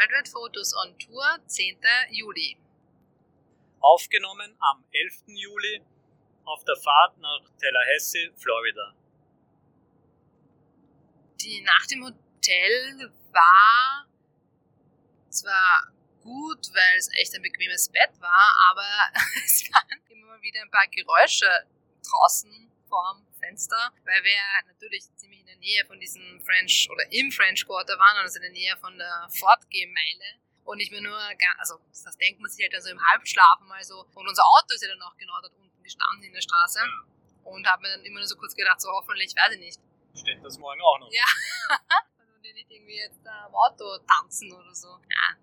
Worldwide 0.00 0.28
Photos 0.28 0.72
on 0.72 0.98
Tour, 0.98 1.38
10. 1.46 1.76
Juli. 2.10 2.56
Aufgenommen 3.80 4.56
am 4.58 4.82
11. 4.92 5.24
Juli 5.26 5.82
auf 6.46 6.64
der 6.64 6.76
Fahrt 6.76 7.18
nach 7.18 7.42
Tallahassee, 7.60 8.32
Florida. 8.34 8.94
Die 11.42 11.60
Nacht 11.60 11.92
im 11.92 12.04
Hotel 12.04 13.12
war 13.30 14.06
zwar 15.28 15.92
gut, 16.22 16.68
weil 16.72 16.96
es 16.96 17.10
echt 17.20 17.34
ein 17.34 17.42
bequemes 17.42 17.90
Bett 17.90 18.18
war, 18.20 18.56
aber 18.70 18.88
es 19.44 19.70
waren 19.70 20.00
immer 20.08 20.40
wieder 20.40 20.62
ein 20.62 20.70
paar 20.70 20.88
Geräusche 20.88 21.46
draußen 22.08 22.72
vorm 22.88 23.26
Fenster, 23.50 23.92
weil 24.04 24.22
wir 24.22 24.38
natürlich 24.66 25.02
ziemlich 25.16 25.40
in 25.40 25.46
der 25.46 25.56
Nähe 25.56 25.84
von 25.86 25.98
diesem 25.98 26.40
French 26.40 26.88
oder 26.90 27.02
im 27.10 27.32
French 27.32 27.66
Quarter 27.66 27.98
waren, 27.98 28.18
also 28.18 28.36
in 28.36 28.42
der 28.42 28.52
Nähe 28.52 28.76
von 28.76 28.96
der 28.96 29.28
Fortgehmeile. 29.38 30.38
Und 30.64 30.78
ich 30.78 30.90
mir 30.90 31.02
nur, 31.02 31.18
also 31.58 31.80
das 31.90 32.16
denkt 32.18 32.40
man 32.40 32.48
sich 32.50 32.62
halt 32.62 32.72
dann 32.72 32.82
so 32.82 32.90
im 32.90 33.00
Halbschlafen 33.10 33.66
mal 33.66 33.82
so. 33.82 34.06
Und 34.14 34.28
unser 34.28 34.44
Auto 34.44 34.74
ist 34.74 34.82
ja 34.82 34.88
dann 34.88 35.02
auch 35.02 35.16
genau 35.16 35.34
dort 35.42 35.54
unten 35.58 35.82
gestanden 35.82 36.22
in 36.22 36.32
der 36.32 36.42
Straße. 36.42 36.78
Und 37.42 37.66
habe 37.66 37.82
mir 37.82 37.96
dann 37.96 38.04
immer 38.04 38.20
nur 38.20 38.28
so 38.28 38.36
kurz 38.36 38.54
gedacht, 38.54 38.80
so 38.80 38.88
hoffentlich, 38.90 39.34
weiß 39.34 39.54
ich 39.54 39.58
nicht. 39.58 39.80
Steht 40.14 40.44
das 40.44 40.58
morgen 40.58 40.80
auch 40.80 40.98
noch? 41.00 41.10
Ja. 41.10 41.26
also 42.18 42.38
die 42.44 42.52
nicht 42.52 42.70
irgendwie 42.70 42.98
jetzt 42.98 43.26
am 43.26 43.54
Auto 43.54 43.98
tanzen 44.06 44.52
oder 44.52 44.74
so. 44.74 44.88
Ja. 44.88 45.36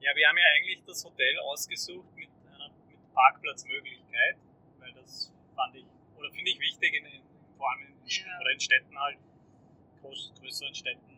Ja, 0.00 0.16
wir 0.16 0.28
haben 0.28 0.38
ja 0.38 0.44
eigentlich 0.56 0.82
das 0.84 1.04
Hotel 1.04 1.38
ausgesucht 1.40 2.08
mit 2.16 2.28
einer 2.50 2.68
mit 2.88 3.14
Parkplatzmöglichkeit, 3.14 4.36
weil 4.80 4.92
das 4.94 5.32
fand 5.54 5.76
ich, 5.76 5.84
oder 6.16 6.30
finde 6.32 6.50
ich 6.50 6.58
wichtig 6.58 6.94
in, 6.94 7.06
in 7.06 7.23
vor 7.64 7.70
allem 7.72 7.80
in, 7.80 8.52
in 8.52 8.60
Städten 8.60 8.98
halt, 9.00 9.18
größeren 10.02 10.74
Städten 10.74 11.16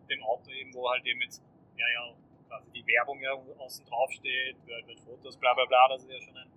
mit 0.00 0.10
dem 0.10 0.22
Auto 0.24 0.50
eben, 0.50 0.74
wo 0.74 0.90
halt 0.90 1.06
eben 1.06 1.20
jetzt, 1.20 1.40
ja, 1.76 1.86
ja, 1.94 2.12
quasi 2.48 2.72
die 2.72 2.84
Werbung 2.88 3.20
ja 3.20 3.32
außen 3.32 3.86
drauf 3.86 4.10
steht, 4.10 4.56
Worldwide 4.66 5.00
Fotos, 5.02 5.36
bla 5.36 5.54
bla 5.54 5.64
bla, 5.66 5.88
das 5.90 6.02
ist 6.02 6.10
ja 6.10 6.20
schon 6.20 6.36
ein, 6.36 6.50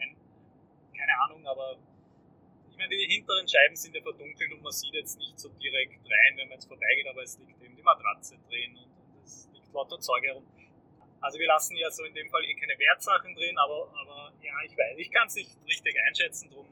ein 0.00 0.16
keine 0.98 1.12
Ahnung, 1.22 1.46
aber 1.46 1.78
ich 2.70 2.76
meine, 2.76 2.88
die 2.88 3.06
hinteren 3.06 3.46
Scheiben 3.46 3.76
sind 3.76 3.94
ja 3.94 4.02
verdunkelt 4.02 4.52
und 4.52 4.62
man 4.62 4.72
sieht 4.72 4.94
jetzt 4.94 5.16
nicht 5.18 5.38
so 5.38 5.48
direkt 5.50 6.04
rein, 6.04 6.36
wenn 6.36 6.48
man 6.48 6.58
jetzt 6.58 6.66
vorbeigeht, 6.66 7.06
aber 7.06 7.22
es 7.22 7.38
liegt 7.38 7.62
eben 7.62 7.76
die 7.76 7.82
Matratze 7.82 8.36
drin 8.48 8.76
und, 8.76 9.14
und 9.14 9.24
es 9.24 9.48
liegt 9.52 9.72
lauter 9.72 10.00
Zeug 10.00 10.24
herum. 10.24 10.44
Also 11.20 11.38
wir 11.38 11.46
lassen 11.46 11.76
ja 11.76 11.88
so 11.90 12.02
in 12.02 12.14
dem 12.14 12.28
Fall 12.30 12.42
eh 12.44 12.54
keine 12.54 12.76
Wertsachen 12.76 13.32
drin, 13.36 13.56
aber, 13.58 13.92
aber 13.94 14.32
ja, 14.42 14.54
ich 14.64 14.76
weiß, 14.76 14.98
ich 14.98 15.10
kann 15.12 15.28
es 15.28 15.36
nicht 15.36 15.56
richtig 15.68 15.94
einschätzen, 16.08 16.50
drum 16.50 16.66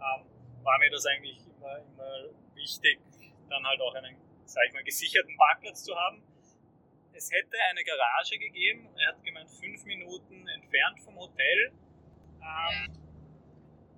ähm, 0.00 0.37
war 0.68 0.78
mir 0.78 0.90
das 0.90 1.06
eigentlich 1.06 1.38
immer, 1.46 1.78
immer 1.78 2.28
wichtig, 2.54 3.00
dann 3.48 3.66
halt 3.66 3.80
auch 3.80 3.94
einen, 3.94 4.16
sag 4.44 4.66
ich 4.66 4.74
mal, 4.74 4.84
gesicherten 4.84 5.34
Parkplatz 5.38 5.82
zu 5.82 5.96
haben. 5.96 6.22
Es 7.14 7.30
hätte 7.32 7.56
eine 7.70 7.82
Garage 7.82 8.38
gegeben, 8.38 8.86
er 8.98 9.08
hat 9.08 9.24
gemeint, 9.24 9.50
fünf 9.50 9.82
Minuten 9.86 10.46
entfernt 10.46 11.00
vom 11.00 11.16
Hotel. 11.16 11.72
Ähm, 12.42 12.92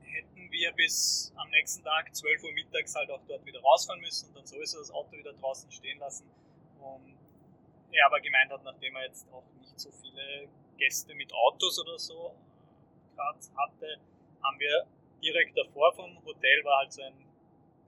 hätten 0.03 0.51
wir 0.53 0.73
bis 0.73 1.33
am 1.37 1.51
nächsten 1.51 1.83
Tag 1.83 2.15
12 2.15 2.45
Uhr 2.45 2.53
mittags 2.53 2.95
halt 2.95 3.11
auch 3.11 3.21
dort 3.27 3.45
wieder 3.45 3.61
rausfahren 3.61 4.01
müssen 4.01 4.29
und 4.29 4.37
dann 4.37 4.47
sowieso 4.47 4.79
das 4.79 4.93
Auto 4.93 5.13
wieder 5.17 5.33
draußen 5.33 5.71
stehen 5.73 5.98
lassen. 5.98 6.31
Und 6.81 7.19
er 7.91 8.07
aber 8.07 8.21
gemeint 8.21 8.53
hat, 8.53 8.63
nachdem 8.63 8.95
er 8.95 9.07
jetzt 9.07 9.27
auch 9.33 9.45
nicht 9.59 9.79
so 9.79 9.91
viele 9.91 10.48
Gäste 10.79 11.15
mit 11.17 11.33
Autos 11.35 11.81
oder 11.81 11.98
so 11.98 12.33
gerade 13.17 13.41
hatte, 13.57 14.01
haben 14.41 14.61
wir 14.61 14.87
direkt 15.23 15.57
davor 15.57 15.93
vom 15.95 16.23
Hotel 16.25 16.65
war 16.65 16.79
halt 16.81 16.93
so 16.93 17.03
ein, 17.03 17.15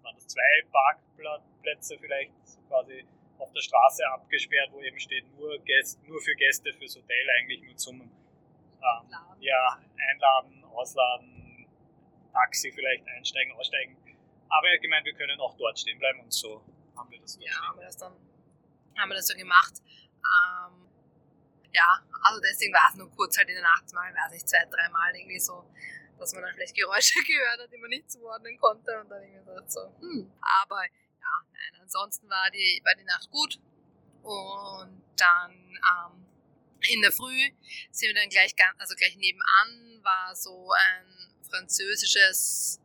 waren 0.03 0.15
das 0.15 0.27
zwei 0.27 0.65
Parkplätze 0.71 1.99
vielleicht 1.99 2.33
so 2.47 2.61
quasi 2.69 3.05
auf 3.39 3.53
der 3.53 3.61
Straße 3.61 4.07
abgesperrt, 4.09 4.71
wo 4.73 4.81
eben 4.81 4.99
steht 4.99 5.25
nur, 5.37 5.59
Gäste, 5.61 6.01
nur 6.07 6.21
für 6.21 6.35
Gäste 6.37 6.73
fürs 6.73 6.97
Hotel 6.97 7.31
eigentlich 7.39 7.63
nur 7.63 7.77
zum 7.77 8.01
ähm, 8.01 9.11
ja, 9.41 9.79
einladen, 10.11 10.65
ausladen, 10.65 11.67
Taxi 12.33 12.73
vielleicht 12.73 13.07
einsteigen, 13.09 13.53
aussteigen. 13.55 13.97
Aber 14.48 14.69
er 14.69 14.75
hat 14.75 14.83
gemeint, 14.83 15.05
wir 15.05 15.15
können 15.15 15.41
auch 15.41 15.57
dort 15.57 15.79
stehen 15.79 15.98
bleiben 15.98 16.21
und 16.21 16.33
so 16.33 16.63
haben 16.97 17.11
wir 17.11 17.21
das 17.21 17.39
ja, 17.41 17.53
haben 17.61 17.79
wir 17.79 17.87
das 17.87 17.97
dann 17.97 18.13
haben 18.98 19.09
wir 19.11 19.17
das 19.17 19.27
so 19.27 19.37
gemacht. 19.37 19.75
Ähm, 20.19 20.89
ja, 21.73 22.01
also 22.23 22.41
deswegen 22.41 22.73
war 22.73 22.89
es 22.91 22.97
nur 22.97 23.11
kurz 23.11 23.37
halt 23.39 23.48
in 23.48 23.55
der 23.55 23.65
Nacht 23.65 23.92
mal, 23.95 24.13
weiß 24.15 24.33
nicht, 24.33 24.48
zwei, 24.48 24.65
dreimal 24.71 25.15
irgendwie 25.15 25.41
so, 25.41 25.65
dass 26.23 26.33
man 26.33 26.43
dann 26.43 26.55
vielleicht 26.55 26.75
Geräusche 26.75 27.21
gehört 27.27 27.61
hat, 27.61 27.73
die 27.73 27.79
man 27.79 27.91
nicht 27.91 28.11
zuordnen 28.11 28.57
konnte 28.59 29.01
und 29.01 29.09
dann 29.11 29.23
irgendwie 29.23 29.43
so, 29.67 29.81
hm. 30.01 30.33
Aber 30.63 30.83
ja, 30.83 31.47
nein, 31.53 31.81
ansonsten 31.83 32.29
war 32.29 32.51
die, 32.51 32.81
war 32.85 32.95
die 32.95 33.05
Nacht 33.05 33.31
gut 33.31 33.61
und 34.23 35.03
dann 35.17 35.53
ähm, 35.53 36.27
in 36.91 37.03
der 37.03 37.13
Früh 37.13 37.51
sind 37.91 38.09
wir 38.09 38.15
dann 38.15 38.29
gleich, 38.29 38.55
also 38.79 38.95
gleich 38.95 39.17
nebenan 39.17 40.01
war 40.03 40.35
so 40.35 40.73
ein 40.73 41.07
französisches 41.49 42.81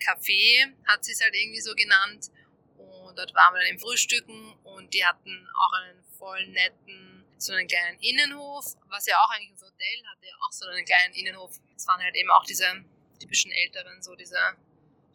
Café, 0.00 0.72
hat 0.86 1.04
sie 1.04 1.12
es 1.12 1.20
halt 1.20 1.34
irgendwie 1.34 1.60
so 1.60 1.74
genannt 1.74 2.30
und 2.76 3.18
dort 3.18 3.34
waren 3.34 3.54
wir 3.54 3.60
dann 3.60 3.70
im 3.70 3.78
Frühstücken 3.78 4.54
und 4.64 4.92
die 4.94 5.04
hatten 5.04 5.48
auch 5.54 5.72
einen 5.80 6.04
voll 6.18 6.46
netten, 6.48 7.15
so 7.38 7.52
einen 7.52 7.68
kleinen 7.68 7.98
Innenhof, 8.00 8.76
was 8.88 9.06
ja 9.06 9.16
auch 9.20 9.30
eigentlich 9.30 9.52
unser 9.52 9.66
Hotel 9.66 10.02
hatte, 10.10 10.26
ja 10.26 10.34
auch 10.40 10.52
so 10.52 10.66
einen 10.66 10.84
kleinen 10.84 11.14
Innenhof. 11.14 11.58
Es 11.76 11.86
waren 11.86 12.02
halt 12.02 12.14
eben 12.14 12.30
auch 12.30 12.44
diese 12.44 12.84
typischen 13.20 13.52
älteren, 13.52 14.02
so 14.02 14.14
diese 14.14 14.38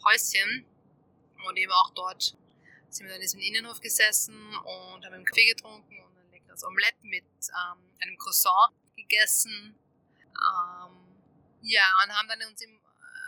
Häuschen 0.04 0.66
und 1.48 1.58
eben 1.58 1.72
auch 1.72 1.92
dort 1.92 2.36
sind 2.90 3.06
wir 3.06 3.14
dann 3.14 3.16
in 3.16 3.22
diesem 3.22 3.40
Innenhof 3.40 3.80
gesessen 3.80 4.36
und 4.56 5.06
haben 5.06 5.14
einen 5.14 5.26
Kaffee 5.26 5.46
getrunken 5.46 6.00
und 6.00 6.18
ein 6.18 6.32
leckeres 6.32 6.64
Omelette 6.64 6.98
mit 7.04 7.24
ähm, 7.24 7.92
einem 8.00 8.18
Croissant 8.18 8.74
gegessen. 8.96 9.76
Ähm, 10.26 11.22
ja, 11.62 11.84
und 12.04 12.12
haben 12.12 12.28
dann 12.28 12.42
uns, 12.50 12.62
im, 12.62 12.80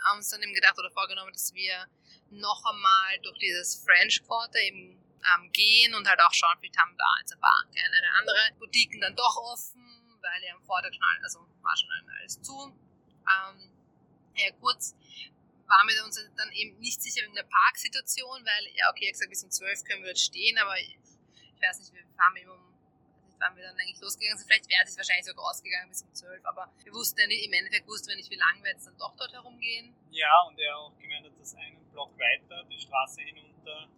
haben 0.04 0.18
uns 0.18 0.28
dann 0.28 0.42
eben 0.42 0.54
gedacht 0.54 0.78
oder 0.78 0.90
vorgenommen, 0.90 1.32
dass 1.32 1.54
wir 1.54 1.86
noch 2.30 2.64
einmal 2.64 3.18
durch 3.22 3.38
dieses 3.38 3.82
French 3.84 4.22
Quarter 4.26 4.58
eben 4.58 5.02
ähm, 5.34 5.50
gehen 5.52 5.94
und 5.94 6.06
halt 6.08 6.20
auch 6.20 6.32
vielleicht 6.58 6.76
haben 6.78 6.96
da 6.96 7.04
jetzt 7.20 7.32
ein 7.32 7.40
paar 7.40 7.64
kleinere 7.72 8.08
andere 8.18 8.38
Boutiquen 8.58 9.00
dann 9.00 9.16
doch 9.16 9.36
offen, 9.36 10.18
weil 10.20 10.42
ja 10.44 10.54
am 10.54 10.62
Vortag 10.64 10.92
schon, 10.92 11.02
all- 11.02 11.22
also 11.22 11.38
war 11.62 11.76
schon 11.76 11.90
alles 12.20 12.40
zu. 12.42 12.54
Ähm, 13.24 13.70
ja, 14.36 14.50
kurz 14.60 14.94
waren 15.66 15.88
wir 15.88 16.04
uns 16.04 16.20
dann 16.36 16.52
eben 16.52 16.78
nicht 16.78 17.00
sicher 17.02 17.22
wegen 17.24 17.34
der 17.34 17.44
Parksituation, 17.48 18.44
weil, 18.44 18.68
ja, 18.76 18.90
okay, 18.90 19.06
hat 19.06 19.12
gesagt, 19.12 19.30
bis 19.30 19.44
um 19.44 19.50
12 19.50 19.84
können 19.84 20.02
wir 20.02 20.10
dort 20.10 20.18
stehen, 20.18 20.58
aber 20.58 20.78
ich, 20.78 20.98
ich 21.56 21.62
weiß 21.62 21.78
nicht, 21.78 21.92
wir 21.94 22.04
fahren 22.16 22.36
eben 22.36 22.50
um, 22.50 22.74
wann 23.38 23.56
wir 23.56 23.64
dann 23.64 23.76
eigentlich 23.78 24.00
losgegangen 24.00 24.36
sind. 24.38 24.46
Vielleicht 24.46 24.68
wäre 24.68 24.82
es 24.84 24.96
wahrscheinlich 24.96 25.24
sogar 25.24 25.46
ausgegangen 25.48 25.88
bis 25.88 26.02
um 26.02 26.12
12, 26.14 26.44
aber 26.44 26.70
wir 26.84 26.92
wussten 26.92 27.18
ja 27.20 27.26
nicht, 27.26 27.44
im 27.46 27.52
Endeffekt 27.54 27.86
wussten 27.88 28.08
wir 28.08 28.16
nicht, 28.16 28.30
wie 28.30 28.36
lange 28.36 28.62
wir 28.62 28.72
jetzt 28.72 28.86
dann 28.86 28.96
doch 28.98 29.16
dort 29.16 29.32
herumgehen. 29.32 29.94
Ja, 30.10 30.42
und 30.42 30.58
er 30.60 30.76
auch 30.78 30.96
gemeint 30.98 31.24
hat, 31.26 31.32
dass 31.40 31.54
einen 31.54 31.82
Block 31.90 32.12
weiter, 32.18 32.64
die 32.64 32.78
Straße 32.78 33.22
hinunter, 33.22 33.88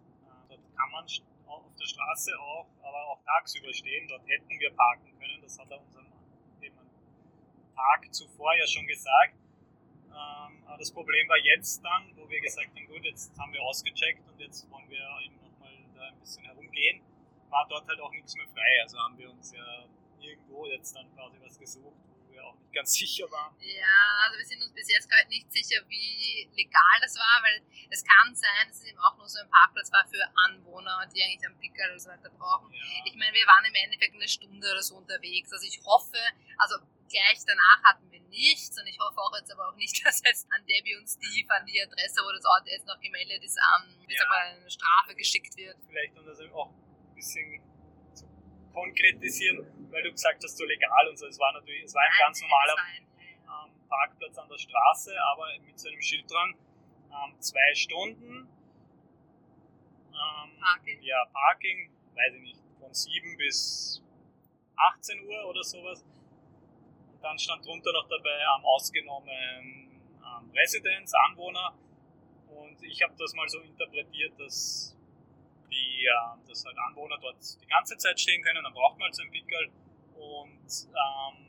kann 0.77 0.91
man 0.91 1.05
auf 1.47 1.75
der 1.79 1.85
Straße 1.85 2.31
auch, 2.39 2.67
aber 2.81 3.07
auch 3.07 3.21
tagsüber 3.23 3.73
stehen. 3.73 4.07
Dort 4.07 4.27
hätten 4.27 4.59
wir 4.59 4.71
parken 4.75 5.11
können. 5.19 5.41
Das 5.41 5.57
hat 5.59 5.69
er 5.71 5.81
uns 5.81 5.95
am 5.97 6.07
Tag 7.77 8.13
zuvor 8.13 8.55
ja 8.55 8.65
schon 8.67 8.85
gesagt. 8.87 9.35
Ähm, 10.09 10.63
aber 10.65 10.77
das 10.77 10.91
Problem 10.91 11.29
war 11.29 11.37
jetzt 11.37 11.83
dann, 11.83 12.11
wo 12.15 12.27
wir 12.29 12.41
gesagt 12.41 12.69
haben, 12.75 12.87
gut, 12.87 13.03
jetzt 13.05 13.37
haben 13.37 13.53
wir 13.53 13.61
ausgecheckt 13.61 14.27
und 14.27 14.39
jetzt 14.39 14.69
wollen 14.71 14.89
wir 14.89 15.05
eben 15.23 15.35
nochmal 15.41 15.77
da 15.95 16.07
ein 16.07 16.19
bisschen 16.19 16.43
herumgehen, 16.43 17.01
war 17.49 17.67
dort 17.69 17.87
halt 17.87 17.99
auch 18.01 18.11
nichts 18.11 18.35
mehr 18.35 18.47
frei. 18.47 18.81
Also 18.81 18.97
haben 18.97 19.17
wir 19.17 19.29
uns 19.29 19.53
ja 19.53 19.85
irgendwo 20.19 20.65
jetzt 20.65 20.95
dann 20.95 21.07
quasi 21.13 21.37
was 21.41 21.59
gesucht, 21.59 21.95
wir 22.37 22.45
auch 22.45 22.55
nicht 22.59 22.73
ganz 22.73 22.93
sicher 23.01 23.25
waren. 23.31 23.55
Ja, 23.59 23.99
also 24.23 24.37
wir 24.37 24.45
sind 24.45 24.61
uns 24.61 24.71
bis 24.73 24.89
jetzt 24.89 25.09
gerade 25.09 25.27
nicht 25.29 25.51
sicher, 25.51 25.81
wie 25.89 26.49
legal 26.55 26.95
das 27.01 27.15
war, 27.17 27.43
weil 27.43 27.61
es 27.89 28.03
kann 28.03 28.33
sein, 28.35 28.67
dass 28.67 28.77
es 28.77 28.85
eben 28.85 28.99
auch 28.99 29.17
nur 29.17 29.27
so 29.27 29.39
ein 29.39 29.49
Parkplatz 29.49 29.91
war 29.91 30.05
für 30.07 30.21
Anwohner, 30.45 31.05
die 31.13 31.21
eigentlich 31.23 31.45
einen 31.45 31.59
Pickel 31.59 31.91
und 31.91 31.99
so 31.99 32.09
weiter 32.09 32.29
brauchen. 32.29 32.71
Ja. 32.73 32.81
Ich 33.05 33.15
meine, 33.15 33.33
wir 33.33 33.45
waren 33.47 33.65
im 33.65 33.75
Endeffekt 33.75 34.13
eine 34.15 34.27
Stunde 34.27 34.69
oder 34.71 34.81
so 34.83 34.95
unterwegs. 34.97 35.51
Also 35.51 35.65
ich 35.65 35.79
hoffe, 35.83 36.17
also 36.57 36.77
gleich 37.09 37.39
danach 37.47 37.83
hatten 37.83 38.11
wir 38.11 38.19
nichts 38.27 38.77
und 38.79 38.85
ich 38.87 38.99
hoffe 38.99 39.17
auch 39.19 39.33
jetzt 39.37 39.51
aber 39.51 39.69
auch 39.69 39.75
nicht, 39.75 39.99
dass 40.05 40.21
jetzt 40.23 40.47
an 40.51 40.65
Debbie 40.67 40.95
und 40.95 41.07
Steve 41.07 41.49
an 41.55 41.65
die 41.65 41.81
Adresse, 41.81 42.21
wo 42.23 42.31
das 42.31 42.45
Auto 42.45 42.67
jetzt 42.69 42.85
noch 42.85 42.99
gemeldet 42.99 43.43
ist, 43.43 43.57
ähm, 43.57 43.95
wie 44.07 44.13
Ja. 44.13 44.19
sag 44.21 44.29
mal, 44.29 44.45
eine 44.59 44.69
Strafe 44.69 45.15
geschickt 45.15 45.55
wird. 45.57 45.77
vielleicht 45.87 46.17
um 46.17 46.25
das 46.25 46.39
eben 46.39 46.53
auch 46.53 46.69
ein 46.69 47.15
bisschen 47.15 47.63
konkretisieren, 48.77 49.65
weil 49.89 50.03
du 50.03 50.11
gesagt 50.11 50.43
hast, 50.43 50.55
so 50.55 50.65
legal 50.65 51.07
und 51.09 51.17
so. 51.17 51.25
Es 51.25 51.39
war 51.39 51.51
natürlich, 51.53 51.83
es 51.83 51.95
war 51.95 52.03
ein 52.03 52.11
ganz 52.19 52.41
normaler 52.41 52.75
ähm, 52.99 53.71
Parkplatz 53.89 54.37
an 54.37 54.47
der 54.49 54.57
Straße, 54.57 55.15
aber 55.31 55.47
mit 55.65 55.79
so 55.79 55.89
einem 55.89 56.01
Schild 56.01 56.29
dran, 56.29 56.53
ähm, 57.09 57.39
zwei 57.39 57.73
Stunden. 57.73 58.47
Ähm, 60.13 60.59
Parking. 60.59 61.01
Ja, 61.01 61.25
Parking, 61.33 61.89
weiß 62.13 62.35
ich 62.35 62.41
nicht, 62.41 62.59
von 62.79 62.93
7 62.93 63.37
bis 63.37 64.03
18 64.75 65.25
Uhr 65.25 65.49
oder 65.49 65.63
sowas. 65.63 66.03
Und 67.13 67.23
dann 67.23 67.39
stand 67.39 67.65
drunter 67.65 67.91
noch 67.93 68.07
dabei, 68.07 68.37
ähm, 68.37 68.65
ausgenommen 68.65 69.31
ähm, 69.31 70.51
Residents, 70.53 71.13
Anwohner. 71.25 71.73
Und 72.47 72.83
ich 72.83 73.01
habe 73.01 73.15
das 73.17 73.33
mal 73.33 73.49
so 73.49 73.59
interpretiert, 73.59 74.39
dass 74.39 74.96
die, 75.71 76.05
äh, 76.05 76.47
dass 76.47 76.65
halt 76.65 76.77
Anwohner 76.77 77.17
dort 77.21 77.37
die 77.61 77.67
ganze 77.67 77.97
Zeit 77.97 78.19
stehen 78.19 78.41
können, 78.43 78.63
dann 78.63 78.73
braucht 78.73 78.97
man 78.97 79.05
halt 79.05 79.15
so 79.15 79.23
ein 79.23 79.31
Pickel 79.31 79.71
und 80.15 80.87
ähm, 80.87 81.47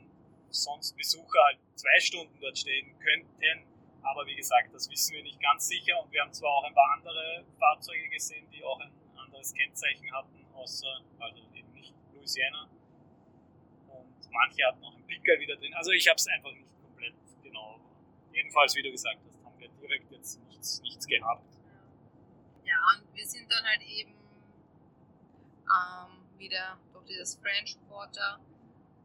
sonst 0.49 0.95
Besucher 0.95 1.39
halt 1.45 1.59
zwei 1.75 1.99
Stunden 1.99 2.37
dort 2.39 2.57
stehen 2.57 2.97
könnten. 2.99 3.65
Aber 4.01 4.25
wie 4.25 4.35
gesagt, 4.35 4.73
das 4.73 4.89
wissen 4.89 5.15
wir 5.15 5.23
nicht 5.23 5.41
ganz 5.41 5.67
sicher 5.67 6.01
und 6.01 6.11
wir 6.11 6.21
haben 6.21 6.33
zwar 6.33 6.51
auch 6.51 6.63
ein 6.63 6.73
paar 6.73 6.93
andere 6.93 7.45
Fahrzeuge 7.59 8.09
gesehen, 8.09 8.49
die 8.51 8.63
auch 8.63 8.79
ein 8.79 8.91
anderes 9.17 9.53
Kennzeichen 9.53 10.11
hatten, 10.13 10.45
außer, 10.53 11.01
also 11.19 11.39
eben 11.53 11.73
nicht 11.73 11.93
Louisiana. 12.13 12.69
Und 13.89 14.31
manche 14.31 14.65
hatten 14.65 14.83
auch 14.83 14.95
ein 14.95 15.05
Pickel 15.05 15.39
wieder 15.39 15.57
drin. 15.57 15.73
Also 15.73 15.91
ich 15.91 16.07
habe 16.07 16.15
es 16.15 16.27
einfach 16.27 16.51
nicht 16.51 16.67
komplett 16.81 17.13
genau. 17.43 17.79
Jedenfalls, 18.33 18.75
wie 18.75 18.83
du 18.83 18.91
gesagt 18.91 19.19
hast, 19.27 19.43
haben 19.43 19.59
wir 19.59 19.69
direkt 19.81 20.11
jetzt 20.11 20.39
nichts, 20.47 20.81
nichts 20.81 21.05
gehabt. 21.05 21.58
Ja, 22.69 22.77
und 22.93 23.15
wir 23.15 23.25
sind 23.25 23.51
dann 23.51 23.65
halt 23.65 23.81
eben 23.81 24.13
ähm, 25.65 26.37
wieder 26.37 26.77
durch 26.93 27.05
dieses 27.05 27.35
French 27.37 27.77
Quarter 27.87 28.39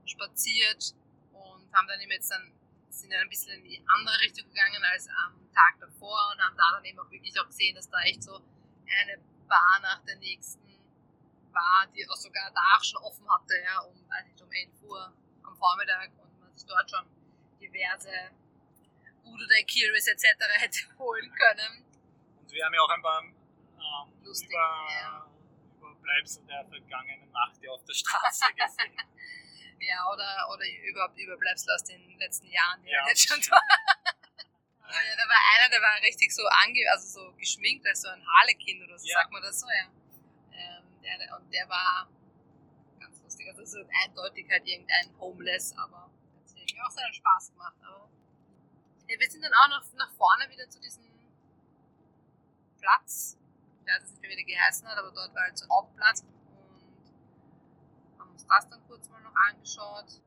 spaziert 0.05 0.95
und 1.33 1.73
haben 1.73 1.89
dann 1.89 1.99
eben 2.01 2.11
jetzt 2.11 2.31
dann 2.31 2.53
sind 2.91 3.11
dann 3.11 3.23
ein 3.23 3.29
bisschen 3.29 3.55
in 3.55 3.65
die 3.65 3.83
andere 3.89 4.21
Richtung 4.21 4.47
gegangen 4.49 4.85
als 4.85 5.09
am 5.09 5.51
Tag 5.53 5.81
davor 5.81 6.31
und 6.33 6.41
haben 6.45 6.57
da 6.57 6.65
dann 6.75 6.85
eben 6.85 6.99
auch 6.99 7.11
wirklich 7.11 7.41
auch 7.41 7.47
gesehen, 7.47 7.75
dass 7.75 7.89
da 7.89 8.01
echt 8.03 8.23
so 8.23 8.35
eine 8.37 9.19
Bar 9.49 9.81
nach 9.81 10.05
der 10.05 10.17
nächsten 10.17 10.63
war, 11.53 11.87
die 11.95 12.07
auch 12.09 12.17
sogar 12.17 12.51
da 12.53 12.61
auch 12.77 12.85
schon 12.85 13.03
offen 13.03 13.27
hatte, 13.29 13.55
ja, 13.65 13.81
um, 13.81 13.95
weiß 14.11 14.27
nicht, 14.27 14.43
um 14.43 14.53
11 14.53 14.83
Uhr 14.83 15.13
am 15.43 15.57
Vormittag 15.57 16.11
und 16.19 16.41
man 16.41 16.55
sich 16.55 16.67
dort 16.67 16.89
schon 16.91 17.07
diverse 17.61 18.11
Udo 19.25 19.45
Kiris 19.67 20.07
etc. 20.07 20.25
hätte 20.59 20.81
holen 20.99 21.33
können. 21.33 21.85
Und 22.41 22.53
wir 22.53 22.65
haben 22.65 22.75
ja 22.75 22.81
auch 22.81 22.91
ein 22.91 23.03
paar 23.03 23.23
ähm, 24.03 24.25
Lustig, 24.25 24.49
über, 24.51 24.87
ja. 25.01 25.27
Überbleibsel 25.79 26.45
der 26.47 26.65
vergangenen 26.67 27.31
Nacht 27.33 27.63
ja 27.63 27.71
auf 27.71 27.85
der 27.85 27.95
Straße 27.95 28.45
gesehen. 28.57 28.97
Ja, 29.81 30.09
oder, 30.13 30.49
oder 30.53 30.65
überhaupt 30.89 31.19
Überbleibsel 31.19 31.73
aus 31.75 31.85
den 31.85 32.19
letzten 32.19 32.47
Jahren, 32.47 32.83
die 32.83 32.91
Ja, 32.91 33.07
jetzt 33.09 33.29
schon 33.29 33.41
da. 33.51 33.57
Aber 33.57 34.93
ja, 35.05 35.17
da 35.17 35.29
war 35.29 35.41
einer, 35.55 35.69
der 35.71 35.81
war 35.83 36.01
richtig 36.03 36.33
so 36.35 36.43
ange 36.65 36.81
also 36.91 37.21
so 37.21 37.33
geschminkt 37.37 37.87
als 37.87 38.01
so 38.03 38.09
ein 38.09 38.25
Harlekin 38.27 38.83
oder 38.85 38.99
so, 38.99 39.07
Ja. 39.07 39.19
sagt 39.21 39.33
man 39.33 39.43
das 39.43 39.61
so, 39.61 39.67
ja. 39.69 39.91
Ähm, 40.53 40.85
der, 41.03 41.37
und 41.37 41.53
der 41.53 41.69
war 41.69 42.09
ganz 42.99 43.21
lustig. 43.23 43.47
Also 43.49 43.65
so 43.65 43.89
eindeutig 44.05 44.49
halt 44.51 44.67
irgendein 44.67 45.19
Homeless, 45.19 45.77
aber 45.77 46.11
hat 46.11 46.73
mir 46.75 46.87
auch 46.87 46.91
seinen 46.91 47.13
Spaß 47.13 47.51
gemacht. 47.53 47.77
Aber 47.83 48.09
ja, 49.09 49.21
wir 49.21 49.31
sind 49.31 49.43
dann 49.45 49.53
auch 49.53 49.69
noch 49.69 49.93
nach 49.95 50.11
vorne 50.15 50.49
wieder 50.49 50.69
zu 50.71 50.81
diesem 50.81 51.05
Platz. 52.81 53.37
Ich 53.87 53.93
weiß 53.93 54.01
jetzt 54.01 54.11
nicht 54.13 54.21
mehr, 54.23 54.31
wie 54.31 54.37
der 54.37 54.45
geheißen 54.45 54.89
hat, 54.89 54.97
aber 54.97 55.11
dort 55.13 55.35
war 55.35 55.43
halt 55.43 55.59
so 55.59 55.67
ein 55.67 55.71
Hauptplatz. 55.71 56.23
Und 56.23 58.19
haben 58.19 58.31
uns 58.33 58.47
das 58.47 58.69
dann 58.71 58.83
kurz 58.89 59.09
mal 59.11 59.21
noch 59.21 59.35
angeschaut. 59.49 60.23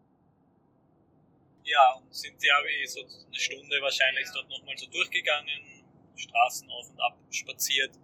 Ja, 1.63 1.93
und 1.93 2.13
sind 2.15 2.41
ja 2.43 2.61
eh 2.63 2.85
so 2.85 3.01
eine 3.01 3.33
Stunde 3.39 3.81
wahrscheinlich 3.81 4.25
Ja. 4.27 4.33
dort 4.35 4.49
nochmal 4.49 4.77
so 4.77 4.85
durchgegangen, 4.87 5.83
Straßen 6.15 6.69
auf 6.69 6.89
und 6.89 7.01
ab 7.01 7.17
spaziert. 7.31 7.95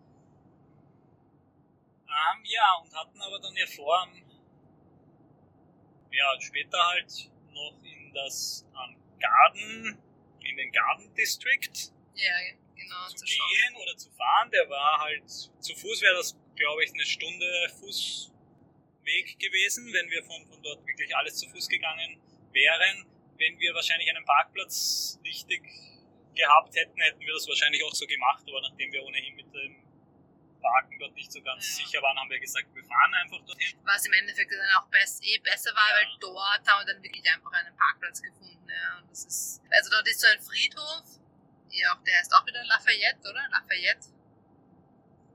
Ähm, 2.08 2.44
ja, 2.46 2.76
und 2.82 2.94
hatten 2.96 3.22
aber 3.22 3.40
dann 3.40 3.56
ja 3.56 3.66
vor, 3.68 4.02
am- 4.02 4.22
ja, 6.12 6.42
später 6.42 6.78
halt 6.90 7.32
noch 7.54 7.74
in 7.84 8.12
das 8.14 8.66
ähm, 8.76 8.98
Garden, 9.20 9.98
in 10.42 10.58
den 10.58 10.72
Garden 10.72 11.14
District 11.16 11.92
Ja, 12.16 12.34
genau, 12.84 13.08
zu 13.08 13.16
zu 13.18 13.26
gehen 13.26 13.76
oder 13.76 13.98
zu 13.98 14.10
fahren. 14.12 14.50
Der 14.52 14.70
war 14.70 15.00
halt, 15.00 15.30
zu 15.30 15.76
Fuß 15.76 16.02
wäre 16.02 16.16
das, 16.16 16.36
glaube 16.56 16.84
ich, 16.84 16.94
eine 16.94 17.06
Stunde 17.06 17.46
Fußweg 17.80 19.40
gewesen, 19.40 19.92
wenn 19.94 20.10
wir 20.10 20.24
von, 20.24 20.46
von 20.48 20.62
dort 20.62 20.86
wirklich 20.86 21.16
alles 21.16 21.38
zu 21.38 21.50
Fuß 21.50 21.68
gegangen 21.70 22.22
wären. 22.52 23.06
Wenn 23.38 23.60
wir 23.60 23.74
wahrscheinlich 23.74 24.10
einen 24.10 24.26
Parkplatz 24.26 25.20
richtig 25.24 25.62
gehabt 26.36 26.76
hätten, 26.76 27.00
hätten 27.02 27.20
wir 27.20 27.34
das 27.34 27.48
wahrscheinlich 27.48 27.84
auch 27.84 27.94
so 27.94 28.06
gemacht, 28.08 28.44
aber 28.48 28.62
nachdem 28.62 28.92
wir 28.92 29.04
ohnehin 29.04 29.36
mit 29.36 29.54
dem 29.54 29.84
Parken 30.62 30.98
dort 31.00 31.14
nicht 31.14 31.32
so 31.32 31.42
ganz 31.42 31.68
Ja. 31.78 31.86
sicher 31.86 32.02
waren, 32.02 32.18
haben 32.18 32.30
wir 32.30 32.40
gesagt, 32.40 32.74
wir 32.74 32.84
fahren 32.86 33.14
einfach 33.16 33.44
dorthin. 33.46 33.78
Was 33.84 34.06
im 34.06 34.14
Endeffekt 34.14 34.52
dann 34.52 34.66
auch 34.82 34.88
best, 34.90 35.24
eh 35.26 35.38
besser 35.40 35.76
war, 35.76 35.90
Ja. 35.90 35.96
weil 36.08 36.18
dort 36.22 36.68
haben 36.68 36.88
wir 36.88 36.94
dann 36.94 37.04
wirklich 37.04 37.26
einfach 37.30 37.52
einen 37.52 37.76
Parkplatz 37.76 38.22
gefunden. 38.22 38.70
Ja. 38.70 39.00
Und 39.00 39.12
das 39.12 39.26
ist, 39.26 39.62
also 39.70 39.90
dort 39.92 40.08
ist 40.08 40.22
so 40.22 40.28
ein 40.28 40.42
Friedhof, 40.42 41.04
ja, 41.74 41.96
der 42.06 42.18
heißt 42.20 42.34
auch 42.34 42.46
wieder 42.46 42.64
Lafayette, 42.66 43.30
oder? 43.30 43.48
Lafayette. 43.52 44.08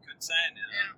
Könnte 0.06 0.25
sein, 0.25 0.56
ja. 0.56 0.70
Ja. 0.73 0.94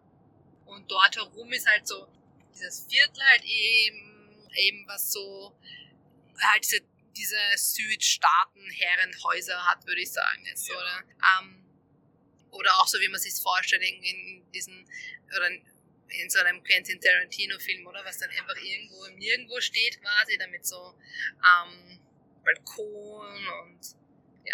Und 0.67 0.91
dort 0.91 1.17
herum 1.17 1.51
ist 1.53 1.67
halt 1.67 1.87
so 1.87 2.07
dieses 2.55 2.87
Viertel 2.89 3.23
halt 3.23 3.43
eben, 3.45 4.49
eben 4.55 4.87
was 4.87 5.11
so 5.13 5.57
halt 6.41 6.63
diese, 6.65 6.81
diese 7.17 7.37
Südstaaten-Herrenhäuser 7.57 9.67
hat, 9.67 9.85
würde 9.87 10.01
ich 10.03 10.13
sagen 10.13 10.45
jetzt, 10.47 10.69
Ja. 10.69 10.77
oder? 10.77 11.03
Ähm, 11.41 11.65
oder 12.51 12.71
auch 12.79 12.87
so, 12.87 12.99
wie 13.01 13.09
man 13.09 13.19
sich 13.21 13.35
vorstellt 13.41 13.83
in, 13.83 14.51
diesen, 14.53 14.87
oder 15.37 15.49
in, 15.49 15.65
in 16.09 16.29
so 16.31 16.39
einem 16.41 16.63
Quentin 16.65 17.01
Tarantino-Film, 17.01 17.87
oder? 17.87 18.05
Was 18.05 18.19
dann 18.19 18.31
einfach 18.31 18.57
irgendwo 18.57 19.05
im 19.05 19.15
Nirgendwo 19.17 19.61
steht 19.61 20.01
quasi, 20.01 20.37
damit 20.39 20.67
so 20.67 20.95
ähm, 21.39 22.01
Balkon 22.45 23.47
und 23.63 23.81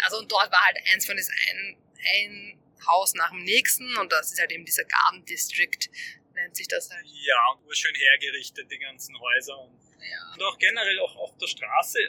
also 0.03 0.17
und 0.19 0.31
dort 0.31 0.51
war 0.51 0.63
halt 0.65 0.77
eins 0.93 1.05
von 1.05 1.15
diesen 1.15 1.33
ein, 1.49 1.77
ein 2.15 2.59
Haus 2.87 3.13
nach 3.15 3.31
dem 3.31 3.43
nächsten 3.43 3.97
und 3.97 4.11
das 4.11 4.31
ist 4.31 4.39
halt 4.39 4.51
eben 4.51 4.65
dieser 4.65 4.83
Garden 4.85 5.25
District, 5.25 5.89
nennt 6.33 6.55
sich 6.55 6.67
das 6.67 6.89
halt. 6.89 7.05
Ja, 7.07 7.51
und 7.53 7.65
urschön 7.65 7.95
hergerichtet, 7.95 8.71
die 8.71 8.77
ganzen 8.77 9.19
Häuser 9.19 9.57
und 9.59 9.77
Ja. 9.99 10.33
Und 10.33 10.43
auch 10.43 10.57
generell 10.59 10.99
auch 10.99 11.15
auf 11.17 11.37
der 11.37 11.47
Straße, 11.47 11.99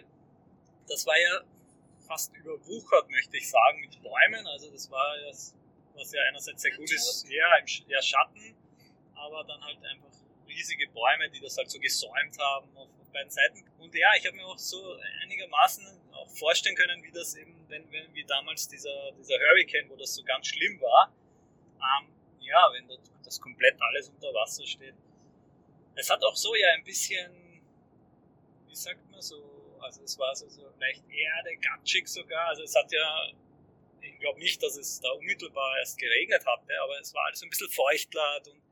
das 0.88 1.06
war 1.06 1.18
ja 1.18 1.40
fast 2.06 2.34
überwuchert, 2.34 3.08
möchte 3.10 3.36
ich 3.36 3.48
sagen, 3.48 3.80
mit 3.80 4.00
Bäumen. 4.02 4.46
Also 4.46 4.70
das 4.70 4.90
war 4.90 5.18
ja, 5.20 5.28
was 5.28 6.12
ja 6.12 6.20
einerseits 6.28 6.62
sehr 6.62 6.74
gut 6.76 6.90
ist, 6.90 7.26
ja, 7.28 7.56
im 7.58 7.66
Sch- 7.66 7.84
ja, 7.88 8.00
Schatten, 8.02 8.54
aber 9.14 9.44
dann 9.44 9.62
halt 9.64 9.82
einfach 9.84 10.10
riesige 10.46 10.86
Bäume, 10.88 11.28
die 11.30 11.40
das 11.40 11.56
halt 11.56 11.70
so 11.70 11.78
gesäumt 11.78 12.38
haben 12.38 12.74
auf, 12.76 12.88
auf 13.00 13.12
beiden 13.12 13.30
Seiten. 13.30 13.64
Und 13.78 13.94
ja, 13.94 14.08
ich 14.16 14.26
habe 14.26 14.36
mir 14.36 14.46
auch 14.46 14.58
so 14.58 14.96
einigermaßen 15.22 15.97
vorstellen 16.28 16.76
können, 16.76 17.02
wie 17.02 17.10
das 17.10 17.34
eben, 17.36 17.54
wenn, 17.68 17.90
wenn 17.90 18.14
wie 18.14 18.24
damals 18.24 18.68
dieser, 18.68 19.12
dieser 19.12 19.38
Hurricane, 19.38 19.88
wo 19.88 19.96
das 19.96 20.14
so 20.14 20.22
ganz 20.24 20.46
schlimm 20.46 20.80
war, 20.80 21.12
ähm, 21.76 22.08
ja, 22.40 22.70
wenn 22.72 22.86
dort 22.88 23.00
das 23.24 23.40
komplett 23.40 23.76
alles 23.80 24.08
unter 24.08 24.32
Wasser 24.34 24.66
steht. 24.66 24.94
Es 25.94 26.08
hat 26.08 26.22
auch 26.24 26.36
so 26.36 26.54
ja 26.54 26.68
ein 26.74 26.84
bisschen, 26.84 27.30
wie 28.66 28.74
sagt 28.74 29.10
man 29.10 29.20
so, 29.20 29.58
also 29.80 30.02
es 30.02 30.18
war 30.18 30.34
so, 30.34 30.48
so 30.48 30.62
leicht 30.78 31.02
Erde, 31.08 31.56
gatschig 31.56 32.08
sogar. 32.08 32.48
Also 32.48 32.62
es 32.62 32.74
hat 32.74 32.90
ja, 32.92 33.28
ich 34.00 34.18
glaube 34.18 34.38
nicht, 34.38 34.62
dass 34.62 34.76
es 34.76 35.00
da 35.00 35.10
unmittelbar 35.10 35.78
erst 35.78 35.98
geregnet 35.98 36.44
hatte, 36.46 36.80
aber 36.82 36.98
es 37.00 37.12
war 37.14 37.26
alles 37.26 37.42
ein 37.42 37.50
bisschen 37.50 37.70
feuchtlat 37.70 38.48
und, 38.48 38.56
und 38.56 38.67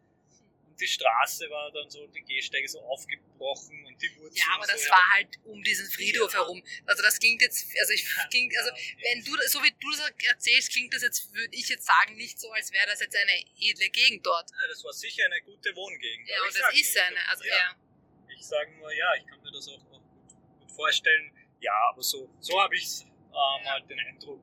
die 0.80 0.87
Straße 0.87 1.49
war 1.50 1.71
dann 1.73 1.88
so, 1.90 2.06
die 2.09 2.23
Gehsteige 2.23 2.68
so 2.68 2.80
aufgebrochen 2.80 3.85
und 3.87 4.00
die 4.00 4.14
Wurzeln. 4.16 4.35
Ja, 4.35 4.54
aber 4.56 4.66
das 4.66 4.85
so, 4.85 4.90
war 4.90 5.11
halt 5.14 5.28
um 5.45 5.62
diesen 5.62 5.88
Friedhof 5.90 6.33
Ja. 6.33 6.40
herum. 6.40 6.62
Also 6.85 7.02
das 7.02 7.18
klingt 7.18 7.40
jetzt, 7.42 7.66
also 7.80 7.92
ich 7.92 8.06
klingt, 8.30 8.56
also 8.56 8.71
wenn 9.02 9.25
du, 9.25 9.33
so 9.49 9.62
wie 9.62 9.71
du 9.71 9.90
das 9.90 10.12
erzählst, 10.28 10.73
klingt 10.73 10.92
das 10.95 11.02
jetzt, 11.02 11.33
würde 11.35 11.54
ich 11.54 11.68
jetzt 11.68 11.87
sagen, 11.87 12.16
nicht 12.16 12.38
so, 12.38 12.50
als 12.52 12.73
wäre 12.73 12.87
das 12.87 13.00
jetzt 13.00 13.16
eine 13.16 13.33
edle 13.59 13.88
Gegend 13.90 14.26
dort. 14.26 14.50
Ja, 14.50 14.68
das 14.68 14.85
war 14.85 14.92
sicher 14.92 15.25
eine 15.25 15.40
gute 15.42 15.75
Wohngegend. 15.75 16.28
Ja, 16.28 16.37
aber 16.37 16.47
und 16.47 16.59
das 16.59 16.75
ist 16.75 16.95
nur, 16.95 17.04
eine, 17.04 17.28
also 17.28 17.45
ja, 17.45 17.56
ja. 17.56 17.76
Ich 18.37 18.45
sage 18.47 18.71
nur, 18.76 18.92
ja, 18.92 19.14
ich 19.14 19.26
kann 19.26 19.40
mir 19.42 19.52
das 19.52 19.68
auch, 19.68 19.80
auch 19.92 20.02
gut, 20.02 20.61
gut 20.61 20.71
vorstellen. 20.73 21.33
Ja, 21.61 21.73
aber 21.90 22.02
so, 22.02 22.30
so 22.40 22.61
habe 22.61 22.76
ich 22.76 23.00
Ja. 23.33 23.71
halt 23.73 23.88
den 23.88 23.99
Eindruck 24.00 24.42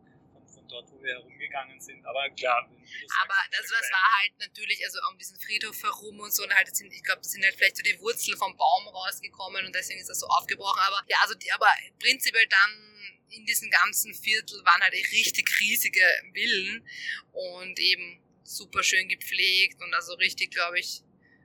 dort, 0.74 0.92
wo 0.92 1.02
wir 1.02 1.14
herumgegangen 1.14 1.80
sind. 1.80 2.04
Aber 2.06 2.30
klar, 2.32 2.68
wenn 2.70 2.82
du 2.82 2.84
das 2.84 3.12
Aber 3.22 3.34
sagst, 3.34 3.54
das, 3.54 3.66
ist 3.66 3.72
das 3.72 3.92
war 3.92 4.10
halt 4.20 4.34
natürlich, 4.40 4.84
also 4.84 5.00
um 5.10 5.18
diesen 5.18 5.40
Friedhof 5.40 5.84
herum 5.84 6.20
und 6.20 6.34
so, 6.34 6.44
und 6.44 6.54
halt, 6.54 6.76
sind, 6.76 6.92
ich 6.92 7.04
glaube, 7.04 7.22
das 7.22 7.32
sind 7.32 7.44
halt 7.44 7.56
vielleicht 7.56 7.78
so 7.78 7.84
die 7.84 8.00
Wurzeln 8.00 8.38
vom 8.38 8.58
Baum 8.58 8.88
rausgekommen 8.88 9.66
und 9.66 9.74
deswegen 9.76 10.02
ist 10.02 10.10
das 10.10 10.20
so 10.20 10.28
aufgebrochen. 10.28 10.82
Aber 10.82 11.02
ja, 11.08 11.18
also 11.22 11.36
die, 11.36 11.52
aber 11.52 11.70
prinzipiell 12.00 12.48
dann 12.48 12.94
in 13.30 13.46
diesem 13.46 13.70
ganzen 13.70 14.14
Viertel 14.14 14.64
waren 14.66 14.82
halt 14.82 14.94
richtig 14.94 15.48
riesige 15.60 16.06
Villen 16.34 16.88
und 17.32 17.80
eben 17.80 18.22
super 18.44 18.84
schön 18.84 19.08
gepflegt 19.08 19.82
und 19.82 19.94
also 19.94 20.14
richtig, 20.16 20.52
glaube 20.52 20.80
ich, 20.80 21.02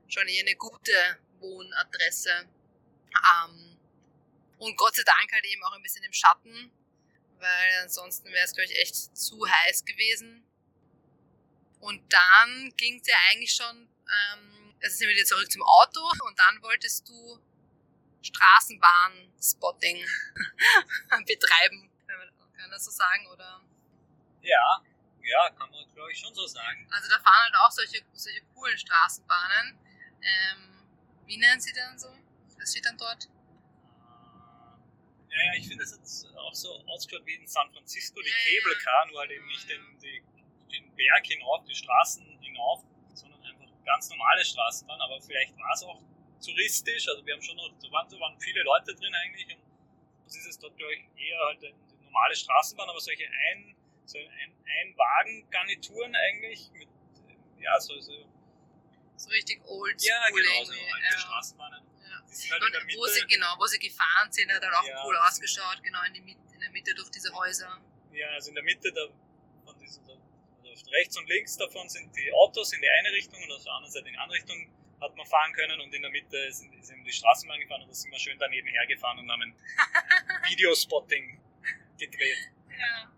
schon 0.08 0.26
eher 0.28 0.40
eine 0.40 0.56
gute 0.56 1.18
Wohnadresse. 1.38 2.48
Ähm, 3.08 3.78
und 4.58 4.76
Gott 4.76 4.96
sei 4.96 5.02
Dank 5.04 5.32
halt 5.32 5.44
eben 5.46 5.62
auch 5.64 5.72
ein 5.72 5.82
bisschen 5.82 6.02
im 6.04 6.12
Schatten, 6.12 6.70
weil 7.38 7.82
ansonsten 7.82 8.28
wäre 8.32 8.44
es, 8.44 8.52
glaube 8.52 8.70
ich, 8.70 8.78
echt 8.78 8.94
zu 9.16 9.38
heiß 9.48 9.84
gewesen. 9.84 10.44
Und 11.80 12.12
dann 12.12 12.74
ging 12.76 13.00
es 13.00 13.06
ja 13.06 13.16
eigentlich 13.30 13.52
schon, 13.54 13.88
ähm, 14.32 14.74
also 14.82 14.96
sind 14.96 15.08
wir 15.08 15.14
wieder 15.16 15.24
zurück 15.26 15.50
zum 15.50 15.62
Auto 15.62 16.00
und 16.26 16.38
dann 16.38 16.60
wolltest 16.62 17.08
du 17.08 17.40
Straßenbahn-Spotting 18.22 20.04
betreiben, 21.26 21.90
kann 22.06 22.18
man- 22.18 22.70
das 22.70 22.84
so 22.84 22.90
sagen, 22.90 23.26
oder? 23.28 23.62
Ja, 24.42 24.82
ja, 25.22 25.50
kann 25.50 25.70
man 25.70 25.94
glaube 25.94 26.12
ich 26.12 26.18
schon 26.18 26.34
so 26.34 26.46
sagen. 26.46 26.86
Also 26.90 27.08
da 27.08 27.18
fahren 27.18 27.44
halt 27.44 27.54
auch 27.56 27.70
solche, 27.70 28.02
solche 28.12 28.42
coolen 28.54 28.76
Straßenbahnen. 28.76 29.78
Ähm, 30.20 30.86
wie 31.26 31.36
nennen 31.38 31.60
sie 31.60 31.72
dann 31.72 31.98
so? 31.98 32.08
Was 32.58 32.70
steht 32.70 32.84
dann 32.84 32.98
dort? 32.98 33.28
Ja, 35.30 35.44
ja, 35.44 35.52
ich 35.58 35.68
finde, 35.68 35.84
es 35.84 35.92
hat 35.92 36.36
auch 36.36 36.54
so 36.54 36.70
ausgeschaut 36.86 37.26
wie 37.26 37.34
in 37.34 37.46
San 37.46 37.70
Francisco, 37.72 38.20
die 38.22 38.28
Ja, 38.28 38.34
Cable 38.34 38.72
ja. 38.72 38.84
Car, 38.84 39.06
nur 39.06 39.20
halt 39.20 39.30
eben 39.30 39.46
nicht 39.46 39.68
den, 39.68 39.98
die, 40.02 40.22
den 40.72 40.94
Berg 40.96 41.26
hinauf, 41.26 41.64
die 41.64 41.74
Straßen 41.74 42.24
hinauf, 42.40 42.82
sondern 43.14 43.42
einfach 43.44 43.66
ganz 43.84 44.08
normale 44.10 44.44
Straßenbahn. 44.44 45.00
Aber 45.00 45.20
vielleicht 45.20 45.56
war 45.58 45.72
es 45.74 45.82
auch 45.84 46.00
touristisch, 46.44 47.08
also 47.08 47.24
wir 47.26 47.34
haben 47.34 47.42
schon 47.42 47.56
noch, 47.56 47.68
da 47.82 47.90
waren, 47.90 48.08
da 48.08 48.18
waren 48.20 48.40
viele 48.40 48.62
Leute 48.62 48.94
drin 48.94 49.14
eigentlich 49.14 49.46
und 49.54 49.62
das 50.24 50.36
ist 50.36 50.46
es 50.46 50.58
dort, 50.58 50.76
glaube 50.76 50.94
ich, 50.94 51.00
eher 51.28 51.38
halt 51.40 51.64
eine 51.64 51.74
normale 52.04 52.36
Straßenbahn, 52.36 52.88
aber 52.88 53.00
solche 53.00 53.26
ein, 53.26 53.74
so 54.04 54.18
ein, 54.18 54.54
Ein-Wagen-Garnituren 54.80 56.14
eigentlich 56.14 56.70
mit, 56.72 56.88
ja, 57.60 57.78
so, 57.80 57.98
so 58.00 58.12
So 59.16 59.30
richtig 59.30 59.60
old 59.66 60.00
ja, 60.02 60.26
genau, 60.28 60.64
so 60.64 60.72
alte 60.72 61.04
ja. 61.10 61.18
Straßenbahnen. 61.18 61.87
Halt 62.28 62.62
Und 62.62 62.96
wo 62.96 63.06
sie, 63.06 63.26
genau, 63.26 63.54
wo 63.58 63.66
sie 63.66 63.78
gefahren 63.78 64.30
sind, 64.30 64.52
hat 64.52 64.62
auch 64.62 64.86
Ja, 64.86 65.04
cool 65.04 65.16
ausgeschaut, 65.16 65.82
genau 65.82 66.02
in, 66.04 66.24
Mitte, 66.24 66.40
in 66.52 66.60
der 66.60 66.70
Mitte 66.70 66.94
durch 66.94 67.10
diese 67.10 67.32
Häuser. 67.32 67.80
Ja, 68.12 68.28
also 68.30 68.50
in 68.50 68.54
der 68.54 68.64
Mitte 68.64 68.92
der, 68.92 69.08
von 69.64 69.78
dieser, 69.78 70.00
also 70.02 70.72
auf 70.72 70.92
rechts 70.92 71.16
und 71.16 71.28
links 71.28 71.56
davon 71.56 71.88
sind 71.88 72.14
die 72.14 72.32
Autos 72.32 72.72
in 72.72 72.80
die 72.82 72.88
eine 72.88 73.12
Richtung 73.12 73.42
und 73.42 73.52
auf 73.52 73.62
der 73.62 73.72
anderen 73.72 73.92
Seite 73.92 74.08
in 74.08 74.12
die 74.12 74.18
andere 74.18 74.38
Richtung 74.38 74.74
hat 75.00 75.16
man 75.16 75.26
fahren 75.26 75.52
können 75.52 75.80
und 75.80 75.94
in 75.94 76.02
der 76.02 76.10
Mitte 76.10 76.52
sind, 76.52 76.74
ist 76.74 76.90
eben 76.90 77.04
die 77.04 77.12
Straßenbahn 77.12 77.60
gefahren 77.60 77.82
und 77.82 77.88
da 77.88 77.94
sind 77.94 78.10
wir 78.10 78.18
schön 78.18 78.38
daneben 78.38 78.68
hergefahren 78.68 79.18
und 79.20 79.30
haben 79.30 79.42
ein 79.42 79.54
Videospotting 80.50 81.40
gedreht. 81.98 82.50
Ja. 82.70 83.12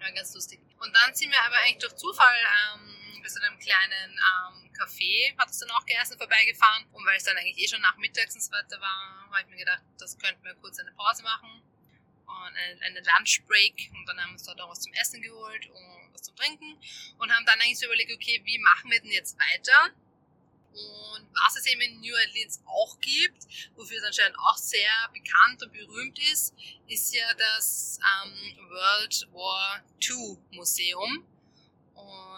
Ja, 0.00 0.10
ganz 0.10 0.34
lustig. 0.34 0.60
Und 0.78 0.94
dann 0.94 1.14
sind 1.14 1.30
wir 1.30 1.42
aber 1.42 1.56
eigentlich 1.56 1.78
durch 1.78 1.96
Zufall 1.96 2.36
ähm, 2.74 2.95
bis 3.26 3.34
zu 3.34 3.42
einem 3.42 3.58
kleinen 3.58 4.12
ähm, 4.12 4.70
Café, 4.72 5.36
hat 5.36 5.50
es 5.50 5.58
dann 5.58 5.70
auch 5.72 5.84
gegessen, 5.84 6.16
vorbeigefahren. 6.16 6.86
Und 6.92 7.04
weil 7.04 7.16
es 7.16 7.24
dann 7.24 7.36
eigentlich 7.36 7.58
eh 7.58 7.66
schon 7.66 7.80
nachmittags 7.80 8.36
und 8.36 8.40
so 8.40 8.52
weiter 8.52 8.80
war, 8.80 9.26
habe 9.32 9.40
ich 9.40 9.48
mir 9.48 9.56
gedacht, 9.56 9.82
das 9.98 10.16
könnten 10.16 10.44
wir 10.44 10.54
kurz 10.54 10.78
eine 10.78 10.92
Pause 10.92 11.24
machen. 11.24 11.60
Und 12.26 12.56
eine, 12.56 12.80
eine 12.82 13.00
Lunchbreak. 13.00 13.90
Und 13.94 14.06
dann 14.06 14.20
haben 14.20 14.30
wir 14.30 14.34
uns 14.34 14.44
dort 14.44 14.60
auch 14.60 14.70
was 14.70 14.80
zum 14.80 14.92
Essen 14.92 15.20
geholt 15.20 15.66
und 15.70 16.12
was 16.12 16.22
zum 16.22 16.36
Trinken. 16.36 16.78
Und 17.18 17.32
haben 17.32 17.44
dann 17.46 17.60
eigentlich 17.60 17.80
so 17.80 17.86
überlegt, 17.86 18.12
okay, 18.12 18.40
wie 18.44 18.58
machen 18.58 18.92
wir 18.92 19.00
denn 19.00 19.10
jetzt 19.10 19.36
weiter? 19.36 19.90
Und 20.70 21.26
was 21.32 21.56
es 21.56 21.66
eben 21.66 21.80
in 21.80 22.00
New 22.00 22.14
Orleans 22.14 22.62
auch 22.66 23.00
gibt, 23.00 23.44
wofür 23.74 23.98
es 23.98 24.04
anscheinend 24.04 24.38
auch 24.38 24.56
sehr 24.56 24.90
bekannt 25.12 25.62
und 25.64 25.72
berühmt 25.72 26.18
ist, 26.30 26.54
ist 26.86 27.12
ja 27.12 27.26
das 27.34 27.98
ähm, 28.24 28.68
World 28.68 29.26
War 29.32 29.82
II 30.00 30.38
Museum. 30.52 31.26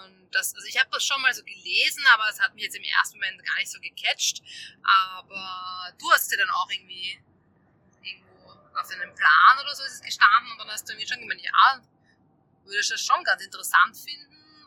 Und 0.05 0.31
das, 0.33 0.55
also 0.55 0.67
ich 0.67 0.79
habe 0.79 0.91
das 0.91 1.05
schon 1.05 1.21
mal 1.23 1.33
so 1.33 1.43
gelesen, 1.43 2.05
aber 2.13 2.29
es 2.29 2.41
hat 2.41 2.55
mich 2.55 2.65
jetzt 2.65 2.77
im 2.77 2.85
ersten 2.85 3.19
Moment 3.19 3.45
gar 3.45 3.57
nicht 3.57 3.71
so 3.71 3.81
gecatcht. 3.81 4.43
Aber 4.83 5.93
du 5.99 6.11
hast 6.13 6.31
dir 6.31 6.39
dann 6.39 6.51
auch 6.51 6.71
irgendwie 6.71 7.21
irgendwo 8.03 8.51
auf 8.79 8.91
einem 8.91 9.15
Plan 9.15 9.59
oder 9.61 9.75
so 9.75 9.83
ist 9.85 9.95
es 9.95 10.03
gestanden 10.03 10.53
und 10.53 10.59
dann 10.59 10.71
hast 10.71 10.89
du 10.89 10.93
irgendwie 10.93 11.09
schon 11.09 11.21
gemeint, 11.21 11.41
ja, 11.43 11.83
würde 12.65 12.81
ich 12.81 12.89
das 12.89 13.01
schon 13.01 13.23
ganz 13.25 13.43
interessant 13.43 13.97
finden. 13.97 14.65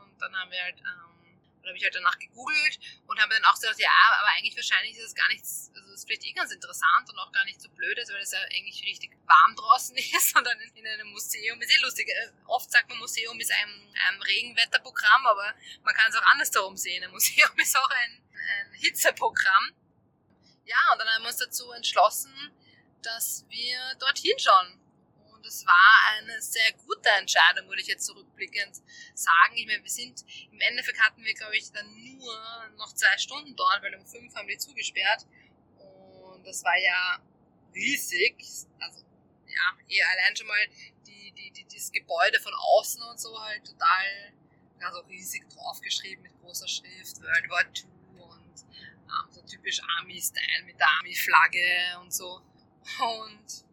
Und 0.00 0.18
dann 0.20 0.36
haben 0.36 0.50
wir 0.50 0.62
halt, 0.62 0.78
ähm, 0.78 1.11
dann 1.62 1.70
habe 1.70 1.78
ich 1.78 1.84
halt 1.84 1.94
danach 1.94 2.18
gegoogelt 2.18 2.78
und 3.06 3.20
habe 3.20 3.34
dann 3.34 3.44
auch 3.44 3.54
gesagt, 3.54 3.78
ja, 3.78 3.90
aber 4.08 4.28
eigentlich 4.36 4.56
wahrscheinlich 4.56 4.96
ist 4.96 5.04
es 5.04 5.14
gar 5.14 5.28
nichts, 5.28 5.70
also 5.74 5.88
es 5.88 6.00
ist 6.00 6.06
vielleicht 6.06 6.24
eh 6.24 6.32
ganz 6.32 6.50
interessant 6.52 7.08
und 7.08 7.18
auch 7.18 7.30
gar 7.30 7.44
nicht 7.44 7.60
so 7.60 7.68
blöd 7.70 7.96
ist, 7.98 8.12
weil 8.12 8.20
es 8.20 8.32
ja 8.32 8.40
eigentlich 8.40 8.82
richtig 8.82 9.12
warm 9.26 9.54
draußen 9.54 9.96
ist 10.16 10.36
und 10.36 10.44
dann 10.44 10.60
in 10.60 10.86
einem 10.86 11.08
Museum, 11.08 11.60
ist 11.60 11.70
eh 11.70 11.80
lustig, 11.80 12.08
äh, 12.08 12.32
oft 12.46 12.70
sagt 12.70 12.88
man 12.88 12.98
Museum 12.98 13.38
ist 13.38 13.52
ein, 13.52 13.94
ein 14.08 14.22
Regenwetterprogramm, 14.22 15.26
aber 15.26 15.54
man 15.84 15.94
kann 15.94 16.10
es 16.10 16.16
auch 16.16 16.26
andersherum 16.26 16.76
sehen, 16.76 17.04
ein 17.04 17.10
Museum 17.10 17.50
ist 17.58 17.76
auch 17.76 17.90
ein, 17.90 18.22
ein 18.32 18.74
Hitzeprogramm. 18.74 19.72
Ja, 20.64 20.92
und 20.92 20.98
dann 20.98 21.08
haben 21.08 21.22
wir 21.22 21.28
uns 21.28 21.38
dazu 21.38 21.70
entschlossen, 21.72 22.32
dass 23.02 23.44
wir 23.48 23.78
dorthin 23.98 24.38
schauen. 24.38 24.81
Und 25.42 25.48
es 25.48 25.66
war 25.66 26.18
eine 26.18 26.40
sehr 26.40 26.72
gute 26.86 27.08
Entscheidung, 27.18 27.68
würde 27.68 27.82
ich 27.82 27.88
jetzt 27.88 28.06
zurückblickend 28.06 28.76
sagen. 29.12 29.56
Ich 29.56 29.66
meine, 29.66 29.82
wir 29.82 29.90
sind, 29.90 30.24
im 30.52 30.60
Endeffekt 30.60 31.00
hatten 31.00 31.24
wir, 31.24 31.34
glaube 31.34 31.56
ich, 31.56 31.72
dann 31.72 31.92
nur 31.96 32.70
noch 32.76 32.92
zwei 32.94 33.18
Stunden 33.18 33.56
dort, 33.56 33.82
weil 33.82 33.92
um 33.96 34.06
fünf 34.06 34.32
haben 34.36 34.46
die 34.46 34.56
zugesperrt. 34.56 35.26
Und 35.78 36.46
das 36.46 36.62
war 36.62 36.78
ja 36.78 37.20
riesig. 37.74 38.36
Also, 38.78 39.00
ja, 39.48 39.76
eh 39.88 40.02
allein 40.02 40.36
schon 40.36 40.46
mal 40.46 40.64
die, 41.08 41.32
die, 41.32 41.50
die, 41.50 41.66
das 41.74 41.90
Gebäude 41.90 42.38
von 42.38 42.54
außen 42.54 43.02
und 43.02 43.20
so 43.20 43.36
halt 43.42 43.66
total, 43.66 44.32
also 44.78 45.00
riesig 45.08 45.48
draufgeschrieben 45.48 46.22
mit 46.22 46.40
großer 46.40 46.68
Schrift, 46.68 47.20
World 47.20 47.50
War 47.50 47.64
II 47.64 48.22
und 48.22 48.64
ähm, 48.70 49.32
so 49.32 49.42
typisch 49.42 49.80
Army-Style 49.98 50.66
mit 50.66 50.78
der 50.78 50.86
Army-Flagge 50.86 51.98
und 52.00 52.14
so. 52.14 52.40
Und 53.00 53.71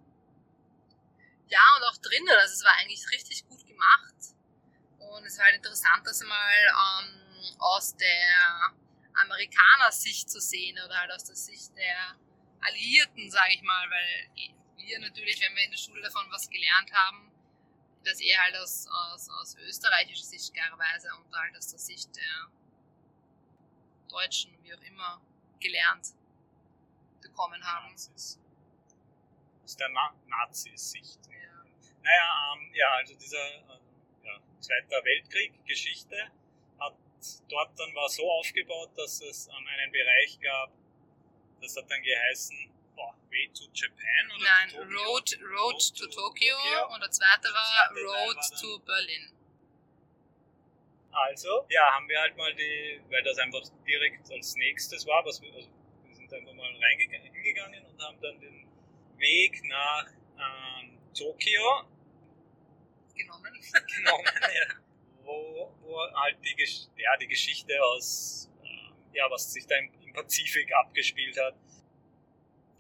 ja, 1.50 1.62
und 1.78 1.84
auch 1.84 1.98
drinnen, 1.98 2.30
also 2.30 2.54
es 2.54 2.64
war 2.64 2.74
eigentlich 2.80 3.10
richtig 3.12 3.48
gut 3.48 3.66
gemacht. 3.66 4.16
Und 5.00 5.26
es 5.26 5.38
war 5.38 5.46
halt 5.46 5.56
interessant, 5.56 6.06
das 6.06 6.22
mal 6.22 6.56
ähm, 7.02 7.56
aus 7.60 7.96
der 7.96 8.74
Amerikaner-Sicht 9.16 10.30
zu 10.30 10.40
sehen 10.40 10.78
oder 10.86 10.98
halt 10.98 11.12
aus 11.12 11.24
der 11.24 11.36
Sicht 11.36 11.76
der 11.76 12.16
Alliierten, 12.62 13.30
sage 13.32 13.54
ich 13.54 13.62
mal, 13.64 13.90
weil 13.90 14.30
wir 14.78 15.00
natürlich, 15.00 15.42
wenn 15.42 15.56
wir 15.56 15.64
in 15.64 15.72
der 15.72 15.78
Schule 15.78 16.02
davon 16.02 16.26
was 16.32 16.50
gelernt 16.50 16.92
haben, 16.94 17.32
das 18.04 18.20
eher 18.20 18.42
halt 18.42 18.56
aus, 18.58 18.88
aus, 18.88 19.30
aus 19.30 19.56
österreichischer 19.58 20.26
Sicht 20.26 20.54
klarerweise 20.54 21.10
und 21.16 21.36
halt 21.36 21.58
aus 21.58 21.68
der 21.70 21.80
Sicht 21.80 22.16
der 22.16 22.50
Deutschen, 24.08 24.58
wie 24.64 24.74
auch 24.74 24.82
immer, 24.82 25.22
gelernt 25.60 26.08
bekommen 27.22 27.64
haben. 27.64 27.96
Aus 29.70 29.78
der 29.78 29.90
Na 29.90 30.12
Nazis-Sicht. 30.26 31.20
Ja. 31.28 31.64
Naja, 32.02 32.56
ähm, 32.56 32.74
ja, 32.74 32.90
also 32.96 33.14
dieser 33.14 33.38
äh, 33.38 33.78
ja, 34.26 34.40
Zweiter 34.60 35.06
Weltkrieg, 35.06 35.64
Geschichte, 35.64 36.18
hat 36.80 36.96
dort 37.48 37.80
dann 37.80 37.94
war 37.94 38.10
so 38.10 38.32
aufgebaut, 38.32 38.90
dass 38.98 39.22
es 39.22 39.48
ähm, 39.48 39.68
einen 39.68 39.92
Bereich 39.92 40.40
gab, 40.42 40.72
das 41.62 41.78
hat 41.78 41.86
dann 41.88 42.02
geheißen, 42.02 42.58
boah, 42.96 43.14
Way 43.30 43.52
to 43.54 43.66
Japan 43.72 44.32
oder 44.36 44.44
Nein, 44.44 44.70
to 44.70 44.78
Tokyo? 44.78 45.04
Road, 45.06 45.40
Road 45.40 45.96
to 45.96 46.06
Tokyo 46.08 46.56
Tokyo. 46.58 46.94
und 46.96 47.04
der 47.04 47.12
zweite 47.12 47.50
war 47.54 47.90
zweite 47.94 48.06
Road 48.06 48.38
war 48.38 48.62
to 48.62 48.80
Berlin. 48.80 49.32
Also, 51.12 51.68
ja, 51.70 51.94
haben 51.94 52.10
wir 52.10 52.20
halt 52.20 52.36
mal 52.36 52.56
die, 52.56 53.02
weil 53.12 53.22
das 53.22 53.38
einfach 53.38 53.62
direkt 53.86 54.32
als 54.32 54.56
nächstes 54.56 55.06
war, 55.06 55.24
was 55.24 55.40
wir, 55.44 55.54
also 55.54 55.70
wir 56.08 56.16
sind 56.16 56.34
einfach 56.34 56.54
mal 56.54 56.76
reingegangen 56.76 57.86
und 57.86 58.02
haben 58.02 58.20
dann 58.20 58.40
den 58.40 58.69
Weg 59.20 59.64
nach 59.66 60.08
ähm, 60.38 60.98
Tokio 61.14 61.86
genommen. 63.16 63.54
genommen, 63.96 64.26
ja, 64.26 64.76
wo, 65.24 65.76
wo 65.82 66.00
halt 66.16 66.38
die, 66.44 66.56
Gesch- 66.56 66.88
ja, 66.98 67.18
die 67.18 67.28
Geschichte 67.28 67.74
aus, 67.84 68.50
äh, 68.64 69.18
ja, 69.18 69.30
was 69.30 69.52
sich 69.54 69.66
da 69.68 69.76
im, 69.78 69.92
im 70.02 70.14
Pazifik 70.14 70.72
abgespielt 70.74 71.38
hat. 71.40 71.56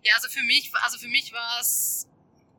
Ja, 0.03 0.15
also 0.15 0.29
für 0.29 0.43
mich, 0.43 0.72
also 0.75 0.98
für 0.98 1.10
mich 1.10 1.34
war 1.34 1.60
es, 1.60 2.08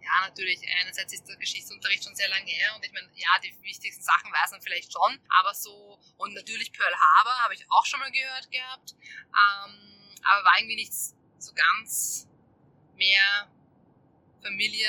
ja 0.03 0.29
natürlich, 0.29 0.61
einerseits 0.83 1.13
ist 1.13 1.27
der 1.29 1.37
Geschichtsunterricht 1.37 2.05
schon 2.05 2.15
sehr 2.15 2.29
lange 2.29 2.51
her 2.51 2.75
und 2.77 2.85
ich 2.85 2.93
meine, 2.93 3.09
ja, 3.15 3.29
die 3.43 3.55
wichtigsten 3.63 4.03
Sachen 4.03 4.31
weiß 4.31 4.51
man 4.53 4.61
vielleicht 4.61 4.93
schon, 4.93 5.19
aber 5.41 5.55
so, 5.55 5.99
und 6.19 6.35
natürlich 6.35 6.73
Pearl 6.73 6.93
Harbor 6.95 7.33
habe 7.45 7.55
ich 7.55 7.65
auch 7.71 7.87
schon 7.87 8.01
mal 8.01 8.11
gehört 8.13 8.51
gehabt, 8.51 8.95
ähm, 8.95 10.11
aber 10.23 10.45
war 10.45 10.59
irgendwie 10.59 10.77
nicht 10.77 10.93
so 10.93 11.55
ganz 11.55 12.29
mehr 12.97 13.51
Familie 14.43 14.89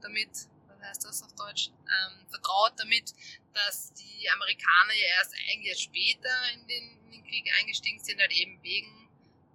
damit, 0.00 0.30
was 0.68 0.80
heißt 0.80 1.04
das 1.04 1.22
auf 1.22 1.34
Deutsch, 1.34 1.70
ähm, 1.70 2.26
vertraut 2.28 2.72
damit, 2.76 3.12
dass 3.52 3.92
die 3.94 4.28
Amerikaner 4.30 4.94
ja 4.94 5.06
erst 5.18 5.34
eigentlich 5.34 5.68
erst 5.68 5.82
später 5.82 6.30
in 6.54 6.66
den, 6.66 7.04
in 7.04 7.10
den 7.12 7.24
Krieg 7.24 7.50
eingestiegen 7.58 8.02
sind, 8.02 8.20
halt 8.20 8.32
eben 8.32 8.62
wegen 8.62 9.08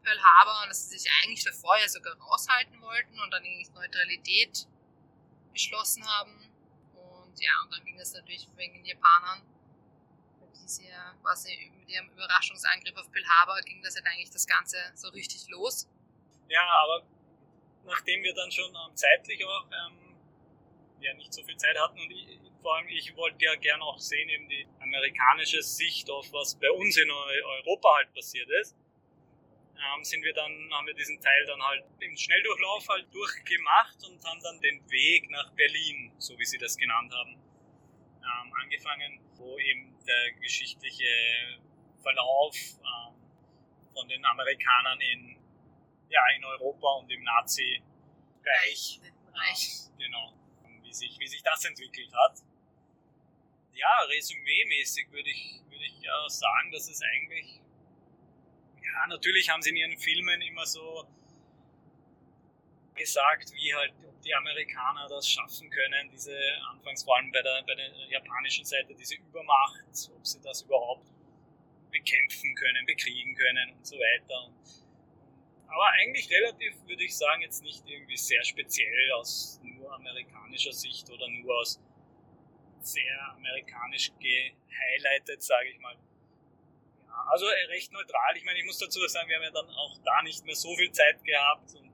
Pearl 0.04 0.22
Harbor 0.22 0.64
und 0.64 0.70
dass 0.70 0.90
sie 0.90 0.98
sich 0.98 1.12
eigentlich 1.24 1.44
davor 1.44 1.78
ja 1.78 1.88
sogar 1.88 2.16
raushalten 2.16 2.80
wollten 2.82 3.20
und 3.20 3.32
dann 3.32 3.44
eigentlich 3.44 3.72
Neutralität 3.72 4.68
beschlossen 5.52 6.06
haben. 6.06 6.52
Und 6.94 7.40
ja, 7.40 7.52
und 7.64 7.74
dann 7.74 7.84
ging 7.86 8.00
es 8.00 8.14
natürlich 8.14 8.48
wegen 8.56 8.74
den 8.76 8.86
Japanern, 8.86 9.42
die 10.62 10.68
sie 10.68 10.88
ja 10.88 11.14
quasi 11.22 11.72
mit 11.80 11.90
ihrem 11.90 12.10
Überraschungsangriff 12.12 12.96
auf 12.98 13.12
Pearl 13.12 13.26
Harbor 13.28 13.60
ging 13.62 13.82
das 13.82 13.96
halt 13.96 14.06
eigentlich 14.08 14.32
das 14.32 14.46
Ganze 14.46 14.78
so 14.96 15.10
richtig 15.10 15.48
los. 15.50 15.88
Ja, 16.48 16.62
aber 16.84 17.04
nachdem 17.86 18.24
wir 18.24 18.34
dann 18.34 18.52
schon 18.52 18.70
ähm, 18.70 18.96
zeitlich 18.96 19.44
auch 19.46 19.66
ähm, 19.66 20.16
ja, 21.02 21.14
nicht 21.14 21.34
so 21.34 21.44
viel 21.44 21.58
Zeit 21.58 21.78
hatten 21.80 22.00
und 22.00 22.12
ich, 22.12 22.40
vor 22.62 22.76
allem 22.76 22.88
ich 22.88 23.16
wollte 23.16 23.44
ja 23.46 23.56
gern 23.56 23.82
auch 23.82 24.00
sehen, 24.00 24.28
eben 24.30 24.48
die 24.50 24.66
amerikanische 24.80 25.62
Sicht 25.62 26.10
auf 26.10 26.32
was 26.34 26.56
bei 26.60 26.70
uns 26.72 26.98
in 26.98 27.10
Eu- 27.10 27.46
Europa 27.60 27.90
halt 27.98 28.14
passiert 28.14 28.50
ist, 28.62 28.76
ähm, 29.78 30.04
sind 30.04 30.24
wir 30.24 30.34
dann, 30.34 30.52
haben 30.74 30.88
wir 30.88 30.94
diesen 30.94 31.20
Teil 31.20 31.46
dann 31.46 31.62
halt 31.62 31.84
im 32.00 32.16
Schnelldurchlauf 32.18 32.88
halt 32.90 33.14
durchgemacht 33.14 33.98
und 34.08 34.24
haben 34.26 34.42
dann 34.42 34.60
den 34.62 34.90
Weg 34.90 35.30
nach 35.30 35.52
Berlin, 35.54 36.12
so 36.18 36.38
wie 36.40 36.46
sie 36.46 36.58
das 36.58 36.78
genannt 36.78 37.14
haben, 37.14 37.34
ähm, 38.24 38.54
angefangen. 38.62 39.20
wo 39.38 39.60
eben 39.60 39.94
der 40.08 40.32
geschichtliche 40.42 41.06
Verlauf 42.02 42.56
ähm, 42.56 43.14
von 43.94 44.08
den 44.08 44.24
Amerikanern 44.26 45.02
in, 45.02 45.35
ja, 46.10 46.22
in 46.36 46.46
Europa 46.46 46.88
und 47.00 47.12
im 47.12 47.24
Nazi-Reich, 47.24 49.02
Reich. 49.34 49.70
genau, 49.98 50.34
wie 50.84 50.94
sich, 50.94 51.18
wie 51.20 51.28
sich 51.28 51.44
das 51.44 51.66
entwickelt 51.66 52.14
hat. 52.14 52.40
Ja, 53.74 54.06
resümee-mäßig 54.10 55.12
würde 55.12 55.30
ich, 55.30 55.62
würde 55.70 55.86
ich 55.86 56.02
ja 56.02 56.30
sagen, 56.30 56.72
dass 56.72 56.88
es 56.90 57.02
eigentlich, 57.02 57.60
ja, 58.82 59.08
natürlich 59.08 59.50
haben 59.50 59.62
sie 59.62 59.72
in 59.72 59.78
ihren 59.78 59.98
Filmen 59.98 60.42
immer 60.42 60.66
so 60.66 61.06
gesagt, 62.96 63.52
wie 63.54 63.76
halt 63.76 63.94
die 64.24 64.34
Amerikaner 64.34 65.08
das 65.08 65.30
schaffen 65.30 65.70
können, 65.70 66.10
diese 66.10 66.36
anfangs 66.72 67.04
vor 67.04 67.18
allem 67.18 67.32
bei 67.32 67.42
der, 67.42 67.64
bei 67.68 67.76
der 67.76 67.92
japanischen 68.10 68.66
Seite, 68.66 68.96
diese 68.96 69.16
Übermacht, 69.16 70.10
ob 70.16 70.26
sie 70.26 70.42
das 70.42 70.64
überhaupt 70.64 71.08
bekämpfen 71.92 72.56
können, 72.56 72.86
bekriegen 72.86 73.36
können 73.36 73.72
und 73.74 73.86
so 73.86 73.96
weiter. 73.98 74.52
Aber 75.68 75.88
eigentlich 76.00 76.30
relativ, 76.30 76.74
würde 76.88 77.04
ich 77.04 77.16
sagen, 77.16 77.42
jetzt 77.42 77.64
nicht 77.64 77.84
irgendwie 77.88 78.18
sehr 78.18 78.44
speziell 78.44 79.12
aus 79.14 79.60
nur 79.64 79.94
amerikanischer 79.94 80.74
Sicht 80.74 81.10
oder 81.10 81.28
nur 81.30 81.56
aus 81.60 81.80
sehr 82.82 83.34
amerikanisch 83.34 84.12
gehighlighted, 84.20 85.42
sage 85.42 85.70
ich 85.70 85.80
mal. 85.80 85.96
Ja, 87.08 87.26
also 87.32 87.46
recht 87.70 87.92
neutral. 87.92 88.38
Ich 88.38 88.44
meine, 88.46 88.60
ich 88.60 88.66
muss 88.66 88.78
dazu 88.78 89.06
sagen, 89.08 89.28
wir 89.28 89.38
haben 89.38 89.44
ja 89.44 89.52
dann 89.52 89.70
auch 89.70 89.98
da 90.04 90.22
nicht 90.22 90.46
mehr 90.46 90.56
so 90.56 90.76
viel 90.76 90.92
Zeit 90.92 91.24
gehabt 91.24 91.74
und 91.76 91.86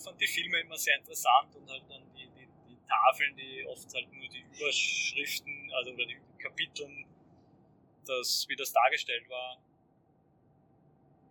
fand 0.00 0.20
die 0.20 0.26
Filme 0.26 0.60
immer 0.60 0.76
sehr 0.76 0.96
interessant 0.96 1.54
und 1.56 1.70
halt 1.70 1.84
dann 1.88 2.02
die, 2.14 2.28
die, 2.28 2.48
die 2.68 2.78
Tafeln, 2.88 3.36
die 3.36 3.66
oft 3.66 3.92
halt 3.94 4.10
nur 4.12 4.28
die 4.28 4.44
Überschriften, 4.56 5.70
also 5.74 5.92
oder 5.92 6.06
die 6.06 6.18
Kapiteln, 6.38 7.06
das, 8.06 8.46
wie 8.48 8.56
das 8.56 8.72
dargestellt 8.72 9.28
war. 9.28 9.58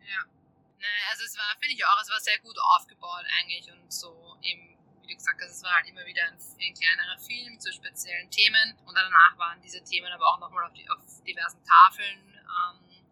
Ja. 0.01 0.38
Naja, 0.79 1.11
also 1.11 1.23
es 1.25 1.35
war, 1.37 1.51
finde 1.59 1.75
ich 1.75 1.85
auch, 1.85 2.01
es 2.01 2.09
war 2.09 2.19
sehr 2.19 2.39
gut 2.39 2.57
aufgebaut 2.57 3.25
eigentlich 3.37 3.69
und 3.71 3.91
so 3.91 4.37
eben, 4.41 4.77
wie 5.01 5.07
du 5.07 5.15
gesagt 5.15 5.41
hast, 5.41 5.51
es 5.51 5.63
war 5.63 5.75
halt 5.75 5.87
immer 5.87 6.05
wieder 6.05 6.23
ein, 6.23 6.39
ein 6.39 6.73
kleinerer 6.73 7.17
Film 7.19 7.59
zu 7.59 7.73
speziellen 7.73 8.31
Themen 8.31 8.77
und 8.85 8.95
danach 8.95 9.37
waren 9.37 9.61
diese 9.61 9.83
Themen 9.83 10.11
aber 10.11 10.25
auch 10.25 10.39
nochmal 10.39 10.63
auf, 10.65 10.73
die, 10.73 10.89
auf 10.89 11.01
diversen 11.27 11.61
Tafeln 11.65 12.33
ähm, 12.33 13.05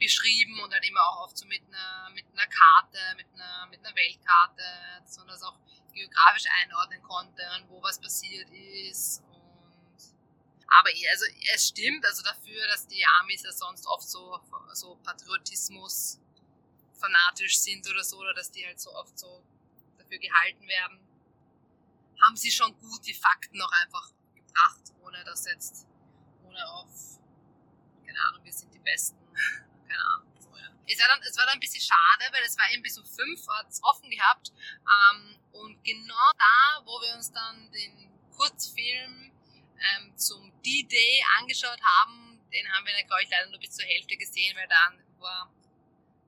beschrieben 0.00 0.58
und 0.60 0.72
halt 0.72 0.84
immer 0.84 1.00
auch 1.00 1.24
oft 1.24 1.38
so 1.38 1.46
mit 1.46 1.62
einer, 1.68 2.10
mit 2.10 2.26
einer 2.32 2.48
Karte, 2.48 2.98
mit 3.16 3.26
einer, 3.34 3.66
mit 3.66 3.78
einer 3.86 3.94
Weltkarte, 3.94 4.64
dass 5.04 5.16
man 5.18 5.28
das 5.28 5.42
auch 5.44 5.58
geografisch 5.94 6.46
einordnen 6.62 7.02
konnte 7.02 7.42
und 7.56 7.68
wo 7.68 7.80
was 7.82 8.00
passiert 8.00 8.50
ist. 8.50 9.22
Aber 10.80 10.88
also 10.88 11.26
es 11.54 11.68
stimmt 11.68 12.04
also 12.04 12.22
dafür, 12.22 12.66
dass 12.66 12.88
die 12.88 13.04
Amis 13.20 13.44
ja 13.44 13.52
sonst 13.52 13.86
oft 13.86 14.08
so, 14.08 14.40
so 14.72 14.96
Patriotismus 15.04 16.21
fanatisch 16.94 17.58
sind 17.58 17.88
oder 17.88 18.04
so, 18.04 18.18
oder 18.18 18.34
dass 18.34 18.50
die 18.50 18.64
halt 18.66 18.80
so 18.80 18.94
oft 18.94 19.18
so 19.18 19.44
dafür 19.98 20.18
gehalten 20.18 20.66
werden, 20.68 21.00
haben 22.22 22.36
sie 22.36 22.50
schon 22.50 22.78
gut 22.78 23.04
die 23.06 23.14
Fakten 23.14 23.58
noch 23.58 23.72
einfach 23.82 24.10
gebracht, 24.34 24.92
ohne 25.02 25.24
das 25.24 25.46
jetzt, 25.46 25.86
ohne 26.44 26.64
auf, 26.68 27.18
keine 28.06 28.18
Ahnung, 28.28 28.44
wir 28.44 28.52
sind 28.52 28.72
die 28.72 28.78
Besten 28.78 29.18
keine 29.92 30.04
Ahnung. 30.14 30.32
Es 30.86 30.98
war, 30.98 31.08
dann, 31.08 31.22
es 31.22 31.36
war 31.38 31.46
dann 31.46 31.54
ein 31.54 31.60
bisschen 31.60 31.80
schade, 31.80 32.32
weil 32.32 32.42
es 32.42 32.58
war 32.58 32.70
eben 32.72 32.82
bis 32.82 32.98
um 32.98 33.06
5 33.06 33.48
hat 33.48 33.68
es 33.68 33.82
offen 33.82 34.10
gehabt. 34.10 34.52
Ähm, 34.52 35.38
und 35.52 35.82
genau 35.84 36.30
da, 36.36 36.84
wo 36.84 37.00
wir 37.00 37.14
uns 37.14 37.32
dann 37.32 37.70
den 37.70 38.10
Kurzfilm 38.36 39.32
ähm, 39.78 40.16
zum 40.16 40.52
D-Day 40.62 41.24
angeschaut 41.38 41.80
haben, 41.80 42.40
den 42.52 42.70
haben 42.72 42.84
wir 42.84 42.92
dann, 42.92 43.06
glaube 43.06 43.22
ich, 43.22 43.30
leider 43.30 43.48
nur 43.50 43.60
bis 43.60 43.70
zur 43.70 43.84
Hälfte 43.84 44.16
gesehen, 44.16 44.56
weil 44.56 44.68
dann 44.68 45.02
war 45.18 45.50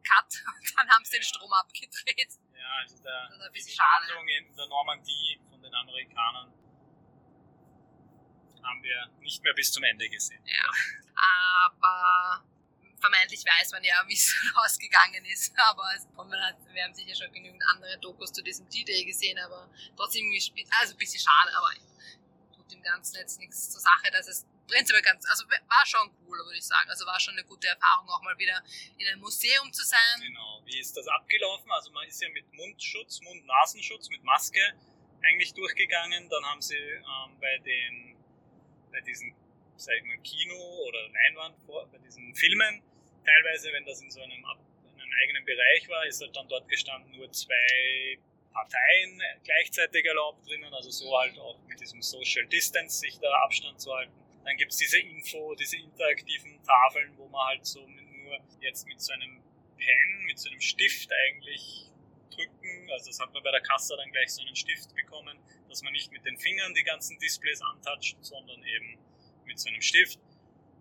Cut 0.05 0.31
und 0.55 0.79
dann 0.79 0.89
haben 0.91 1.05
sie 1.05 1.17
den 1.17 1.23
Strom 1.23 1.53
abgedreht. 1.53 2.33
Ja, 2.55 2.71
also 2.81 3.03
der, 3.03 3.51
bisschen 3.53 3.73
die 3.73 3.77
schade. 3.77 4.07
Handlung 4.07 4.29
in 4.29 4.55
der 4.55 4.67
Normandie 4.67 5.41
von 5.51 5.61
den 5.61 5.75
Amerikanern 5.75 6.53
haben 8.63 8.83
wir 8.83 9.11
nicht 9.21 9.43
mehr 9.43 9.53
bis 9.55 9.73
zum 9.73 9.85
Ende 9.85 10.09
gesehen. 10.09 10.43
Ja, 10.47 10.71
aber 11.81 12.45
vermeintlich 13.05 13.45
weiß 13.45 13.73
man 13.73 13.85
ja, 13.85 14.03
wie 14.07 14.15
es 14.15 14.35
ausgegangen 14.55 15.25
ist. 15.27 15.53
Aber 15.59 15.85
hat, 15.85 16.57
wir 16.73 16.83
haben 16.83 16.95
sicher 16.95 17.15
schon 17.15 17.33
genügend 17.33 17.63
andere 17.71 17.99
Dokus 17.99 18.33
zu 18.33 18.43
diesem 18.43 18.69
D-Day 18.69 19.05
gesehen, 19.05 19.39
aber 19.39 19.71
trotzdem 19.97 20.31
irgendwie, 20.33 20.67
also 20.81 20.95
ein 20.95 20.99
bisschen 20.99 21.21
schade, 21.21 21.57
aber 21.57 21.71
tut 22.57 22.71
dem 22.73 22.83
Ganzen 22.83 23.17
jetzt 23.17 23.39
nichts 23.39 23.71
zur 23.71 23.81
Sache, 23.81 24.11
dass 24.11 24.29
es 24.29 24.47
prinzipiell 24.67 25.03
ganz, 25.03 25.29
also 25.29 25.45
war 25.49 25.87
schon 25.87 26.11
cool, 26.27 26.39
würde 26.39 26.59
ich 26.59 26.65
sagen. 26.65 26.89
Also 26.91 27.07
war 27.07 27.19
schon 27.21 27.35
eine 27.35 27.45
gute 27.45 27.69
Erfahrung, 27.69 28.09
auch 28.09 28.23
mal 28.23 28.37
wieder 28.39 28.63
in 28.99 29.07
einem 29.07 29.21
Museum 29.21 29.73
zu 29.73 29.85
sein. 29.85 30.21
Genau. 30.21 30.63
Wie 30.65 30.79
ist 30.79 30.97
das 30.97 31.07
abgelaufen? 31.09 31.71
Also 31.73 31.91
man 31.93 32.07
ist 32.07 32.21
ja 32.23 32.29
mit 32.31 32.53
Mundschutz, 32.53 33.21
Mund-Nasenschutz, 33.23 34.09
mit 34.11 34.23
Maske 34.25 34.75
eigentlich 35.23 35.55
durchgegangen. 35.55 36.29
Dann 36.29 36.45
haben 36.45 36.63
sie 36.63 36.77
ähm, 36.77 37.39
bei 37.41 37.59
den, 37.59 38.17
bei 38.91 39.01
diesen, 39.01 39.35
sag 39.77 39.95
ich 39.97 40.05
mal, 40.05 40.19
Kino 40.19 40.59
oder 40.89 41.09
Leinwand, 41.09 41.57
bei 41.93 41.99
diesen 41.99 42.35
Filmen 42.35 42.83
teilweise, 43.25 43.73
wenn 43.73 43.85
das 43.85 44.01
in 44.03 44.11
so 44.11 44.21
einem, 44.21 44.33
in 44.33 45.01
einem 45.01 45.13
eigenen 45.23 45.45
Bereich 45.45 45.89
war, 45.89 46.07
ist 46.07 46.21
halt 46.21 46.37
dann 46.37 46.49
dort 46.49 46.69
gestanden 46.69 47.11
nur 47.17 47.31
zwei 47.33 48.19
Parteien 48.53 49.21
gleichzeitig 49.43 50.05
erlaubt 50.05 50.47
drinnen, 50.47 50.73
also 50.73 50.91
so 50.91 51.19
halt 51.19 51.37
auch 51.39 51.59
mit 51.67 51.81
diesem 51.81 52.01
Social 52.03 52.47
Distance 52.47 53.01
sich 53.01 53.19
da 53.19 53.29
Abstand 53.45 53.81
zu 53.81 53.93
halten. 53.93 54.13
Dann 54.45 54.57
gibt's 54.57 54.77
diese 54.77 54.99
Info, 54.99 55.55
diese 55.55 55.77
interaktiven 55.77 56.63
Tafeln, 56.63 57.17
wo 57.17 57.29
man 57.29 57.47
halt 57.49 57.67
so 57.67 57.81
nur 57.87 58.39
jetzt 58.61 58.87
mit 58.87 59.01
so 59.01 59.13
einem 59.13 59.43
Pen, 59.77 60.25
mit 60.27 60.39
so 60.39 60.51
einem 60.51 60.61
Stift 60.61 61.11
eigentlich 61.13 61.91
drücken, 62.31 62.91
also 62.91 63.11
das 63.11 63.21
hat 63.21 63.33
man 63.33 63.43
bei 63.43 63.51
der 63.51 63.61
Kasse 63.61 63.97
dann 63.97 64.11
gleich 64.11 64.31
so 64.31 64.43
einen 64.43 64.57
Stift 64.57 64.95
bekommen, 64.95 65.39
dass 65.69 65.83
man 65.83 65.93
nicht 65.93 66.11
mit 66.13 66.25
den 66.25 66.37
Fingern 66.37 66.75
die 66.75 66.83
ganzen 66.83 67.19
Displays 67.19 67.61
antatscht, 67.63 68.17
sondern 68.21 68.63
eben 68.65 68.99
mit 69.45 69.59
so 69.59 69.69
einem 69.69 69.81
Stift. 69.81 70.19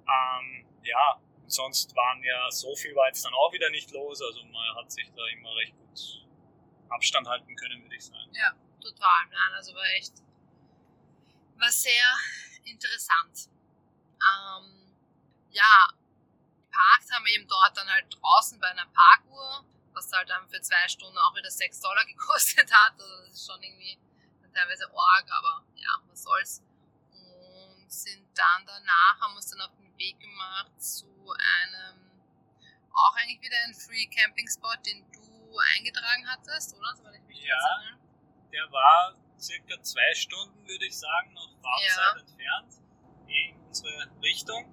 Ähm, 0.08 0.66
ja, 0.84 1.22
und 1.42 1.52
sonst 1.52 1.96
waren 1.96 2.24
ja, 2.24 2.50
so 2.52 2.76
viel 2.76 2.96
war 2.96 3.08
jetzt 3.08 3.24
dann 3.26 3.34
auch 3.34 3.52
wieder 3.54 3.70
nicht 3.70 3.92
los, 3.92 4.22
also 4.22 4.44
man 4.46 4.76
hat 4.76 4.92
sich 4.92 5.10
da 5.16 5.26
immer 5.28 5.56
recht 5.56 5.76
gut 5.78 6.26
Abstand 6.90 7.28
halten 7.28 7.56
können, 7.56 7.82
würde 7.82 7.96
ich 7.96 8.06
sagen. 8.06 8.32
Ja, 8.34 8.54
total. 8.82 9.26
Nein, 9.32 9.54
also 9.56 9.74
war 9.74 9.86
echt, 9.96 10.14
war 11.58 11.72
sehr 11.72 12.18
interessant. 12.66 13.53
Ähm, 14.24 14.96
ja, 15.52 15.94
geparkt 16.74 17.12
haben 17.12 17.26
wir 17.26 17.34
eben 17.34 17.48
dort 17.48 17.78
dann 17.78 17.90
halt 17.90 18.06
draußen 18.10 18.60
bei 18.60 18.68
einer 18.68 18.86
Parkuhr, 18.88 19.66
was 19.94 20.12
halt 20.12 20.30
dann 20.30 20.48
für 20.50 20.62
zwei 20.62 20.88
Stunden 20.88 21.18
auch 21.18 21.36
wieder 21.36 21.50
6 21.50 21.80
Dollar 21.82 22.06
gekostet 22.14 22.72
hat. 22.72 22.94
Also 23.00 23.18
das 23.26 23.34
ist 23.34 23.46
schon 23.48 23.62
irgendwie 23.62 23.98
teilweise 24.54 24.86
arg, 24.86 25.32
aber 25.32 25.64
ja, 25.76 25.90
was 26.08 26.24
soll's. 26.24 26.62
Und 27.12 27.92
sind 27.92 28.28
dann 28.36 28.66
danach, 28.66 29.20
haben 29.22 29.34
wir 29.34 29.38
uns 29.38 29.50
dann 29.50 29.62
auf 29.62 29.76
den 29.76 29.98
Weg 29.98 30.20
gemacht 30.20 30.82
zu 30.82 31.08
einem, 31.32 32.12
auch 32.92 33.16
eigentlich 33.16 33.42
wieder 33.42 33.58
ein 33.66 33.74
Free 33.74 34.06
Camping 34.08 34.48
Spot, 34.48 34.76
den 34.86 35.06
du 35.12 35.58
eingetragen 35.76 36.28
hattest, 36.30 36.76
oder? 36.76 36.96
So, 36.96 37.04
ja, 37.30 37.82
der 38.52 38.72
war 38.72 39.16
circa 39.40 39.82
zwei 39.82 40.14
Stunden, 40.14 40.68
würde 40.68 40.86
ich 40.86 40.98
sagen, 40.98 41.34
noch 41.34 41.50
Fahrzeit 41.62 42.16
ja. 42.16 42.20
entfernt 42.20 42.83
unsere 43.74 44.08
Richtung. 44.22 44.72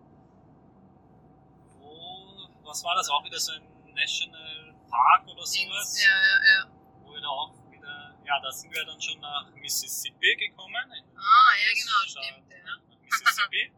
Wo, 1.79 2.49
was 2.65 2.85
war 2.85 2.95
das 2.97 3.09
auch 3.09 3.25
wieder 3.25 3.41
so 3.41 3.53
ein 3.53 3.95
National 3.95 4.75
Park 4.91 5.27
oder 5.27 5.47
sowas? 5.47 6.05
Ja, 6.05 6.11
ja, 6.11 6.37
ja. 6.53 6.71
Wo 7.03 7.15
wir 7.15 7.21
da 7.23 7.29
auch 7.29 7.55
wieder, 7.71 8.15
ja, 8.27 8.41
da 8.43 8.53
sind 8.53 8.71
wir 8.75 8.85
dann 8.85 9.01
schon 9.01 9.19
nach 9.21 9.51
Mississippi 9.55 10.37
gekommen. 10.37 10.85
Ah, 11.17 11.53
ja, 11.57 11.73
genau, 11.73 12.01
stimmt, 12.05 12.53
ja. 12.53 12.99
Mississippi. 13.01 13.73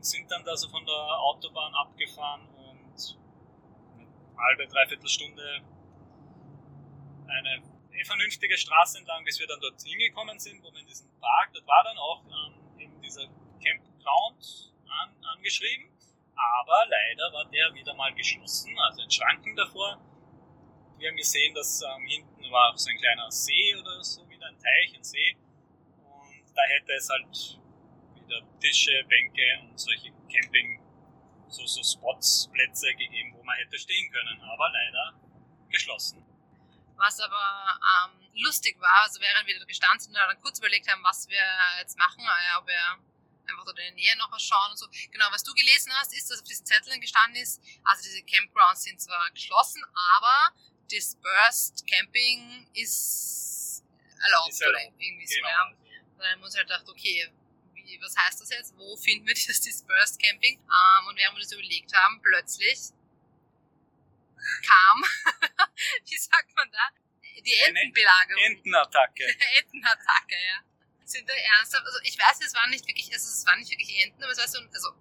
sind 0.00 0.28
dann 0.30 0.44
da 0.44 0.56
so 0.56 0.68
von 0.68 0.84
der 0.84 1.20
Autobahn 1.20 1.72
abgefahren 1.74 2.48
und 2.48 3.16
eine 3.96 4.36
halbe, 4.36 4.66
dreiviertel 4.66 5.08
Stunde 5.08 5.62
eine 7.28 7.62
vernünftige 8.04 8.58
Straße 8.58 8.98
entlang, 8.98 9.24
bis 9.24 9.38
wir 9.38 9.46
dann 9.46 9.60
dort 9.60 9.80
hingekommen 9.80 10.38
sind, 10.38 10.62
wo 10.62 10.72
wir 10.72 10.80
in 10.80 10.86
diesem 10.86 11.08
Park, 11.20 11.52
dort 11.54 11.66
war 11.66 11.84
dann 11.84 11.96
auch 11.96 12.22
ähm, 12.26 12.80
eben 12.80 13.00
dieser 13.00 13.26
Campground 13.60 14.72
an, 14.88 15.24
angeschrieben, 15.24 15.90
aber 16.34 16.86
leider 16.88 17.32
war 17.32 17.44
der 17.46 17.74
wieder 17.74 17.94
mal 17.94 18.12
geschlossen, 18.14 18.76
also 18.78 19.02
ein 19.02 19.10
Schranken 19.10 19.56
davor. 19.56 20.00
Wir 20.98 21.10
haben 21.10 21.16
gesehen, 21.16 21.54
dass 21.54 21.82
ähm, 21.82 22.06
hinten 22.06 22.50
war 22.50 22.76
so 22.76 22.90
ein 22.90 22.98
kleiner 22.98 23.30
See 23.30 23.74
oder 23.76 24.02
so, 24.02 24.28
wieder 24.28 24.46
ein 24.46 24.58
Teich, 24.58 24.94
ein 24.94 25.04
See. 25.04 25.36
Und 25.36 26.56
da 26.56 26.62
hätte 26.68 26.92
es 26.92 27.08
halt 27.10 27.58
wieder 28.14 28.40
Tische, 28.60 29.04
Bänke 29.08 29.60
und 29.62 29.78
solche 29.78 30.12
Camping, 30.32 30.80
so, 31.48 31.66
so 31.66 31.82
Spots, 31.82 32.48
Plätze 32.52 32.94
gegeben, 32.94 33.34
wo 33.36 33.42
man 33.42 33.56
hätte 33.56 33.78
stehen 33.78 34.10
können, 34.12 34.40
aber 34.42 34.70
leider 34.70 35.14
geschlossen. 35.68 36.24
Was 36.96 37.20
aber 37.20 37.80
ähm, 38.06 38.28
lustig 38.34 38.80
war, 38.80 39.02
also 39.02 39.20
während 39.20 39.46
wir 39.46 39.58
da 39.58 39.64
gestanden 39.64 40.00
sind 40.00 40.12
und 40.12 40.20
dann 40.20 40.40
kurz 40.40 40.58
überlegt 40.58 40.90
haben, 40.90 41.02
was 41.02 41.28
wir 41.28 41.42
jetzt 41.80 41.98
machen, 41.98 42.22
äh, 42.22 42.58
ob 42.58 42.66
wir 42.66 42.98
einfach 43.48 43.66
in 43.68 43.76
der 43.76 43.92
Nähe 43.92 44.16
noch 44.16 44.30
was 44.32 44.42
schauen 44.42 44.70
und 44.70 44.76
so. 44.76 44.86
Genau, 45.10 45.26
was 45.30 45.42
du 45.42 45.52
gelesen 45.54 45.92
hast, 45.94 46.14
ist, 46.16 46.30
dass 46.30 46.40
auf 46.40 46.46
diesen 46.46 46.66
Zetteln 46.66 47.00
gestanden 47.00 47.40
ist, 47.42 47.62
also 47.84 48.02
diese 48.02 48.22
Campgrounds 48.22 48.82
sind 48.84 49.00
zwar 49.00 49.30
geschlossen, 49.30 49.84
aber 50.16 50.54
Dispersed 50.90 51.86
Camping 51.86 52.68
ist 52.74 53.82
erlaubt 54.22 54.50
Ist 54.50 54.66
oder 54.66 54.80
irgendwie 54.98 55.26
so, 55.26 55.34
Genau. 55.36 55.48
ja. 55.48 56.00
Dann 56.18 56.40
muss 56.40 56.54
halt 56.56 56.66
gedacht, 56.66 56.88
okay, 56.88 57.30
wie, 57.74 58.00
was 58.00 58.16
heißt 58.16 58.40
das 58.40 58.50
jetzt? 58.50 58.76
Wo 58.76 58.96
finden 58.96 59.26
wir 59.26 59.34
dieses 59.40 59.60
Dispersed 59.60 60.20
Camping? 60.22 60.58
Ähm, 60.60 61.06
und 61.06 61.16
während 61.16 61.36
wir 61.36 61.42
das 61.42 61.52
überlegt 61.52 61.94
haben, 61.94 62.20
plötzlich 62.22 62.78
kam, 64.66 65.04
wie 66.06 66.16
sagt 66.16 66.54
man 66.56 66.70
da, 66.70 66.88
die 67.44 67.54
Entenbelagerung. 67.54 68.42
Entenattacke. 68.44 69.24
Entenattacke, 69.58 70.34
ja. 70.34 70.62
Sind 71.04 71.28
da 71.28 71.34
ernsthaft, 71.34 71.84
also 71.86 71.98
ich 72.02 72.18
weiß, 72.18 72.40
es 72.44 72.54
waren 72.54 72.70
nicht 72.70 72.86
wirklich, 72.86 73.12
also 73.12 73.28
es 73.28 73.44
waren 73.46 73.58
nicht 73.58 73.70
wirklich 73.70 74.02
Enten, 74.04 74.22
aber 74.22 74.32
es 74.32 74.38
war 74.38 74.48
so, 74.48 74.58
also 74.72 74.92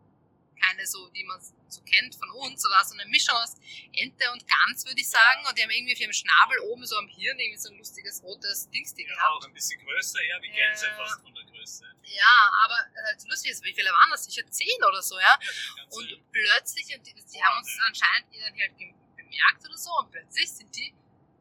keine 0.62 0.86
so, 0.88 1.10
die 1.10 1.24
man 1.26 1.40
so 1.68 1.82
kennt 1.82 2.16
von 2.16 2.30
uns, 2.32 2.62
sondern 2.62 2.86
so 2.86 2.94
eine 2.94 3.06
Mischung 3.10 3.36
aus 3.36 3.56
Ente 3.94 4.32
und 4.32 4.46
Gans, 4.48 4.86
würde 4.86 5.02
ich 5.02 5.10
sagen. 5.10 5.46
Und 5.48 5.58
die 5.58 5.64
haben 5.64 5.72
irgendwie 5.72 5.94
auf 5.94 6.00
ihrem 6.00 6.14
Schnabel 6.14 6.58
oben 6.72 6.86
so 6.86 6.96
am 6.98 7.08
Hirn 7.08 7.38
irgendwie 7.40 7.58
so 7.60 7.70
ein 7.70 7.78
lustiges 7.78 8.24
rotes 8.24 8.70
Dingsding 8.70 9.08
Ja, 9.08 9.16
gehabt. 9.16 9.44
auch 9.44 9.46
ein 9.48 9.54
bisschen 9.54 9.82
größer, 9.84 10.24
ja, 10.24 10.42
wie 10.42 10.48
Ja. 10.50 10.68
Gänse 10.68 10.88
fast 10.96 11.22
von 11.22 11.34
der 11.34 11.44
Größe. 11.46 11.86
Ja, 12.04 12.52
aber 12.64 12.76
halt 13.08 13.20
so 13.20 13.28
lustig 13.28 13.52
ist, 13.52 13.64
wie 13.64 13.74
viele 13.74 13.90
waren 13.90 14.12
das? 14.12 14.24
Sicher 14.26 14.46
zehn 14.50 14.84
oder 14.88 15.02
so, 15.02 15.20
ja. 15.20 15.38
Ja, 15.78 15.84
Und 15.90 16.32
plötzlich, 16.32 16.96
und 16.96 17.06
die, 17.08 17.14
die 17.14 17.44
haben 17.44 17.58
uns 17.58 17.78
anscheinend 17.86 18.28
dann 18.34 18.54
halt 18.60 18.78
bemerkt 19.18 19.66
oder 19.66 19.78
so, 19.78 19.92
und 20.00 20.12
plötzlich 20.12 20.50
sind 20.52 20.74
die 20.76 20.94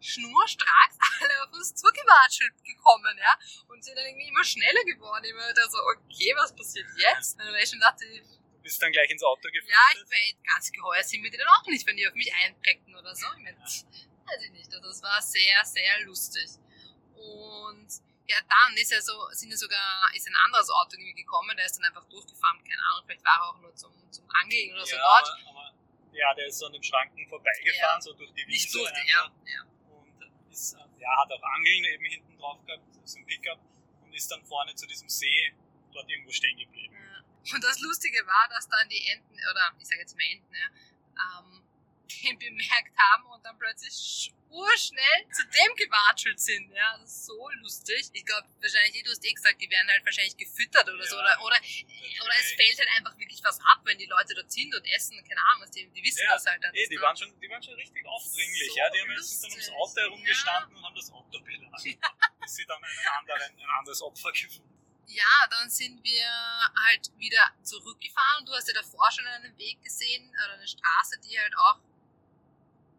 schnurstracks 0.03 0.99
alle 1.21 1.43
auf 1.45 1.53
uns 1.53 1.75
zugewatschelt 1.75 2.53
gekommen, 2.65 3.17
ja, 3.19 3.38
und 3.69 3.83
sind 3.85 3.97
dann 3.97 4.07
irgendwie 4.07 4.29
immer 4.29 4.45
schneller 4.45 4.85
geworden. 4.85 5.25
Immer 5.25 5.53
da 5.55 5.69
so, 5.69 5.79
okay, 5.79 6.33
was 6.37 6.55
passiert 6.55 6.87
jetzt? 6.97 7.38
Und 7.38 7.45
dann 7.47 7.53
war 7.55 7.61
ich 7.61 7.71
schon 7.71 7.81
dachte, 7.81 8.05
Du 8.07 8.62
bist 8.62 8.81
dann 8.81 8.93
gleich 8.93 9.11
ins 9.11 9.23
Auto 9.25 9.43
geflüchtet. 9.43 9.71
ja, 9.71 9.81
ich 9.93 10.03
war 10.03 10.55
ganz 10.55 10.71
geheuer 10.71 11.03
sind 11.03 11.23
wir 11.25 11.31
die 11.33 11.37
dann 11.37 11.49
auch 11.49 11.67
nicht, 11.67 11.85
wenn 11.87 11.97
die 11.97 12.07
auf 12.07 12.15
mich 12.15 12.33
einpackten 12.33 12.95
oder 12.95 13.12
so. 13.15 13.27
Ich 13.37 13.43
mein, 13.43 13.59
weiß 13.59 14.43
ich 14.45 14.51
nicht. 14.53 14.73
Also 14.73 14.87
das 14.87 15.03
war 15.03 15.21
sehr, 15.21 15.65
sehr 15.65 16.01
lustig. 16.03 16.49
Und 17.17 17.88
ja, 18.29 18.37
dann 18.49 18.77
ist 18.77 18.93
ja 18.93 19.01
so, 19.01 19.12
sind 19.33 19.51
ja 19.51 19.57
sogar, 19.57 20.11
ist 20.15 20.29
ein 20.29 20.35
anderes 20.47 20.71
Auto 20.71 20.95
irgendwie 20.97 21.15
gekommen, 21.15 21.57
der 21.57 21.67
ist 21.67 21.77
dann 21.77 21.85
einfach 21.87 22.05
durchgefahren, 22.09 22.62
keine 22.62 22.81
Ahnung, 22.91 23.05
vielleicht 23.07 23.25
war 23.25 23.35
er 23.35 23.49
auch 23.51 23.59
nur 23.61 23.75
zum, 23.75 23.93
zum 24.12 24.31
Angeln 24.31 24.73
oder 24.75 24.87
so 24.87 24.95
ja, 24.97 25.03
dort. 25.03 25.29
aber, 25.51 25.51
aber, 25.51 25.75
ja, 26.12 26.33
der 26.35 26.47
ist 26.47 26.59
so 26.59 26.67
an 26.67 26.73
dem 26.73 26.83
Schranken 26.83 27.29
vorbeigefahren, 27.29 28.01
so 28.01 28.12
durch 28.15 28.33
die 28.33 28.47
Nicht 28.47 28.67
Wiese 28.67 28.79
durch, 28.79 28.93
einfach. 28.93 29.31
ja, 29.45 29.53
ja. 29.55 29.62
Ist, 30.53 30.75
äh, 30.75 31.01
ja, 31.01 31.09
hat 31.17 31.33
auch 31.33 31.43
Angeln 31.43 31.85
eben 31.85 32.05
hinten 32.05 32.37
drauf 32.37 32.65
gehabt, 32.67 32.85
so 33.05 33.19
ein 33.19 33.27
Pickup, 33.27 33.59
und 34.05 34.15
ist 34.15 34.31
dann 34.31 34.45
vorne 34.45 34.75
zu 34.75 34.87
diesem 34.87 35.09
See 35.09 35.53
dort 35.93 36.09
irgendwo 36.11 36.31
stehen 36.31 36.59
geblieben. 36.59 36.95
Und 37.55 37.65
das 37.65 37.81
Lustige 37.81 38.19
war, 38.27 38.49
dass 38.51 38.69
dann 38.69 38.88
die 38.88 39.05
Enten, 39.09 39.35
oder 39.51 39.75
ich 39.79 39.87
sage 39.87 40.01
jetzt 40.01 40.17
mal 40.17 40.25
Enten, 40.31 40.55
ja, 40.55 41.41
ähm, 41.41 41.62
den 42.23 42.38
bemerkt 42.38 42.97
haben 42.99 43.27
und 43.27 43.45
dann 43.45 43.59
plötzlich 43.59 44.33
urschnell 44.53 45.21
zu 45.33 45.43
dem 45.49 45.75
gewatschelt 45.77 46.38
sind. 46.38 46.71
Ja, 46.73 46.99
das 47.01 47.11
ist 47.11 47.27
so 47.27 47.49
lustig. 47.61 48.11
Ich 48.12 48.25
glaube, 48.25 48.47
wahrscheinlich, 48.61 49.03
du 49.03 49.11
hast 49.11 49.25
eh 49.25 49.33
gesagt, 49.33 49.61
die 49.61 49.71
werden 49.71 49.88
halt 49.88 50.05
wahrscheinlich 50.05 50.37
gefüttert 50.37 50.88
oder 50.88 51.05
so. 51.05 51.17
Ja. 51.17 51.23
Oder, 51.23 51.41
oder, 51.41 51.57
oder 51.57 52.35
es 52.38 52.53
fällt 52.53 52.79
halt 52.79 52.88
einfach 52.97 53.19
wirklich 53.19 53.41
was 53.43 53.59
ab, 53.61 53.81
wenn 53.85 53.99
die 53.99 54.07
Leute 54.07 54.35
dort 54.35 54.53
sind 54.53 54.75
und 54.75 54.85
essen. 54.95 55.17
Keine 55.27 55.41
Ahnung, 55.41 55.62
was 55.62 55.71
die, 55.71 55.88
die 55.88 56.03
wissen 56.03 56.25
Ja, 56.25 56.35
das 56.35 56.47
halt 56.47 56.62
dann. 56.62 56.75
Eh, 56.75 56.87
die, 56.87 57.01
waren 57.01 57.17
schon, 57.17 57.33
die 57.41 57.49
waren 57.49 57.62
schon 57.62 57.75
richtig 57.75 58.07
aufdringlich, 58.07 58.69
So 58.69 58.77
ja. 58.77 58.91
Die 58.91 59.01
haben 59.01 59.11
jetzt 59.11 59.43
dann 59.43 59.51
ums 59.51 59.69
lustig, 59.69 59.75
Auto 59.75 60.01
herumgestanden 60.01 60.77
und 60.77 60.85
haben 60.85 60.97
das 60.97 61.11
Auto 61.11 61.41
beladen. 61.41 62.01
Bis 62.41 62.55
sie 62.57 62.67
dann 62.67 62.83
einen 62.83 63.09
anderen, 63.19 63.59
ein 63.59 63.71
anderes 63.79 64.03
Opfer 64.03 64.33
gefunden 64.33 64.69
Ja, 65.07 65.47
dann 65.51 65.71
sind 65.71 66.05
wir 66.05 66.29
halt 66.87 67.11
wieder 67.17 67.43
zurückgefahren 67.62 68.45
du 68.47 68.53
hast 68.53 68.69
ja 68.69 68.75
davor 68.75 69.11
schon 69.11 69.27
einen 69.27 69.57
Weg 69.57 69.83
gesehen 69.83 70.29
oder 70.31 70.55
eine 70.55 70.69
Straße, 70.69 71.21
die 71.25 71.38
halt 71.38 71.55
auch 71.57 71.79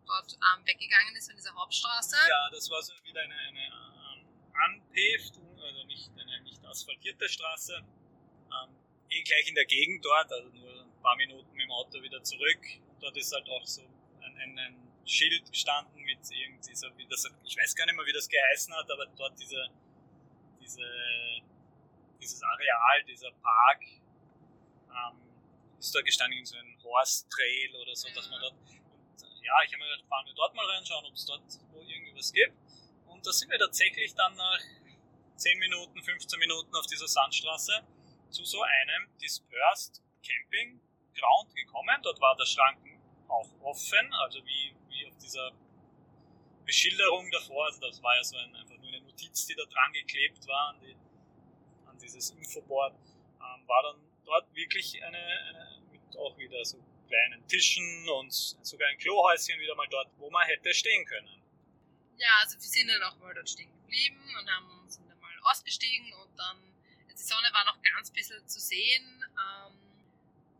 dort 0.06 0.34
ähm, 0.34 0.66
weggegangen 0.66 1.16
ist 1.16 1.28
von 1.28 1.36
dieser 1.36 1.54
Hauptstraße. 1.56 2.16
Ja, 2.28 2.50
das 2.52 2.70
war 2.70 2.82
so 2.82 2.94
wieder 3.04 3.22
eine, 3.22 3.36
eine 3.36 3.66
ähm, 3.66 4.28
unpaved, 4.66 5.40
also 5.62 5.84
nicht 5.86 6.12
eine 6.18 6.42
nicht 6.42 6.64
asphaltierte 6.66 7.28
Straße. 7.30 7.76
Ähm, 7.78 8.76
eh 9.10 9.24
gleich 9.24 9.48
in 9.48 9.56
der 9.56 9.66
Gegend 9.66 10.04
dort, 10.04 10.32
also 10.32 10.50
nur 10.50 10.82
ein 10.82 11.02
paar 11.02 11.16
Minuten 11.16 11.52
mit 11.54 11.64
dem 11.64 11.72
Auto 11.72 12.02
wieder 12.02 12.22
zurück. 12.24 12.64
Und 12.90 13.02
dort 13.02 13.18
ist 13.18 13.34
halt 13.34 13.48
auch 13.50 13.66
so 13.66 13.82
ein, 14.22 14.38
ein, 14.38 14.58
ein 14.58 14.92
Schild 15.06 15.50
gestanden 15.52 16.02
mit 16.04 16.20
irgendwie 16.32 16.76
so, 16.76 16.88
wie 16.98 17.06
das, 17.08 17.30
ich 17.44 17.58
weiß 17.58 17.76
gar 17.76 17.86
nicht 17.86 17.96
mehr, 17.96 18.06
wie 18.06 18.14
das 18.14 18.28
geheißen 18.30 18.74
hat, 18.74 18.90
aber 18.90 19.06
dort 19.18 19.38
diese, 19.40 19.70
diese, 20.62 20.86
dieses 22.22 22.42
Areal, 22.42 23.04
dieser 23.08 23.32
Park, 23.32 23.84
ähm, 24.90 25.20
ist 25.78 25.94
da 25.94 26.02
gestanden 26.02 26.40
in 26.40 26.46
so 26.46 26.56
ein 26.58 26.78
Horse 26.84 27.28
Trail 27.30 27.76
oder 27.76 27.96
so, 27.96 28.08
dass 28.16 28.30
man 28.30 28.40
dort 28.40 28.54
und 28.54 28.70
äh, 28.70 28.83
ja, 29.44 29.54
ich 29.66 29.74
habe 29.74 29.84
mir 29.84 29.90
gedacht, 29.90 30.08
fahren 30.08 30.26
wir 30.26 30.34
dort 30.34 30.56
mal 30.56 30.66
reinschauen, 30.66 31.06
ob 31.06 31.14
es 31.14 31.26
dort 31.26 31.44
irgendwie 31.74 32.16
was 32.16 32.32
gibt. 32.32 32.56
Und 33.08 33.26
da 33.26 33.32
sind 33.32 33.52
wir 33.52 33.60
tatsächlich 33.60 34.16
dann 34.16 34.36
nach 34.36 34.60
10 35.36 35.60
Minuten, 35.60 36.02
15 36.02 36.40
Minuten 36.40 36.76
auf 36.76 36.86
dieser 36.88 37.08
Sandstraße 37.08 37.84
zu 38.30 38.46
so 38.46 38.62
einem 38.62 39.10
Dispersed 39.22 40.02
Camping 40.26 40.80
Ground 41.14 41.56
gekommen. 41.56 42.00
Dort 42.02 42.20
war 42.22 42.36
der 42.36 42.46
Schranken 42.46 43.00
auch 43.28 43.50
offen, 43.62 44.14
also 44.14 44.40
wie, 44.46 44.76
wie 44.90 45.06
auf 45.08 45.18
dieser 45.18 45.52
Beschilderung 46.66 47.30
davor. 47.32 47.66
Also 47.66 47.82
das 47.82 48.02
war 48.02 48.16
ja 48.16 48.24
so 48.24 48.38
ein, 48.38 48.56
einfach 48.56 48.78
nur 48.78 48.88
eine 48.88 49.02
Notiz, 49.02 49.46
die 49.46 49.56
da 49.56 49.64
dran 49.66 49.92
geklebt 49.94 50.48
war 50.48 50.70
an, 50.70 50.80
die, 50.82 50.96
an 51.86 51.98
dieses 52.00 52.32
Infoboard. 52.32 52.94
Ähm, 52.94 53.68
war 53.68 53.84
dann 53.84 54.02
dort 54.26 54.54
wirklich 54.56 55.04
eine, 55.04 55.18
eine 55.18 55.82
mit 55.92 56.18
auch 56.18 56.38
wieder 56.38 56.64
so 56.64 56.78
kleinen 57.08 57.48
Tischen 57.48 58.10
und 58.10 58.32
sogar 58.32 58.88
ein 58.90 58.98
Klohäuschen 58.98 59.60
wieder 59.60 59.76
mal 59.76 59.88
dort, 59.90 60.10
wo 60.18 60.30
man 60.30 60.46
hätte 60.48 60.74
stehen 60.74 61.06
können. 61.06 61.42
Ja, 62.18 62.30
also 62.42 62.56
wir 62.56 62.70
sind 62.70 62.88
dann 62.88 63.04
auch 63.04 63.18
mal 63.18 63.34
dort 63.34 63.50
stehen 63.50 63.72
geblieben 63.72 64.22
und 64.40 64.50
haben, 64.50 64.90
sind 64.90 65.10
dann 65.10 65.20
mal 65.20 65.32
ausgestiegen 65.44 66.14
und 66.14 66.38
dann, 66.38 66.58
die 67.10 67.24
Sonne 67.24 67.50
war 67.54 67.66
noch 67.66 67.82
ganz 67.82 68.12
bisschen 68.12 68.48
zu 68.48 68.60
sehen 68.60 69.24
ähm, 69.24 69.78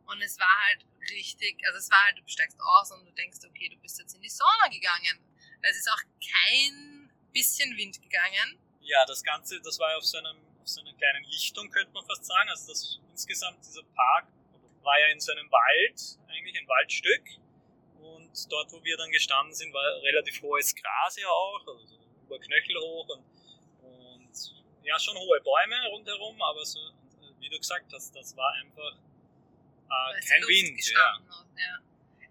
und 0.06 0.22
es 0.22 0.38
war 0.40 0.66
halt 0.68 0.86
richtig, 1.12 1.58
also 1.66 1.80
es 1.80 1.90
war 1.90 2.04
halt, 2.06 2.18
du 2.18 2.24
steigst 2.28 2.60
aus 2.60 2.92
und 2.92 3.06
du 3.06 3.12
denkst, 3.12 3.40
okay, 3.46 3.70
du 3.70 3.78
bist 3.78 4.00
jetzt 4.00 4.16
in 4.16 4.22
die 4.22 4.30
Sauna 4.30 4.68
gegangen. 4.70 5.20
Es 5.62 5.78
ist 5.78 5.90
auch 5.90 6.02
kein 6.20 7.10
bisschen 7.32 7.76
Wind 7.78 8.02
gegangen. 8.02 8.60
Ja, 8.82 9.06
das 9.06 9.24
Ganze, 9.24 9.62
das 9.62 9.80
war 9.80 9.92
ja 9.92 9.98
auf 9.98 10.06
so, 10.06 10.18
einem, 10.18 10.38
auf 10.62 10.68
so 10.68 10.82
einer 10.82 10.94
kleinen 10.94 11.24
Lichtung, 11.26 11.70
könnte 11.72 11.92
man 11.94 12.06
fast 12.06 12.26
sagen. 12.26 12.50
Also 12.50 12.72
das 12.72 13.00
insgesamt, 13.12 13.66
dieser 13.66 13.84
Park 13.84 14.28
war 14.84 15.00
ja 15.00 15.08
in 15.08 15.20
so 15.20 15.32
einem 15.32 15.50
Wald, 15.52 16.20
eigentlich 16.28 16.58
ein 16.60 16.68
Waldstück. 16.68 17.24
Und 18.02 18.52
dort, 18.52 18.72
wo 18.72 18.84
wir 18.84 18.98
dann 18.98 19.12
gestanden 19.12 19.54
sind, 19.54 19.74
war 19.74 19.84
relativ 20.04 20.42
hohes 20.42 20.76
Gras 20.76 21.16
ja 21.18 21.28
auch, 21.28 21.66
also 21.68 21.86
so 21.86 21.96
über 22.26 22.40
Knöchel 22.40 22.76
hoch 22.78 23.08
und, 23.10 23.24
und 23.82 24.54
ja, 24.84 25.00
schon 25.00 25.18
hohe 25.18 25.40
Bäume 25.42 25.88
rundherum, 25.90 26.42
aber 26.42 26.66
so, 26.66 26.80
wie 27.40 27.50
du 27.50 27.58
gesagt 27.58 27.92
hast, 27.94 28.14
das 28.16 28.36
war 28.36 28.52
einfach 28.54 28.94
äh, 28.94 30.22
kein 30.28 30.42
Wind. 30.44 30.92
Ja. 30.92 31.14
hat, 31.14 31.48
ja. 31.58 31.80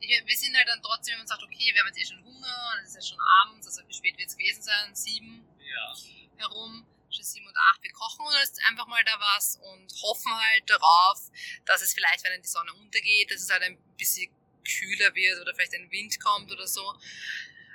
Ich, 0.00 0.26
wir 0.26 0.36
sind 0.36 0.56
halt 0.56 0.68
dann 0.68 0.82
trotzdem 0.82 1.20
und 1.20 1.28
sagt, 1.28 1.42
okay, 1.42 1.70
wir 1.72 1.80
haben 1.80 1.88
jetzt 1.88 1.98
eh 1.98 2.14
schon 2.14 2.24
Hunger, 2.24 2.72
und 2.74 2.84
es 2.84 2.88
ist 2.88 2.94
ja 2.96 3.14
schon 3.14 3.24
abends, 3.42 3.66
also 3.66 3.88
wie 3.88 3.94
spät 3.94 4.18
wird 4.18 4.28
es 4.28 4.36
gewesen 4.36 4.62
sein? 4.62 4.94
Sieben 4.94 5.46
Ja. 5.60 5.94
herum, 6.38 6.86
schon 7.12 7.25
sieben 7.25 7.46
und 7.46 7.57
acht. 7.57 7.83
Wir 7.83 7.92
kochen 7.92 8.25
uns 8.27 8.59
einfach 8.68 8.87
mal 8.87 9.03
da 9.05 9.18
was 9.20 9.57
und 9.57 9.92
hoffen 10.03 10.35
halt 10.35 10.68
darauf, 10.68 11.31
dass 11.64 11.83
es 11.83 11.92
vielleicht, 11.92 12.25
wenn 12.25 12.33
dann 12.33 12.42
die 12.42 12.48
Sonne 12.48 12.72
untergeht, 12.75 13.31
dass 13.31 13.42
es 13.42 13.51
halt 13.51 13.62
ein 13.62 13.79
bisschen 13.96 14.31
kühler 14.64 15.14
wird 15.14 15.40
oder 15.40 15.55
vielleicht 15.55 15.75
ein 15.75 15.90
Wind 15.90 16.18
kommt 16.20 16.51
oder 16.51 16.66
so. 16.66 16.83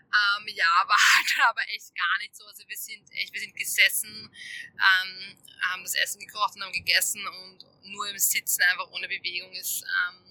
Ähm, 0.08 0.48
ja, 0.48 0.66
war 0.88 0.98
halt 1.16 1.50
aber 1.50 1.62
echt 1.70 1.94
gar 1.96 2.18
nicht 2.20 2.36
so. 2.36 2.46
Also 2.46 2.68
wir 2.68 2.78
sind 2.78 3.10
echt, 3.12 3.34
wir 3.34 3.42
sind 3.42 3.56
gesessen, 3.56 4.34
ähm, 4.74 5.38
haben 5.62 5.84
das 5.84 5.96
Essen 5.96 6.20
gekocht 6.20 6.56
und 6.56 6.64
haben 6.64 6.74
gegessen 6.74 7.26
und 7.28 7.66
nur 7.84 8.10
im 8.10 8.18
Sitzen 8.18 8.62
einfach 8.64 8.90
ohne 8.92 9.08
Bewegung 9.08 9.52
ist 9.54 9.84
ähm, 9.84 10.27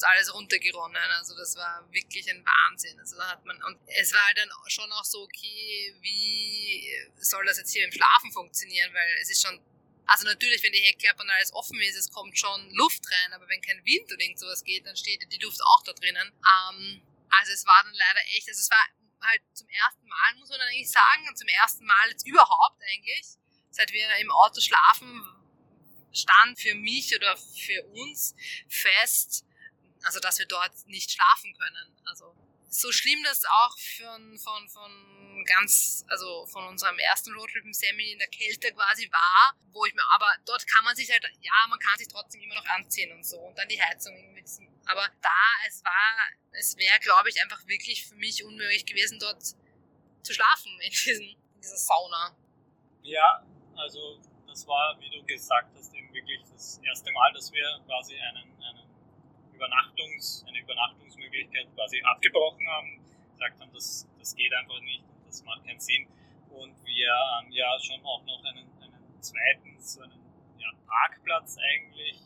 uns 0.00 0.04
alles 0.04 0.34
runtergeronnen. 0.34 0.96
Also 1.18 1.36
das 1.36 1.56
war 1.56 1.86
wirklich 1.92 2.28
ein 2.30 2.44
Wahnsinn. 2.44 2.98
Also 2.98 3.16
da 3.16 3.28
hat 3.28 3.44
man 3.44 3.62
und 3.64 3.78
es 3.86 4.12
war 4.12 4.26
halt 4.26 4.38
dann 4.38 4.50
schon 4.68 4.90
auch 4.92 5.04
so, 5.04 5.22
okay, 5.22 5.94
wie 6.00 6.88
soll 7.18 7.44
das 7.44 7.58
jetzt 7.58 7.72
hier 7.72 7.84
im 7.84 7.92
Schlafen 7.92 8.32
funktionieren? 8.32 8.92
Weil 8.94 9.18
es 9.20 9.30
ist 9.30 9.42
schon, 9.42 9.60
also 10.06 10.26
natürlich, 10.26 10.62
wenn 10.62 10.72
die 10.72 10.80
Heckklappe 10.80 11.22
und 11.22 11.30
alles 11.30 11.52
offen 11.52 11.80
ist, 11.82 11.96
es 11.96 12.10
kommt 12.10 12.38
schon 12.38 12.70
Luft 12.74 13.02
rein, 13.10 13.32
aber 13.34 13.48
wenn 13.48 13.60
kein 13.60 13.84
Wind 13.84 14.10
oder 14.12 14.20
irgend 14.20 14.38
sowas 14.38 14.64
geht, 14.64 14.86
dann 14.86 14.96
steht 14.96 15.26
die 15.30 15.44
Luft 15.44 15.60
auch 15.62 15.82
da 15.84 15.92
drinnen. 15.92 16.32
Ähm, 16.32 17.02
also 17.30 17.52
es 17.52 17.66
war 17.66 17.82
dann 17.84 17.94
leider 17.94 18.20
echt, 18.36 18.48
also 18.48 18.60
es 18.60 18.70
war 18.70 18.84
halt 19.22 19.42
zum 19.52 19.68
ersten 19.68 20.08
Mal, 20.08 20.34
muss 20.38 20.48
man 20.48 20.58
dann 20.58 20.68
eigentlich 20.68 20.90
sagen, 20.90 21.28
und 21.28 21.36
zum 21.36 21.48
ersten 21.48 21.84
Mal 21.84 22.10
jetzt 22.10 22.26
überhaupt 22.26 22.82
eigentlich, 22.82 23.26
seit 23.70 23.92
wir 23.92 24.08
im 24.16 24.30
Auto 24.30 24.60
schlafen, 24.60 25.22
stand 26.12 26.58
für 26.58 26.74
mich 26.74 27.14
oder 27.14 27.36
für 27.36 27.84
uns 27.92 28.34
fest, 28.68 29.44
also 30.02 30.20
dass 30.20 30.38
wir 30.38 30.46
dort 30.46 30.72
nicht 30.86 31.10
schlafen 31.10 31.56
können. 31.58 31.96
Also 32.04 32.34
so 32.68 32.92
schlimm 32.92 33.22
das 33.24 33.44
auch 33.44 33.76
von, 33.78 34.38
von, 34.38 34.68
von 34.68 35.44
ganz, 35.44 36.04
also 36.08 36.46
von 36.46 36.68
unserem 36.68 36.98
ersten 36.98 37.34
Roadtrip 37.34 37.64
im 37.64 37.74
Semi 37.74 38.12
in 38.12 38.18
der 38.18 38.28
Kälte 38.28 38.72
quasi 38.72 39.10
war, 39.10 39.56
wo 39.72 39.84
ich 39.86 39.94
mir, 39.94 40.04
aber 40.12 40.32
dort 40.46 40.66
kann 40.68 40.84
man 40.84 40.94
sich 40.94 41.10
halt, 41.10 41.24
ja, 41.40 41.66
man 41.68 41.78
kann 41.80 41.98
sich 41.98 42.06
trotzdem 42.06 42.40
immer 42.42 42.54
noch 42.54 42.66
anziehen 42.66 43.12
und 43.12 43.24
so 43.24 43.38
und 43.38 43.58
dann 43.58 43.68
die 43.68 43.82
Heizung 43.82 44.16
irgendwie. 44.16 44.44
Aber 44.86 45.06
da, 45.20 45.40
es 45.66 45.84
war, 45.84 46.30
es 46.52 46.76
wäre, 46.76 46.98
glaube 47.00 47.28
ich, 47.28 47.40
einfach 47.42 47.66
wirklich 47.66 48.06
für 48.06 48.16
mich 48.16 48.44
unmöglich 48.44 48.86
gewesen, 48.86 49.18
dort 49.18 49.42
zu 49.42 50.32
schlafen 50.32 50.80
in, 50.80 50.90
diesen, 50.90 51.26
in 51.26 51.60
dieser 51.60 51.76
Sauna. 51.76 52.36
Ja, 53.02 53.44
also 53.76 54.20
das 54.46 54.66
war, 54.66 54.98
wie 55.00 55.10
du 55.10 55.24
gesagt 55.24 55.74
hast, 55.76 55.94
eben 55.94 56.12
wirklich 56.12 56.40
das 56.50 56.80
erste 56.84 57.10
Mal, 57.12 57.32
dass 57.32 57.52
wir 57.52 57.80
quasi 57.86 58.14
einen, 58.16 58.62
einen 58.62 58.79
Übernachtungs, 59.60 60.44
eine 60.48 60.58
Übernachtungsmöglichkeit 60.58 61.68
quasi 61.74 62.00
abgebrochen 62.02 62.66
haben, 62.66 63.04
gesagt 63.32 63.60
haben, 63.60 63.72
das, 63.72 64.08
das 64.18 64.34
geht 64.34 64.52
einfach 64.54 64.80
nicht 64.80 65.04
und 65.04 65.26
das 65.26 65.44
macht 65.44 65.64
keinen 65.66 65.80
Sinn. 65.80 66.08
Und 66.48 66.74
wir 66.84 67.12
haben 67.12 67.50
ja 67.52 67.78
schon 67.78 68.02
auch 68.04 68.24
noch 68.24 68.42
einen, 68.44 68.66
einen 68.80 69.20
zweiten, 69.20 69.78
so 69.78 70.00
einen 70.00 70.18
ja, 70.58 70.70
Parkplatz 70.86 71.58
eigentlich 71.58 72.16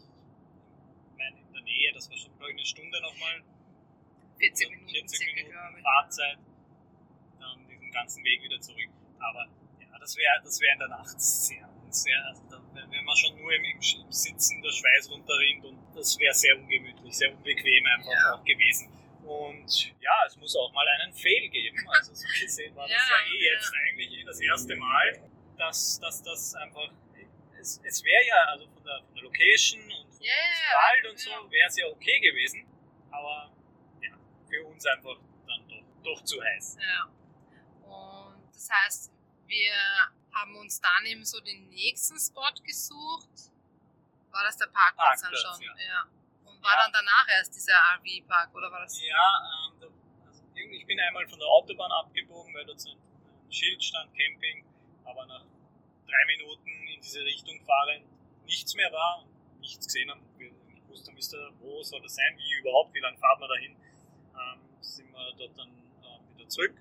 in 1.19 1.53
der 1.53 1.63
Nähe, 1.63 1.93
das 1.93 2.09
war 2.09 2.17
schon, 2.17 2.37
glaube 2.37 2.53
ich, 2.53 2.59
eine 2.59 2.67
Stunde 2.67 3.01
nochmal. 3.01 3.43
40 4.39 4.71
Minuten, 4.71 4.89
40 4.89 5.35
Minuten 5.35 5.83
Fahrzeit, 5.83 6.39
dann 7.41 7.69
diesen 7.69 7.91
ganzen 7.93 8.25
Weg 8.25 8.43
wieder 8.43 8.61
zurück. 8.61 8.91
Aber 9.19 9.47
ja, 9.81 9.99
das 9.99 10.17
wäre 10.17 10.41
das 10.43 10.61
wär 10.61 10.73
in 10.73 10.79
der 10.79 10.89
Nacht 10.89 11.21
sehr 11.21 11.74
sehr, 11.95 12.25
also 12.27 12.43
da, 12.51 12.61
wenn 12.75 13.05
man 13.05 13.17
schon 13.17 13.37
nur 13.37 13.53
im, 13.53 13.65
im, 13.65 13.81
Sitzen 13.81 14.63
der 14.63 14.71
Schweiß 14.71 15.11
runterrinnt 15.11 15.65
und 15.65 15.79
das 15.95 16.19
wäre 16.19 16.35
sehr 16.35 16.57
ungemütlich, 16.57 17.17
sehr 17.17 17.33
unbequem 17.33 17.85
einfach 17.87 18.13
ja. 18.13 18.35
auch 18.35 18.45
gewesen. 18.45 18.89
Und 19.25 19.95
ja, 20.01 20.13
es 20.27 20.37
muss 20.37 20.55
auch 20.57 20.73
mal 20.73 20.87
einen 20.87 21.15
Fail 21.15 21.49
geben. 21.49 21.79
Also 21.89 22.15
so 22.15 22.27
gesehen 22.41 22.75
war 22.77 22.87
das 22.87 22.97
ja, 23.09 23.17
ja 23.17 23.33
eh 23.33 23.55
jetzt 23.55 23.73
eigentlich 23.75 24.13
eh 24.21 24.25
das 24.25 24.41
erste 24.41 24.77
Mal, 24.77 25.31
dass, 25.57 25.99
dass 26.01 26.23
das 26.23 26.55
einfach, 26.57 26.93
es, 27.59 27.81
es 27.85 28.05
wäre 28.05 28.27
ja, 28.27 28.45
also 28.51 28.67
von 28.67 28.85
der, 28.85 29.03
von 29.05 29.15
der 29.15 29.25
Location 29.25 29.81
und 29.83 30.15
vom 30.15 30.23
yeah, 30.23 30.93
Wald 30.93 31.11
und 31.11 31.19
so, 31.19 31.31
wäre 31.51 31.69
es 31.69 31.77
ja 31.77 31.87
okay 31.87 32.21
gewesen. 32.21 32.67
Aber 33.11 33.51
ja, 34.03 34.11
für 34.49 34.65
uns 34.67 34.85
einfach 34.87 35.19
dann 35.47 35.69
doch, 35.69 35.85
doch 36.03 36.25
zu 36.25 36.43
heiß. 36.43 36.77
Ja. 36.81 37.05
Und 37.89 38.53
das 38.53 38.69
heißt, 38.71 39.13
wir 39.47 39.73
haben 40.35 40.57
uns 40.57 40.81
dann 40.81 41.07
eben 41.07 41.25
so 41.25 41.41
den 41.41 41.69
nächsten 41.69 42.19
Spot 42.19 42.55
gesucht. 42.65 43.53
War 44.31 44.43
das 44.45 44.57
der 44.57 44.67
Parkplatz, 44.67 45.23
Parkplatz 45.23 45.43
dann 45.43 45.57
schon? 45.57 45.63
Ja. 45.63 45.75
ja. 45.79 46.03
Und 46.45 46.63
war 46.63 46.73
ja. 46.73 46.83
dann 46.83 46.93
danach 46.93 47.29
erst 47.29 47.55
dieser 47.55 47.75
RV-Park 47.75 48.55
oder 48.55 48.71
war 48.71 48.81
das? 48.81 49.01
Ja, 49.01 49.77
ähm, 49.81 49.93
also 50.27 50.43
ich 50.55 50.87
bin 50.87 51.01
einmal 51.01 51.27
von 51.29 51.39
der 51.39 51.49
Autobahn 51.49 51.93
abgebogen, 51.93 52.53
weil 52.55 52.67
dort 52.67 52.81
so 52.81 52.91
ein 52.91 53.53
Schild 53.53 53.83
stand, 53.83 54.13
Camping, 54.17 54.65
aber 55.05 55.27
nach 55.27 55.45
drei 56.07 56.27
Minuten 56.27 56.69
in 56.89 57.01
diese 57.01 57.25
Richtung 57.25 57.65
fahren 57.65 58.05
nichts 58.45 58.75
mehr 58.75 58.93
war 58.93 59.23
und 59.23 59.61
nichts 59.61 59.87
gesehen 59.87 60.11
haben. 60.11 60.23
Ich 60.39 60.89
wusste, 60.89 61.13
Mister, 61.13 61.51
wo 61.61 61.83
soll 61.83 62.03
das 62.03 62.15
sein, 62.15 62.37
wie 62.37 62.61
überhaupt, 62.61 62.95
wie 62.95 63.01
lange 63.01 63.17
fahren 63.19 63.41
wir 63.41 63.49
dahin? 63.49 63.77
Ähm, 64.35 64.61
sind 64.81 65.13
wir 65.13 65.33
dort 65.39 65.59
dann 65.59 65.71
äh, 66.03 66.37
wieder 66.37 66.49
zurück 66.49 66.75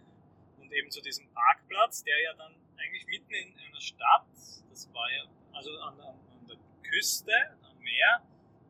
und 0.59 0.71
eben 0.71 0.91
zu 0.91 1.01
diesem 1.01 1.31
Parkplatz, 1.33 2.03
der 2.03 2.19
ja 2.21 2.33
dann 2.33 2.55
eigentlich 2.77 3.05
mitten 3.05 3.33
in 3.33 3.59
einer 3.59 3.81
Stadt, 3.81 4.25
das 4.69 4.93
war 4.93 5.11
ja, 5.11 5.23
also 5.53 5.71
an, 5.79 5.99
an, 5.99 6.19
an 6.31 6.47
der 6.47 6.57
Küste, 6.83 7.33
am 7.63 7.77
Meer 7.79 8.21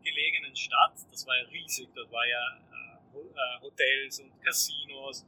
gelegenen 0.03 0.55
Stadt, 0.55 0.95
das 1.11 1.25
war 1.25 1.37
ja 1.37 1.45
riesig, 1.49 1.89
da 1.95 2.01
war 2.11 2.25
ja 2.25 2.59
äh, 2.71 3.17
äh 3.17 3.61
Hotels 3.61 4.19
und 4.19 4.41
Casinos, 4.43 5.25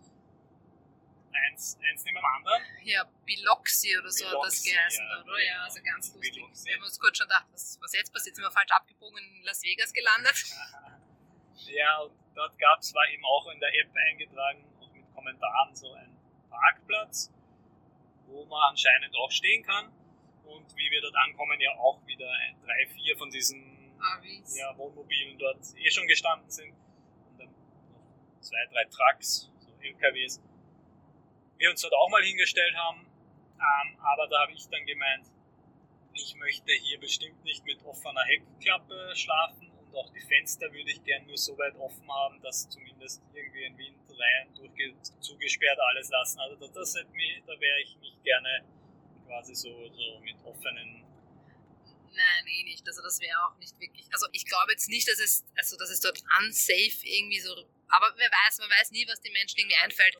eins, 1.31 1.77
eins 1.81 2.03
neben 2.03 2.15
dem 2.15 2.25
anderen. 2.25 2.61
Ja, 2.83 3.03
Biloxi 3.25 3.97
oder 3.97 4.11
so 4.11 4.25
Biloxi, 4.25 4.35
hat 4.35 4.45
das 4.45 4.63
geheißen, 4.63 5.05
ja, 5.05 5.23
oder? 5.23 5.43
Ja, 5.43 5.63
also 5.63 5.81
ganz 5.83 6.13
lustig. 6.13 6.33
Biloxi. 6.33 6.65
Wir 6.67 6.75
haben 6.75 6.83
uns 6.83 6.99
kurz 6.99 7.17
schon 7.17 7.27
gedacht, 7.27 7.45
was, 7.51 7.79
was 7.81 7.93
jetzt 7.93 8.13
passiert, 8.13 8.35
sind 8.35 8.43
wir 8.43 8.51
falsch 8.51 8.71
abgebogen 8.71 9.17
in 9.17 9.43
Las 9.43 9.63
Vegas 9.63 9.93
gelandet. 9.93 10.35
ja, 11.67 11.99
und 11.99 12.13
dort 12.35 12.57
gab 12.59 12.79
es, 12.79 12.93
war 12.93 13.07
eben 13.09 13.23
auch 13.25 13.49
in 13.51 13.59
der 13.59 13.73
App 13.79 13.91
eingetragen, 14.09 14.65
auch 14.79 14.91
mit 14.91 15.05
Kommentaren, 15.13 15.75
so 15.75 15.91
ein 15.93 16.15
Parkplatz 16.49 17.31
wo 18.27 18.45
man 18.45 18.69
anscheinend 18.69 19.15
auch 19.15 19.31
stehen 19.31 19.63
kann. 19.63 19.91
Und 20.45 20.75
wie 20.75 20.91
wir 20.91 21.01
dort 21.01 21.15
ankommen, 21.15 21.59
ja 21.59 21.71
auch 21.77 22.05
wieder 22.05 22.29
drei, 22.63 22.87
vier 22.87 23.17
von 23.17 23.29
diesen 23.31 23.95
ja, 24.55 24.77
Wohnmobilen 24.77 25.37
dort 25.39 25.59
eh 25.75 25.89
schon 25.89 26.07
gestanden 26.07 26.49
sind. 26.49 26.71
Und 27.29 27.39
dann 27.39 27.47
noch 27.47 28.41
zwei, 28.41 28.65
drei 28.71 28.83
Trucks, 28.85 29.51
so 29.59 29.71
LKWs. 29.81 30.41
Wir 31.57 31.71
uns 31.71 31.81
dort 31.81 31.93
auch 31.93 32.09
mal 32.09 32.23
hingestellt 32.23 32.75
haben. 32.75 33.07
Ähm, 33.57 33.97
aber 33.99 34.27
da 34.27 34.41
habe 34.41 34.51
ich 34.51 34.67
dann 34.69 34.85
gemeint, 34.85 35.25
ich 36.13 36.35
möchte 36.35 36.71
hier 36.73 36.99
bestimmt 36.99 37.43
nicht 37.43 37.63
mit 37.65 37.83
offener 37.85 38.23
Heckklappe 38.23 39.11
schlafen 39.15 39.69
und 39.71 39.95
auch 39.95 40.09
die 40.11 40.21
Fenster 40.21 40.71
würde 40.71 40.91
ich 40.91 41.03
gern 41.03 41.25
nur 41.25 41.37
so 41.37 41.57
weit 41.57 41.75
offen 41.75 42.09
haben, 42.11 42.41
dass 42.41 42.69
zumindest 42.69 43.21
irgendwie 43.33 43.65
ein 43.65 43.77
Wind 43.77 44.04
durchge 44.55 44.93
zugesperrt 45.19 45.79
alles 45.79 46.09
lassen. 46.09 46.39
Also 46.39 46.55
das, 46.55 46.71
das 46.71 47.05
mich, 47.13 47.41
da 47.45 47.59
wäre 47.59 47.81
ich 47.81 47.95
nicht 47.97 48.23
gerne 48.23 48.63
quasi 49.25 49.55
so, 49.55 49.69
so 49.93 50.19
mit 50.19 50.35
offenen 50.43 51.05
Nein, 52.15 52.47
eh 52.47 52.63
nicht. 52.63 52.87
Also 52.87 53.01
das 53.01 53.19
wäre 53.19 53.37
auch 53.45 53.57
nicht 53.57 53.77
wirklich. 53.79 54.07
Also 54.13 54.27
ich 54.31 54.45
glaube 54.45 54.71
jetzt 54.71 54.87
nicht, 54.87 55.07
dass 55.07 55.19
es, 55.19 55.45
also 55.57 55.75
dass 55.75 55.89
es 55.89 55.99
dort 55.99 56.23
unsafe 56.39 57.03
irgendwie 57.03 57.39
so. 57.41 57.51
Aber 57.89 58.13
wer 58.15 58.29
weiß, 58.31 58.59
man 58.59 58.69
weiß 58.69 58.91
nie, 58.91 59.05
was 59.07 59.21
den 59.21 59.33
Menschen 59.33 59.59
irgendwie 59.59 59.77
einfällt. 59.77 60.17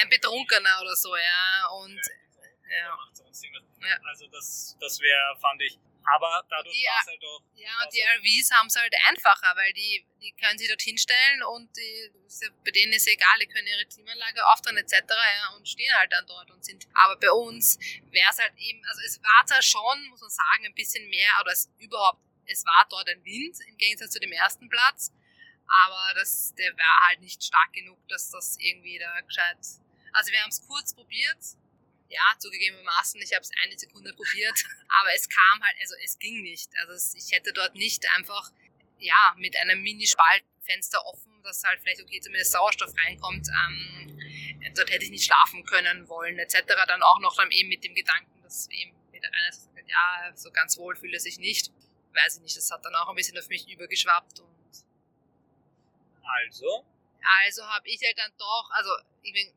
Ein 0.00 0.08
Betrunkener 0.08 0.80
oder 0.82 0.94
so, 0.94 1.16
ja. 1.16 1.68
Und 1.82 1.96
ja, 1.96 2.31
ja. 2.72 3.88
ja. 3.88 4.00
Also 4.08 4.26
das, 4.28 4.76
das 4.80 5.00
wäre, 5.00 5.36
fand 5.40 5.60
ich, 5.62 5.78
aber 6.04 6.44
dadurch 6.48 6.76
war 6.84 7.00
es 7.00 7.06
halt 7.06 7.24
auch. 7.24 7.42
Ja, 7.54 7.70
und 7.84 7.92
die 7.92 8.00
RVs 8.00 8.50
haben 8.52 8.66
es 8.66 8.76
halt 8.76 8.94
einfacher, 9.08 9.56
weil 9.56 9.72
die, 9.72 10.04
die 10.20 10.32
können 10.32 10.58
sich 10.58 10.68
dort 10.68 10.82
hinstellen 10.82 11.42
und 11.44 11.76
die, 11.76 12.10
bei 12.64 12.70
denen 12.70 12.92
ist 12.92 13.06
egal, 13.06 13.38
die 13.40 13.46
können 13.46 13.66
ihre 13.66 13.86
Klimaanlage 13.86 14.46
aufdrehen 14.48 14.76
etc. 14.78 14.94
Ja, 15.10 15.54
und 15.56 15.68
stehen 15.68 15.92
halt 15.94 16.12
dann 16.12 16.26
dort 16.26 16.50
und 16.50 16.64
sind. 16.64 16.86
Aber 16.94 17.16
bei 17.16 17.30
uns 17.30 17.78
wäre 18.10 18.28
es 18.30 18.38
halt 18.38 18.52
eben, 18.58 18.84
also 18.86 19.00
es 19.06 19.20
war 19.22 19.46
zwar 19.46 19.62
schon, 19.62 20.08
muss 20.08 20.20
man 20.20 20.30
sagen, 20.30 20.66
ein 20.66 20.74
bisschen 20.74 21.08
mehr, 21.08 21.30
oder 21.40 21.52
es 21.52 21.70
überhaupt, 21.78 22.20
es 22.46 22.64
war 22.66 22.86
dort 22.90 23.08
ein 23.08 23.24
Wind 23.24 23.56
im 23.68 23.76
Gegensatz 23.76 24.10
zu 24.10 24.20
dem 24.20 24.32
ersten 24.32 24.68
Platz, 24.68 25.12
aber 25.84 26.14
das, 26.14 26.54
der 26.56 26.76
war 26.76 27.08
halt 27.08 27.20
nicht 27.20 27.42
stark 27.42 27.72
genug, 27.72 27.98
dass 28.08 28.30
das 28.30 28.56
irgendwie 28.58 28.98
da 28.98 29.20
gescheit. 29.20 29.58
Also 30.12 30.32
wir 30.32 30.42
haben 30.42 30.50
es 30.50 30.66
kurz 30.66 30.94
probiert, 30.94 31.38
ja, 32.12 32.38
zugegebenermaßen, 32.38 33.20
ich 33.22 33.32
habe 33.32 33.42
es 33.42 33.50
eine 33.62 33.78
Sekunde 33.78 34.12
probiert, 34.12 34.64
aber 35.00 35.14
es 35.14 35.28
kam 35.28 35.62
halt, 35.62 35.76
also 35.80 35.94
es 36.04 36.18
ging 36.18 36.42
nicht. 36.42 36.70
Also 36.80 37.16
ich 37.16 37.32
hätte 37.32 37.52
dort 37.52 37.74
nicht 37.74 38.06
einfach, 38.16 38.50
ja, 38.98 39.34
mit 39.38 39.56
einem 39.56 39.82
Mini-Spaltfenster 39.82 41.04
offen, 41.06 41.42
dass 41.42 41.64
halt 41.64 41.80
vielleicht, 41.80 42.02
okay, 42.02 42.20
zumindest 42.20 42.52
Sauerstoff 42.52 42.92
reinkommt, 43.04 43.48
ähm, 43.48 44.62
dort 44.74 44.90
hätte 44.90 45.04
ich 45.04 45.10
nicht 45.10 45.24
schlafen 45.24 45.64
können 45.64 46.08
wollen, 46.08 46.38
etc. 46.38 46.62
Dann 46.86 47.02
auch 47.02 47.18
noch 47.20 47.34
dann 47.36 47.50
eben 47.50 47.68
mit 47.68 47.82
dem 47.82 47.94
Gedanken, 47.94 48.42
dass 48.42 48.68
eben 48.70 48.94
mit 49.10 49.24
einer 49.24 49.52
sagt, 49.52 49.88
ja, 49.88 50.32
so 50.36 50.50
ganz 50.50 50.76
wohl 50.78 50.94
fühle 50.94 51.18
sich 51.18 51.38
nicht. 51.38 51.72
Weiß 52.14 52.36
ich 52.36 52.42
nicht, 52.42 52.56
das 52.56 52.70
hat 52.70 52.84
dann 52.84 52.94
auch 52.94 53.08
ein 53.08 53.16
bisschen 53.16 53.38
auf 53.38 53.48
mich 53.48 53.68
übergeschwappt 53.68 54.40
und 54.40 54.52
also? 56.22 56.86
Also 57.44 57.66
habe 57.66 57.88
ich 57.88 58.00
halt 58.04 58.18
dann 58.18 58.32
doch, 58.38 58.70
also 58.72 58.90
ich 59.22 59.32
bin 59.32 59.52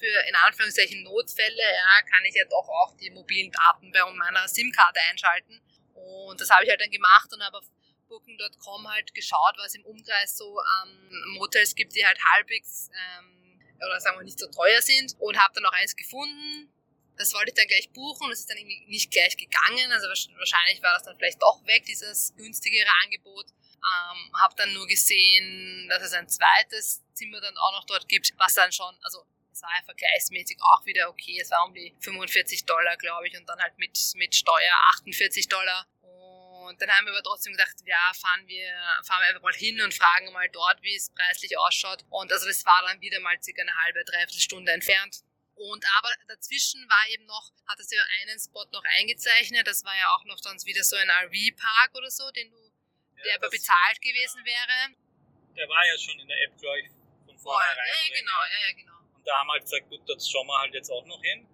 für 0.00 0.28
in 0.28 0.34
Anführungszeichen 0.34 1.02
Notfälle, 1.02 1.62
ja, 1.62 2.02
kann 2.02 2.24
ich 2.24 2.34
ja 2.34 2.44
doch 2.48 2.66
auch 2.68 2.96
die 2.96 3.10
mobilen 3.10 3.52
Daten 3.52 3.92
bei 3.92 4.00
meiner 4.12 4.48
SIM-Karte 4.48 5.00
einschalten. 5.10 5.60
Und 5.92 6.40
das 6.40 6.48
habe 6.50 6.64
ich 6.64 6.70
halt 6.70 6.80
dann 6.80 6.90
gemacht 6.90 7.30
und 7.32 7.44
habe 7.44 7.58
auf 7.58 7.66
Booking.com 8.08 8.88
halt 8.88 9.14
geschaut, 9.14 9.54
was 9.58 9.74
im 9.74 9.84
Umkreis 9.84 10.36
so 10.36 10.58
ähm, 10.58 11.34
Motels 11.34 11.74
gibt, 11.74 11.94
die 11.94 12.04
halt 12.04 12.18
halbwegs 12.32 12.88
ähm, 12.92 13.60
oder 13.76 14.00
sagen 14.00 14.18
wir 14.18 14.24
nicht 14.24 14.38
so 14.38 14.48
teuer 14.48 14.82
sind 14.82 15.14
und 15.20 15.38
habe 15.38 15.54
dann 15.54 15.66
auch 15.66 15.72
eins 15.72 15.94
gefunden. 15.94 16.72
Das 17.16 17.34
wollte 17.34 17.50
ich 17.50 17.54
dann 17.54 17.68
gleich 17.68 17.90
buchen, 17.92 18.30
das 18.30 18.40
ist 18.40 18.50
dann 18.50 18.56
irgendwie 18.56 18.84
nicht 18.86 19.10
gleich 19.10 19.36
gegangen, 19.36 19.92
also 19.92 20.08
wahrscheinlich 20.08 20.82
war 20.82 20.94
das 20.94 21.02
dann 21.02 21.16
vielleicht 21.18 21.40
doch 21.42 21.64
weg, 21.66 21.84
dieses 21.84 22.34
günstigere 22.34 22.88
Angebot. 23.04 23.46
Ähm, 23.50 24.32
habe 24.38 24.54
dann 24.56 24.72
nur 24.74 24.86
gesehen, 24.86 25.86
dass 25.88 26.02
es 26.02 26.12
ein 26.12 26.28
zweites 26.28 27.02
Zimmer 27.14 27.40
dann 27.40 27.56
auch 27.56 27.72
noch 27.72 27.84
dort 27.86 28.08
gibt, 28.08 28.32
was 28.36 28.54
dann 28.54 28.72
schon, 28.72 28.94
also 29.02 29.24
es 29.52 29.62
war 29.62 29.70
ja 29.76 29.82
vergleichsmäßig 29.84 30.58
auch 30.60 30.84
wieder 30.86 31.08
okay. 31.08 31.38
Es 31.40 31.50
war 31.50 31.64
um 31.66 31.74
die 31.74 31.94
45 32.00 32.64
Dollar, 32.64 32.96
glaube 32.96 33.28
ich, 33.28 33.36
und 33.36 33.48
dann 33.48 33.58
halt 33.58 33.76
mit, 33.78 33.98
mit 34.14 34.34
Steuer 34.34 34.76
48 34.94 35.48
Dollar. 35.48 35.86
Und 36.02 36.80
dann 36.80 36.90
haben 36.90 37.06
wir 37.06 37.12
aber 37.12 37.22
trotzdem 37.22 37.52
gedacht, 37.52 37.74
ja, 37.84 38.12
fahren 38.14 38.46
wir, 38.46 38.72
fahren 39.04 39.22
wir 39.22 39.28
einfach 39.28 39.42
mal 39.42 39.54
hin 39.54 39.80
und 39.80 39.94
fragen 39.94 40.30
mal 40.32 40.48
dort, 40.50 40.82
wie 40.82 40.94
es 40.94 41.10
preislich 41.10 41.58
ausschaut. 41.58 42.04
Und 42.10 42.32
also 42.32 42.46
das 42.46 42.64
war 42.64 42.82
dann 42.86 43.00
wieder 43.00 43.18
mal 43.20 43.36
circa 43.42 43.62
eine 43.62 43.74
halbe, 43.82 44.04
dreiviertel 44.04 44.40
Stunde 44.40 44.72
entfernt. 44.72 45.22
Und 45.56 45.84
aber 45.98 46.08
dazwischen 46.28 46.88
war 46.88 47.08
eben 47.10 47.26
noch, 47.26 47.52
hat 47.66 47.78
es 47.80 47.90
ja 47.90 48.00
einen 48.22 48.38
Spot 48.38 48.64
noch 48.72 48.84
eingezeichnet. 48.98 49.66
Das 49.66 49.84
war 49.84 49.96
ja 49.96 50.14
auch 50.14 50.24
noch 50.24 50.38
sonst 50.38 50.64
wieder 50.64 50.82
so 50.84 50.96
ein 50.96 51.10
RV-Park 51.10 51.94
oder 51.94 52.10
so, 52.10 52.30
den 52.30 52.50
du, 52.50 52.56
ja, 53.16 53.24
der 53.24 53.36
aber 53.36 53.50
bezahlt 53.50 54.00
gewesen 54.00 54.44
wäre. 54.44 54.94
Der 55.56 55.68
war 55.68 55.84
ja 55.86 55.98
schon 55.98 56.18
in 56.18 56.28
der 56.28 56.42
App, 56.44 56.58
glaube 56.58 56.80
ich, 56.80 56.86
vorher. 57.42 57.74
vornherein 57.74 57.88
Ja, 57.88 58.14
ja, 58.14 58.20
genau, 58.20 58.40
ja, 58.40 58.68
ja, 58.68 58.72
genau. 58.74 58.99
Und 59.20 59.26
da 59.28 59.36
haben 59.36 59.48
wir 59.48 59.52
halt 59.52 59.64
gesagt, 59.64 59.88
gut, 59.90 60.00
das 60.08 60.30
schauen 60.30 60.46
wir 60.46 60.58
halt 60.58 60.72
jetzt 60.72 60.88
auch 60.88 61.04
noch 61.04 61.20
hin. 61.20 61.46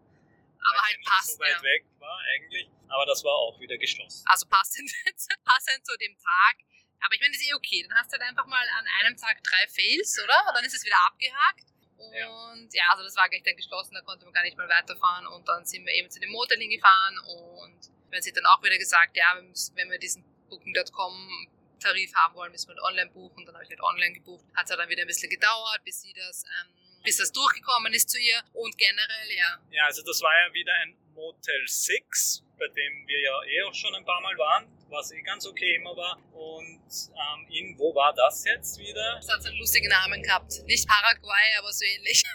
Aber 0.62 0.82
halt 0.82 0.98
ja 1.02 1.10
passt, 1.10 1.34
so 1.34 1.40
weit 1.40 1.50
ja. 1.50 1.62
weg 1.62 1.84
war 1.98 2.18
eigentlich. 2.34 2.70
Aber 2.88 3.06
das 3.06 3.24
war 3.24 3.34
auch 3.34 3.58
wieder 3.58 3.76
geschlossen. 3.76 4.24
Also 4.26 4.46
passend, 4.46 4.90
passend 5.44 5.84
zu 5.84 5.96
dem 5.98 6.14
Tag. 6.14 6.62
Aber 7.02 7.14
ich 7.14 7.20
meine, 7.20 7.32
das 7.32 7.42
ist 7.42 7.50
eh 7.50 7.54
okay. 7.54 7.84
Dann 7.88 7.98
hast 7.98 8.12
du 8.12 8.18
halt 8.18 8.22
einfach 8.22 8.46
mal 8.46 8.66
an 8.78 8.86
einem 9.02 9.16
Tag 9.16 9.42
drei 9.42 9.66
Fails, 9.66 10.16
oder? 10.22 10.46
Und 10.48 10.54
dann 10.54 10.64
ist 10.64 10.74
es 10.74 10.84
wieder 10.84 10.98
abgehakt. 11.06 11.66
Und 11.98 12.68
ja, 12.72 12.84
also 12.90 13.02
das 13.02 13.16
war 13.16 13.28
gleich 13.28 13.42
dann 13.42 13.56
geschlossen, 13.56 13.94
da 13.94 14.02
konnte 14.02 14.24
man 14.26 14.34
gar 14.34 14.42
nicht 14.42 14.56
mehr 14.56 14.68
weiterfahren. 14.68 15.26
Und 15.26 15.48
dann 15.48 15.64
sind 15.64 15.84
wir 15.86 15.92
eben 15.94 16.08
zu 16.08 16.20
dem 16.20 16.30
Motel 16.30 16.58
hingefahren 16.58 17.18
und 17.18 17.90
wenn 18.10 18.22
sie 18.22 18.32
dann 18.32 18.46
auch 18.46 18.62
wieder 18.62 18.78
gesagt, 18.78 19.16
ja, 19.16 19.34
wir 19.34 19.42
müssen, 19.42 19.74
wenn 19.76 19.90
wir 19.90 19.98
diesen 19.98 20.24
Booking.com 20.48 21.48
Tarif 21.80 22.14
haben 22.14 22.34
wollen, 22.34 22.52
müssen 22.52 22.68
wir 22.68 22.82
online 22.82 23.10
buchen. 23.10 23.44
Dann 23.44 23.54
habe 23.54 23.64
ich 23.64 23.70
halt 23.70 23.80
online 23.80 24.12
gebucht. 24.12 24.44
Hat 24.54 24.68
es 24.68 24.76
dann 24.76 24.88
wieder 24.88 25.02
ein 25.02 25.06
bisschen 25.06 25.30
gedauert, 25.30 25.82
bis 25.84 26.00
sie 26.02 26.12
das, 26.12 26.44
ähm, 26.44 26.72
bis 27.06 27.16
das 27.16 27.32
durchgekommen 27.32 27.92
ist 27.94 28.10
zu 28.10 28.18
ihr. 28.18 28.42
Und 28.52 28.76
generell, 28.76 29.30
ja, 29.34 29.58
Ja, 29.70 29.84
also 29.86 30.02
das 30.02 30.20
war 30.20 30.32
ja 30.46 30.52
wieder 30.52 30.74
ein 30.82 30.94
Motel 31.14 31.66
6, 31.66 32.42
bei 32.58 32.66
dem 32.68 33.06
wir 33.08 33.20
ja 33.20 33.42
eh 33.44 33.62
auch 33.62 33.74
schon 33.74 33.94
ein 33.94 34.04
paar 34.04 34.20
Mal 34.20 34.36
waren, 34.36 34.68
was 34.90 35.10
eh 35.12 35.22
ganz 35.22 35.46
okay 35.46 35.76
immer 35.76 35.96
war. 35.96 36.18
Und 36.34 36.82
ähm, 37.14 37.46
in, 37.50 37.78
wo 37.78 37.94
war 37.94 38.12
das 38.14 38.44
jetzt 38.44 38.78
wieder? 38.78 39.14
das 39.16 39.28
hat 39.28 39.42
so 39.42 39.48
einen 39.48 39.56
lustigen 39.58 39.88
Namen 39.88 40.22
gehabt. 40.22 40.52
Nicht 40.66 40.86
Paraguay, 40.86 41.54
aber 41.58 41.72
so 41.72 41.84
ähnlich. 41.84 42.22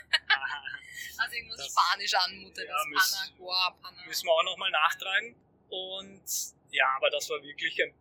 Also 1.17 1.35
irgendwas 1.35 1.57
Das- 1.57 1.67
Spanisch 1.71 2.13
anmutet. 2.15 2.67
Ja, 2.67 2.83
müssen- 2.87 3.15
Panagua, 3.37 3.77
Pana. 3.81 4.05
müssen 4.07 4.25
wir 4.25 4.31
auch 4.33 4.43
nochmal 4.43 4.71
nachtragen. 4.71 5.35
Und 5.69 6.23
ja, 6.71 6.87
aber 6.97 7.09
das 7.11 7.29
war 7.29 7.41
wirklich, 7.43 7.79
ein, 7.83 7.93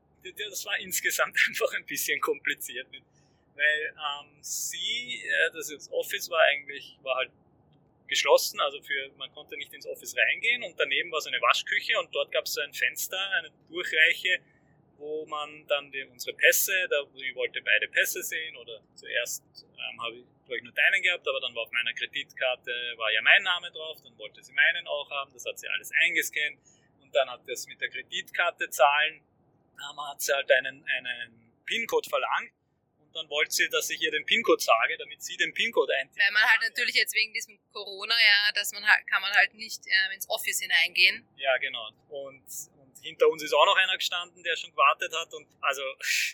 das 0.49 0.65
war 0.65 0.79
insgesamt 0.79 1.37
einfach 1.49 1.71
ein 1.75 1.85
bisschen 1.85 2.19
kompliziert. 2.21 2.91
Mit, 2.91 3.03
weil 3.61 3.95
ähm, 3.95 4.39
sie, 4.41 5.23
äh, 5.23 5.51
das 5.53 5.71
jetzt 5.71 5.93
Office 5.93 6.31
war 6.31 6.41
eigentlich, 6.53 6.97
war 7.03 7.17
halt 7.17 7.31
geschlossen, 8.09 8.59
also 8.61 8.81
für, 8.83 9.11
man 9.19 9.31
konnte 9.33 9.57
nicht 9.57 9.73
ins 9.73 9.87
Office 9.87 10.17
reingehen 10.17 10.65
und 10.65 10.79
daneben 10.81 11.13
war 11.13 11.21
so 11.21 11.29
eine 11.29 11.41
Waschküche 11.41 11.99
und 12.01 12.13
dort 12.13 12.33
gab 12.33 12.45
es 12.47 12.55
so 12.55 12.61
ein 12.61 12.73
Fenster, 12.73 13.21
eine 13.39 13.51
Durchreiche, 13.69 14.41
wo 14.97 15.27
man 15.27 15.67
dann 15.69 15.93
die, 15.93 16.03
unsere 16.05 16.37
Pässe, 16.37 16.73
da 16.91 17.05
ich 17.15 17.35
wollte 17.35 17.63
beide 17.63 17.87
Pässe 17.89 18.23
sehen 18.23 18.57
oder 18.57 18.81
zuerst 18.95 19.45
ähm, 19.63 20.03
habe 20.03 20.17
ich 20.17 20.25
glaube 20.45 20.57
ich 20.57 20.65
nur 20.65 20.73
deinen 20.73 21.03
gehabt, 21.03 21.29
aber 21.29 21.41
dann 21.41 21.55
war 21.55 21.63
auf 21.63 21.71
meiner 21.71 21.93
Kreditkarte 21.93 22.73
war 22.97 23.13
ja 23.13 23.23
mein 23.23 23.43
Name 23.43 23.71
drauf, 23.71 23.99
dann 24.03 24.19
wollte 24.19 24.43
sie 24.43 24.53
meinen 24.53 24.87
auch 24.89 25.09
haben, 25.11 25.33
das 25.33 25.45
hat 25.45 25.59
sie 25.59 25.69
alles 25.69 25.93
eingescannt 26.03 26.59
und 27.01 27.15
dann 27.15 27.31
hat 27.31 27.43
das 27.47 27.67
mit 27.69 27.81
der 27.81 27.91
Kreditkarte 27.91 28.69
zahlen, 28.71 29.23
ähm, 29.79 30.01
hat 30.09 30.21
sie 30.21 30.33
halt 30.33 30.51
einen, 30.51 30.85
einen 30.85 31.53
PIN-Code 31.67 32.09
verlangt 32.09 32.53
dann 33.15 33.29
wollte 33.29 33.53
sie, 33.53 33.69
dass 33.69 33.91
ich 33.91 34.01
ihr 34.01 34.11
den 34.11 34.25
PIN-Code 34.25 34.63
sage, 34.63 34.97
damit 34.99 35.23
sie 35.23 35.37
den 35.37 35.53
PIN-Code 35.53 35.93
eintippt. 35.97 36.19
Weil 36.19 36.33
man 36.33 36.43
halt 36.43 36.63
natürlich 36.63 36.95
jetzt 36.95 37.15
wegen 37.15 37.33
diesem 37.33 37.59
Corona, 37.73 38.15
ja, 38.15 38.53
dass 38.55 38.73
man 38.73 38.87
halt, 38.87 39.07
kann 39.07 39.21
man 39.23 39.33
halt 39.33 39.55
nicht 39.55 39.81
ähm, 39.87 40.13
ins 40.13 40.29
Office 40.29 40.61
hineingehen. 40.61 41.27
Ja, 41.37 41.57
genau. 41.59 41.89
Und, 42.09 42.45
und 42.79 42.99
hinter 43.03 43.29
uns 43.29 43.43
ist 43.43 43.53
auch 43.53 43.67
noch 43.67 43.77
einer 43.77 43.97
gestanden, 43.97 44.43
der 44.43 44.57
schon 44.57 44.71
gewartet 44.71 45.13
hat. 45.15 45.33
Und 45.35 45.47
also, 45.61 45.83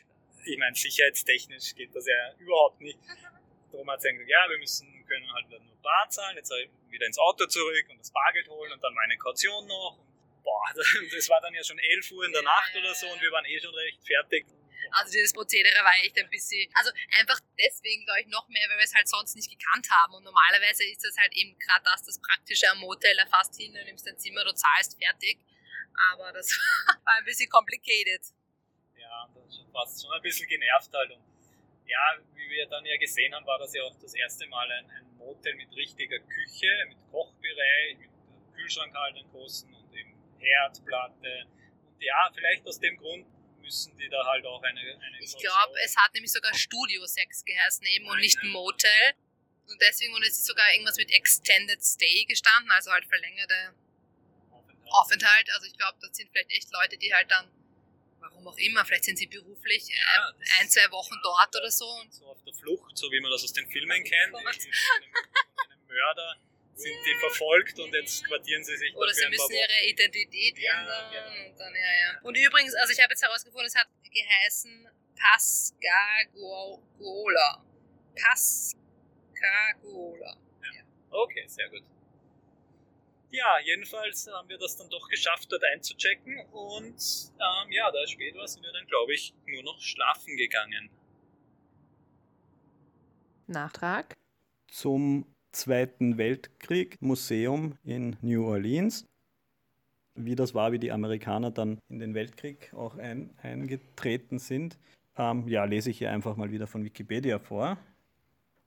ich 0.44 0.58
meine, 0.58 0.74
sicherheitstechnisch 0.74 1.74
geht 1.74 1.94
das 1.94 2.06
ja 2.06 2.34
überhaupt 2.38 2.80
nicht. 2.80 2.98
Darum 3.72 3.90
hat 3.90 4.00
sie 4.00 4.10
gesagt, 4.10 4.30
ja, 4.30 4.48
wir 4.48 4.58
müssen, 4.58 5.04
können 5.06 5.32
halt 5.32 5.48
nur 5.50 5.60
Bar 5.82 6.08
zahlen, 6.10 6.36
jetzt 6.36 6.48
soll 6.48 6.60
ich 6.60 6.70
wieder 6.90 7.06
ins 7.06 7.18
Auto 7.18 7.46
zurück 7.46 7.86
und 7.90 8.00
das 8.00 8.10
Bargeld 8.10 8.48
holen 8.48 8.72
und 8.72 8.82
dann 8.82 8.92
meine 8.94 9.16
Kaution 9.18 9.66
noch. 9.66 9.98
Und, 9.98 10.42
boah, 10.42 10.64
das 10.74 11.28
war 11.28 11.40
dann 11.40 11.54
ja 11.54 11.62
schon 11.62 11.78
11 11.78 12.10
Uhr 12.12 12.24
in 12.24 12.32
der 12.32 12.42
Nacht 12.42 12.74
oder 12.76 12.94
so 12.94 13.08
und 13.08 13.20
wir 13.20 13.30
waren 13.30 13.44
eh 13.44 13.60
schon 13.60 13.74
recht 13.74 14.04
fertig. 14.04 14.46
Also 14.92 15.12
dieses 15.12 15.32
Prozedere 15.32 15.82
war 15.84 15.92
echt 16.02 16.18
ein 16.18 16.28
bisschen, 16.30 16.70
also 16.74 16.90
einfach 17.18 17.40
deswegen 17.58 18.04
glaube 18.04 18.20
ich 18.20 18.26
noch 18.28 18.48
mehr, 18.48 18.68
weil 18.68 18.78
wir 18.78 18.84
es 18.84 18.94
halt 18.94 19.08
sonst 19.08 19.34
nicht 19.34 19.50
gekannt 19.50 19.88
haben. 19.90 20.14
Und 20.14 20.24
normalerweise 20.24 20.84
ist 20.84 21.04
das 21.04 21.16
halt 21.16 21.32
eben 21.34 21.58
gerade 21.58 21.84
das, 21.84 22.02
das 22.04 22.20
Praktische 22.20 22.70
am 22.70 22.78
Motel, 22.78 23.16
da 23.16 23.26
fast 23.26 23.56
hin, 23.56 23.74
du 23.74 23.84
nimmst 23.84 24.06
dein 24.06 24.18
Zimmer, 24.18 24.44
du 24.44 24.54
zahlst, 24.54 24.96
fertig. 25.02 25.38
Aber 26.12 26.32
das 26.32 26.50
war 27.04 27.14
ein 27.14 27.24
bisschen 27.24 27.48
complicated. 27.48 28.22
Ja, 28.96 29.28
das 29.34 29.94
ist 29.94 30.02
schon 30.02 30.12
ein 30.12 30.22
bisschen 30.22 30.48
genervt 30.48 30.92
halt. 30.92 31.10
Und 31.12 31.24
ja, 31.86 32.18
wie 32.34 32.50
wir 32.50 32.66
dann 32.66 32.84
ja 32.84 32.96
gesehen 32.98 33.34
haben, 33.34 33.46
war 33.46 33.58
das 33.58 33.72
ja 33.74 33.82
auch 33.84 33.94
das 34.00 34.14
erste 34.14 34.46
Mal 34.48 34.70
ein, 34.70 34.90
ein 34.90 35.16
Motel 35.16 35.54
mit 35.54 35.74
richtiger 35.74 36.18
Küche, 36.18 36.68
mit 36.88 36.98
Kochbereich, 37.10 37.98
mit 37.98 38.10
Kühlschrank 38.54 38.94
halt 38.94 39.16
großen 39.30 39.72
und 39.72 39.94
eben 39.94 40.14
Herdplatte. 40.38 41.46
Und 41.86 42.02
ja, 42.02 42.30
vielleicht 42.34 42.66
aus 42.66 42.80
dem 42.80 42.96
Grund 42.96 43.26
müssen 43.66 43.98
die 43.98 44.08
da 44.08 44.24
halt 44.24 44.46
auch 44.46 44.62
eine. 44.62 44.80
eine 44.80 45.18
Ich 45.20 45.36
glaube, 45.36 45.74
es 45.84 45.96
hat 45.96 46.14
nämlich 46.14 46.32
sogar 46.32 46.54
Studio 46.54 47.04
6 47.04 47.44
geheißen 47.44 47.86
eben 47.86 48.06
und 48.08 48.18
nicht. 48.20 48.42
Motel. 48.44 49.14
Und 49.66 49.80
deswegen, 49.82 50.14
und 50.14 50.22
es 50.22 50.38
ist 50.38 50.46
sogar 50.46 50.72
irgendwas 50.72 50.96
mit 50.96 51.10
Extended 51.10 51.82
Stay 51.82 52.24
gestanden, 52.24 52.70
also 52.70 52.92
halt 52.92 53.04
verlängerte 53.04 53.74
Aufenthalt. 54.84 55.50
Also 55.52 55.66
ich 55.66 55.76
glaube, 55.76 55.98
das 56.00 56.16
sind 56.16 56.30
vielleicht 56.30 56.50
echt 56.52 56.72
Leute, 56.72 56.96
die 56.96 57.12
halt 57.12 57.28
dann, 57.28 57.50
warum 58.20 58.46
auch 58.46 58.56
immer, 58.58 58.84
vielleicht 58.84 59.04
sind 59.04 59.18
sie 59.18 59.26
beruflich 59.26 59.88
Ja, 59.88 60.30
äh, 60.30 60.60
ein, 60.60 60.70
zwei 60.70 60.88
Wochen 60.92 61.16
dort 61.24 61.56
oder 61.56 61.70
so. 61.70 61.86
So 62.10 62.26
auf 62.26 62.42
der 62.44 62.54
Flucht, 62.54 62.96
so 62.96 63.10
wie 63.10 63.20
man 63.20 63.32
das 63.32 63.42
aus 63.42 63.52
den 63.52 63.66
Filmen 63.68 64.04
kennt. 64.04 64.34
Oh 64.34 65.88
Mörder 65.88 66.36
sind 66.76 66.94
die 67.06 67.14
verfolgt 67.20 67.78
und 67.80 67.92
jetzt 67.94 68.22
quartieren 68.26 68.62
sie 68.62 68.76
sich 68.76 68.94
oder 68.94 69.12
sie 69.12 69.26
müssen 69.28 69.50
ihre 69.52 69.86
Identität 69.88 70.58
Ja, 70.58 70.80
ändern. 70.80 71.10
genau. 71.10 71.48
Und, 71.50 71.58
dann, 71.58 71.74
ja, 71.74 71.80
ja. 71.80 72.20
und 72.22 72.36
übrigens, 72.36 72.74
also 72.74 72.92
ich 72.92 73.00
habe 73.02 73.12
jetzt 73.12 73.22
herausgefunden, 73.22 73.66
es 73.66 73.74
hat 73.74 73.88
geheißen 74.12 74.86
Pascagoula. 76.34 77.64
Pascagoula. 78.14 80.36
Okay, 81.10 81.44
sehr 81.48 81.68
gut. 81.70 81.82
Ja, 83.30 83.58
jedenfalls 83.64 84.26
haben 84.28 84.48
wir 84.48 84.58
das 84.58 84.76
dann 84.76 84.88
doch 84.90 85.08
geschafft, 85.08 85.50
dort 85.50 85.62
einzuchecken 85.72 86.38
und 86.52 87.02
ähm, 87.40 87.72
ja, 87.72 87.90
da 87.90 88.02
es 88.02 88.10
spät 88.10 88.34
war, 88.36 88.46
sind 88.46 88.62
wir 88.62 88.72
dann, 88.72 88.86
glaube 88.86 89.14
ich, 89.14 89.34
nur 89.46 89.62
noch 89.62 89.80
schlafen 89.80 90.36
gegangen. 90.36 90.90
Nachtrag. 93.46 94.14
zum 94.68 95.35
Zweiten 95.56 96.18
Weltkrieg 96.18 97.00
Museum 97.00 97.78
in 97.82 98.18
New 98.20 98.46
Orleans. 98.46 99.06
Wie 100.14 100.34
das 100.34 100.54
war, 100.54 100.70
wie 100.70 100.78
die 100.78 100.92
Amerikaner 100.92 101.50
dann 101.50 101.78
in 101.88 101.98
den 101.98 102.12
Weltkrieg 102.12 102.74
auch 102.74 102.98
ein, 102.98 103.30
eingetreten 103.40 104.38
sind, 104.38 104.76
ähm, 105.16 105.48
ja, 105.48 105.64
lese 105.64 105.88
ich 105.88 105.96
hier 105.96 106.12
einfach 106.12 106.36
mal 106.36 106.50
wieder 106.50 106.66
von 106.66 106.84
Wikipedia 106.84 107.38
vor. 107.38 107.78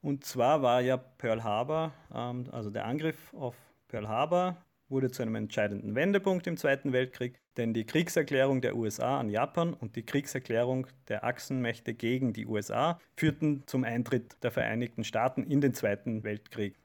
Und 0.02 0.26
zwar 0.26 0.64
war 0.64 0.82
ja 0.82 0.98
Pearl 0.98 1.44
Harbor, 1.44 1.94
ähm, 2.12 2.46
also 2.52 2.72
der 2.72 2.86
Angriff 2.86 3.36
auf 3.36 3.56
Pearl 3.88 4.08
Harbor, 4.08 4.58
wurde 4.90 5.12
zu 5.12 5.22
einem 5.22 5.36
entscheidenden 5.36 5.96
Wendepunkt 5.96 6.48
im 6.48 6.58
Zweiten 6.58 6.94
Weltkrieg, 6.94 7.40
denn 7.58 7.74
die 7.74 7.86
Kriegserklärung 7.86 8.62
der 8.62 8.76
USA 8.76 9.20
an 9.20 9.30
Japan 9.30 9.74
und 9.74 9.96
die 9.96 10.06
Kriegserklärung 10.06 10.88
der 11.08 11.24
Achsenmächte 11.24 11.94
gegen 11.94 12.34
die 12.34 12.46
USA 12.46 13.00
führten 13.16 13.64
zum 13.68 13.84
Eintritt 13.84 14.38
der 14.44 14.52
Vereinigten 14.52 15.04
Staaten 15.04 15.44
in 15.44 15.62
den 15.62 15.74
Zweiten 15.74 16.24
Weltkrieg. 16.24 16.76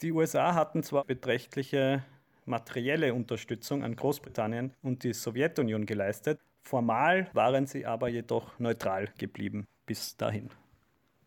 Die 0.00 0.12
USA 0.12 0.54
hatten 0.54 0.82
zwar 0.82 1.04
beträchtliche 1.04 2.02
materielle 2.44 3.14
Unterstützung 3.14 3.84
an 3.84 3.94
Großbritannien 3.94 4.72
und 4.82 5.04
die 5.04 5.12
Sowjetunion 5.12 5.86
geleistet, 5.86 6.40
formal 6.62 7.28
waren 7.32 7.66
sie 7.66 7.86
aber 7.86 8.08
jedoch 8.08 8.58
neutral 8.58 9.08
geblieben 9.18 9.66
bis 9.86 10.16
dahin. 10.16 10.50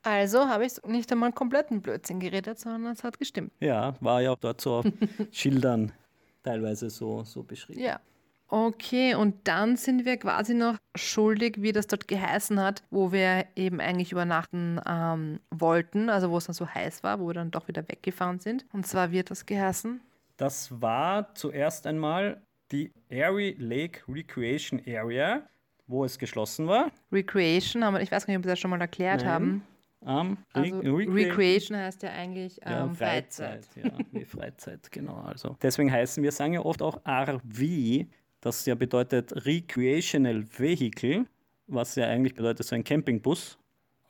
Also 0.03 0.47
habe 0.47 0.65
ich 0.65 0.73
nicht 0.85 1.11
einmal 1.11 1.31
kompletten 1.31 1.81
Blödsinn 1.81 2.19
geredet, 2.19 2.59
sondern 2.59 2.93
es 2.93 3.03
hat 3.03 3.17
gestimmt. 3.17 3.51
Ja, 3.59 3.95
war 4.01 4.21
ja 4.21 4.35
dort 4.35 4.61
so 4.61 4.75
auf 4.75 4.85
Schildern 5.31 5.91
teilweise 6.45 6.89
so, 6.89 7.23
so 7.23 7.43
beschrieben. 7.43 7.81
Ja. 7.81 7.99
Okay, 8.47 9.15
und 9.15 9.47
dann 9.47 9.75
sind 9.75 10.05
wir 10.05 10.17
quasi 10.17 10.53
noch 10.53 10.77
schuldig, 10.95 11.61
wie 11.61 11.71
das 11.71 11.87
dort 11.87 12.07
geheißen 12.07 12.59
hat, 12.61 12.83
wo 12.91 13.11
wir 13.11 13.45
eben 13.55 13.81
eigentlich 13.81 14.11
übernachten 14.11 14.79
ähm, 14.87 15.39
wollten, 15.49 16.09
also 16.09 16.29
wo 16.29 16.37
es 16.37 16.45
dann 16.45 16.53
so 16.53 16.67
heiß 16.67 17.03
war, 17.03 17.19
wo 17.19 17.27
wir 17.27 17.33
dann 17.33 17.49
doch 17.49 17.67
wieder 17.67 17.87
weggefahren 17.89 18.39
sind. 18.39 18.65
Und 18.71 18.85
zwar 18.85 19.11
wird 19.11 19.31
das 19.31 19.47
geheißen. 19.47 19.99
Das 20.37 20.79
war 20.79 21.33
zuerst 21.33 21.87
einmal 21.87 22.41
die 22.71 22.91
Erie 23.09 23.55
Lake 23.57 24.01
Recreation 24.07 24.79
Area, 24.87 25.41
wo 25.87 26.05
es 26.05 26.19
geschlossen 26.19 26.67
war. 26.67 26.91
Recreation, 27.11 27.83
haben 27.83 27.95
wir, 27.95 28.01
ich 28.01 28.11
weiß 28.11 28.27
gar 28.27 28.31
nicht, 28.31 28.39
ob 28.39 28.45
wir 28.45 28.51
das 28.51 28.59
schon 28.59 28.71
mal 28.71 28.81
erklärt 28.81 29.21
Nein. 29.21 29.29
haben. 29.29 29.67
Ähm, 30.05 30.37
Also 30.53 30.77
Recre- 30.77 31.13
Recreation 31.15 31.77
heißt 31.77 32.03
ja 32.03 32.11
eigentlich 32.11 32.59
ähm, 32.61 32.71
Ja, 32.71 32.89
Freizeit. 32.89 33.65
Freizeit. 33.65 33.83
Ja, 33.83 33.99
wie 34.11 34.25
Freizeit, 34.25 34.91
genau. 34.91 35.15
Also 35.21 35.57
deswegen 35.61 35.91
heißen 35.91 36.21
wir 36.23 36.31
sagen 36.31 36.53
ja 36.53 36.61
oft 36.61 36.81
auch 36.81 37.01
RV, 37.05 38.05
das 38.41 38.65
ja 38.65 38.75
bedeutet 38.75 39.45
Recreational 39.45 40.43
Vehicle, 40.57 41.25
was 41.67 41.95
ja 41.95 42.07
eigentlich 42.07 42.35
bedeutet 42.35 42.65
so 42.65 42.75
ein 42.75 42.83
Campingbus. 42.83 43.57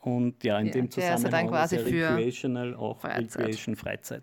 Und 0.00 0.44
ja, 0.44 0.58
in 0.60 0.66
Ja, 0.66 0.72
dem 0.74 0.90
der 0.90 0.98
ist 0.98 0.98
ja 0.98 1.10
dann 1.14 1.18
Zusammenhang 1.22 1.48
quasi 1.48 1.76
ja 1.76 1.82
für 1.82 2.16
Recreational 2.16 2.74
auch 2.74 3.00
Freizeit. 3.00 3.40
Recreation 3.42 3.76
Freizeit. 3.76 4.22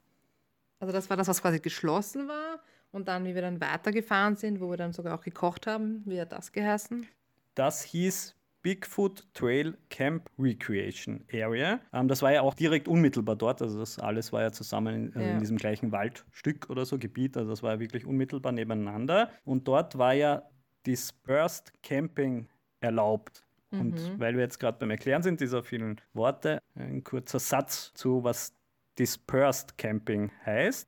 Also 0.79 0.93
das 0.93 1.09
war 1.09 1.17
das, 1.17 1.27
was 1.27 1.41
quasi 1.41 1.59
geschlossen 1.59 2.27
war. 2.27 2.59
Und 2.91 3.07
dann, 3.07 3.25
wie 3.25 3.33
wir 3.33 3.41
dann 3.41 3.59
weitergefahren 3.59 4.35
sind, 4.35 4.61
wo 4.61 4.69
wir 4.69 4.77
dann 4.77 4.93
sogar 4.93 5.17
auch 5.17 5.23
gekocht 5.23 5.65
haben, 5.65 6.03
wie 6.05 6.21
hat 6.21 6.31
das 6.31 6.51
geheißen? 6.51 7.07
Das 7.55 7.81
hieß 7.83 8.35
Bigfoot 8.63 9.27
Trail 9.33 9.77
Camp 9.89 10.29
Recreation 10.39 11.23
Area. 11.31 11.79
Ähm, 11.93 12.07
das 12.07 12.21
war 12.21 12.31
ja 12.33 12.41
auch 12.41 12.53
direkt 12.55 12.87
unmittelbar 12.87 13.35
dort, 13.35 13.61
also 13.61 13.77
das 13.79 13.99
alles 13.99 14.33
war 14.33 14.41
ja 14.41 14.51
zusammen 14.51 14.95
in, 14.95 15.15
äh, 15.15 15.27
Ja. 15.27 15.33
in 15.33 15.39
diesem 15.39 15.57
gleichen 15.57 15.91
Waldstück 15.91 16.69
oder 16.69 16.85
so 16.85 16.97
Gebiet, 16.97 17.37
also 17.37 17.49
das 17.51 17.61
war 17.61 17.73
ja 17.73 17.79
wirklich 17.79 18.05
unmittelbar 18.05 18.51
nebeneinander. 18.53 19.29
Und 19.45 19.67
dort 19.67 19.97
war 19.97 20.13
ja 20.13 20.43
Dispersed 20.87 21.71
Camping 21.83 22.47
erlaubt. 22.79 23.43
Und 23.71 23.93
Mhm. 23.95 24.19
weil 24.19 24.35
wir 24.35 24.41
jetzt 24.41 24.59
gerade 24.59 24.77
beim 24.77 24.91
Erklären 24.91 25.23
sind, 25.23 25.39
dieser 25.39 25.63
vielen 25.63 25.99
Worte, 26.13 26.59
ein 26.75 27.03
kurzer 27.03 27.39
Satz 27.39 27.91
zu, 27.95 28.23
was 28.23 28.53
Dispersed 28.99 29.77
Camping 29.77 30.31
heißt. 30.45 30.87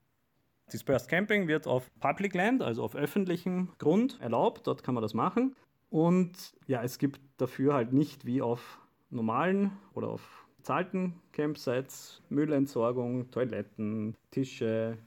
Dispersed 0.71 1.09
Camping 1.09 1.47
wird 1.47 1.65
auf 1.67 1.89
Public 1.99 2.33
Land, 2.35 2.61
also 2.61 2.83
auf 2.83 2.95
öffentlichem 2.95 3.71
Grund 3.79 4.19
erlaubt. 4.21 4.67
Dort 4.67 4.83
kann 4.83 4.93
man 4.95 5.01
das 5.01 5.13
machen. 5.13 5.55
Und 5.95 6.53
ja, 6.67 6.83
es 6.83 6.97
gibt 6.97 7.21
dafür 7.37 7.73
halt 7.73 7.93
nicht 7.93 8.25
wie 8.25 8.41
auf 8.41 8.81
normalen 9.11 9.71
oder 9.93 10.09
auf 10.09 10.45
bezahlten 10.57 11.13
Campsites 11.31 12.21
Müllentsorgung, 12.27 13.31
Toiletten, 13.31 14.13
Tische, 14.29 14.97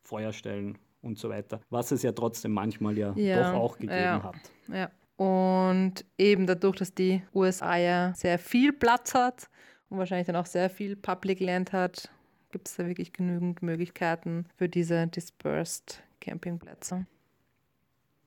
Feuerstellen 0.00 0.78
und 1.00 1.18
so 1.18 1.28
weiter. 1.28 1.60
Was 1.70 1.90
es 1.90 2.04
ja 2.04 2.12
trotzdem 2.12 2.52
manchmal 2.52 2.96
ja, 2.96 3.12
Ja, 3.16 3.50
doch 3.50 3.58
auch 3.58 3.78
gegeben 3.78 3.98
ja. 3.98 4.22
hat. 4.22 4.36
Ja. 4.68 4.90
Und 5.16 6.04
eben 6.18 6.46
dadurch, 6.46 6.76
dass 6.76 6.94
die 6.94 7.24
USA 7.34 7.76
ja 7.76 8.14
sehr 8.14 8.38
viel 8.38 8.72
Platz 8.72 9.16
hat 9.16 9.50
und 9.88 9.98
wahrscheinlich 9.98 10.28
dann 10.28 10.36
auch 10.36 10.46
sehr 10.46 10.70
viel 10.70 10.94
Public 10.94 11.40
Land 11.40 11.72
hat, 11.72 12.12
gibt 12.52 12.68
es 12.68 12.76
da 12.76 12.86
wirklich 12.86 13.12
genügend 13.12 13.60
Möglichkeiten 13.60 14.46
für 14.54 14.68
diese 14.68 15.08
Dispersed 15.08 16.00
Campingplätze. 16.20 17.06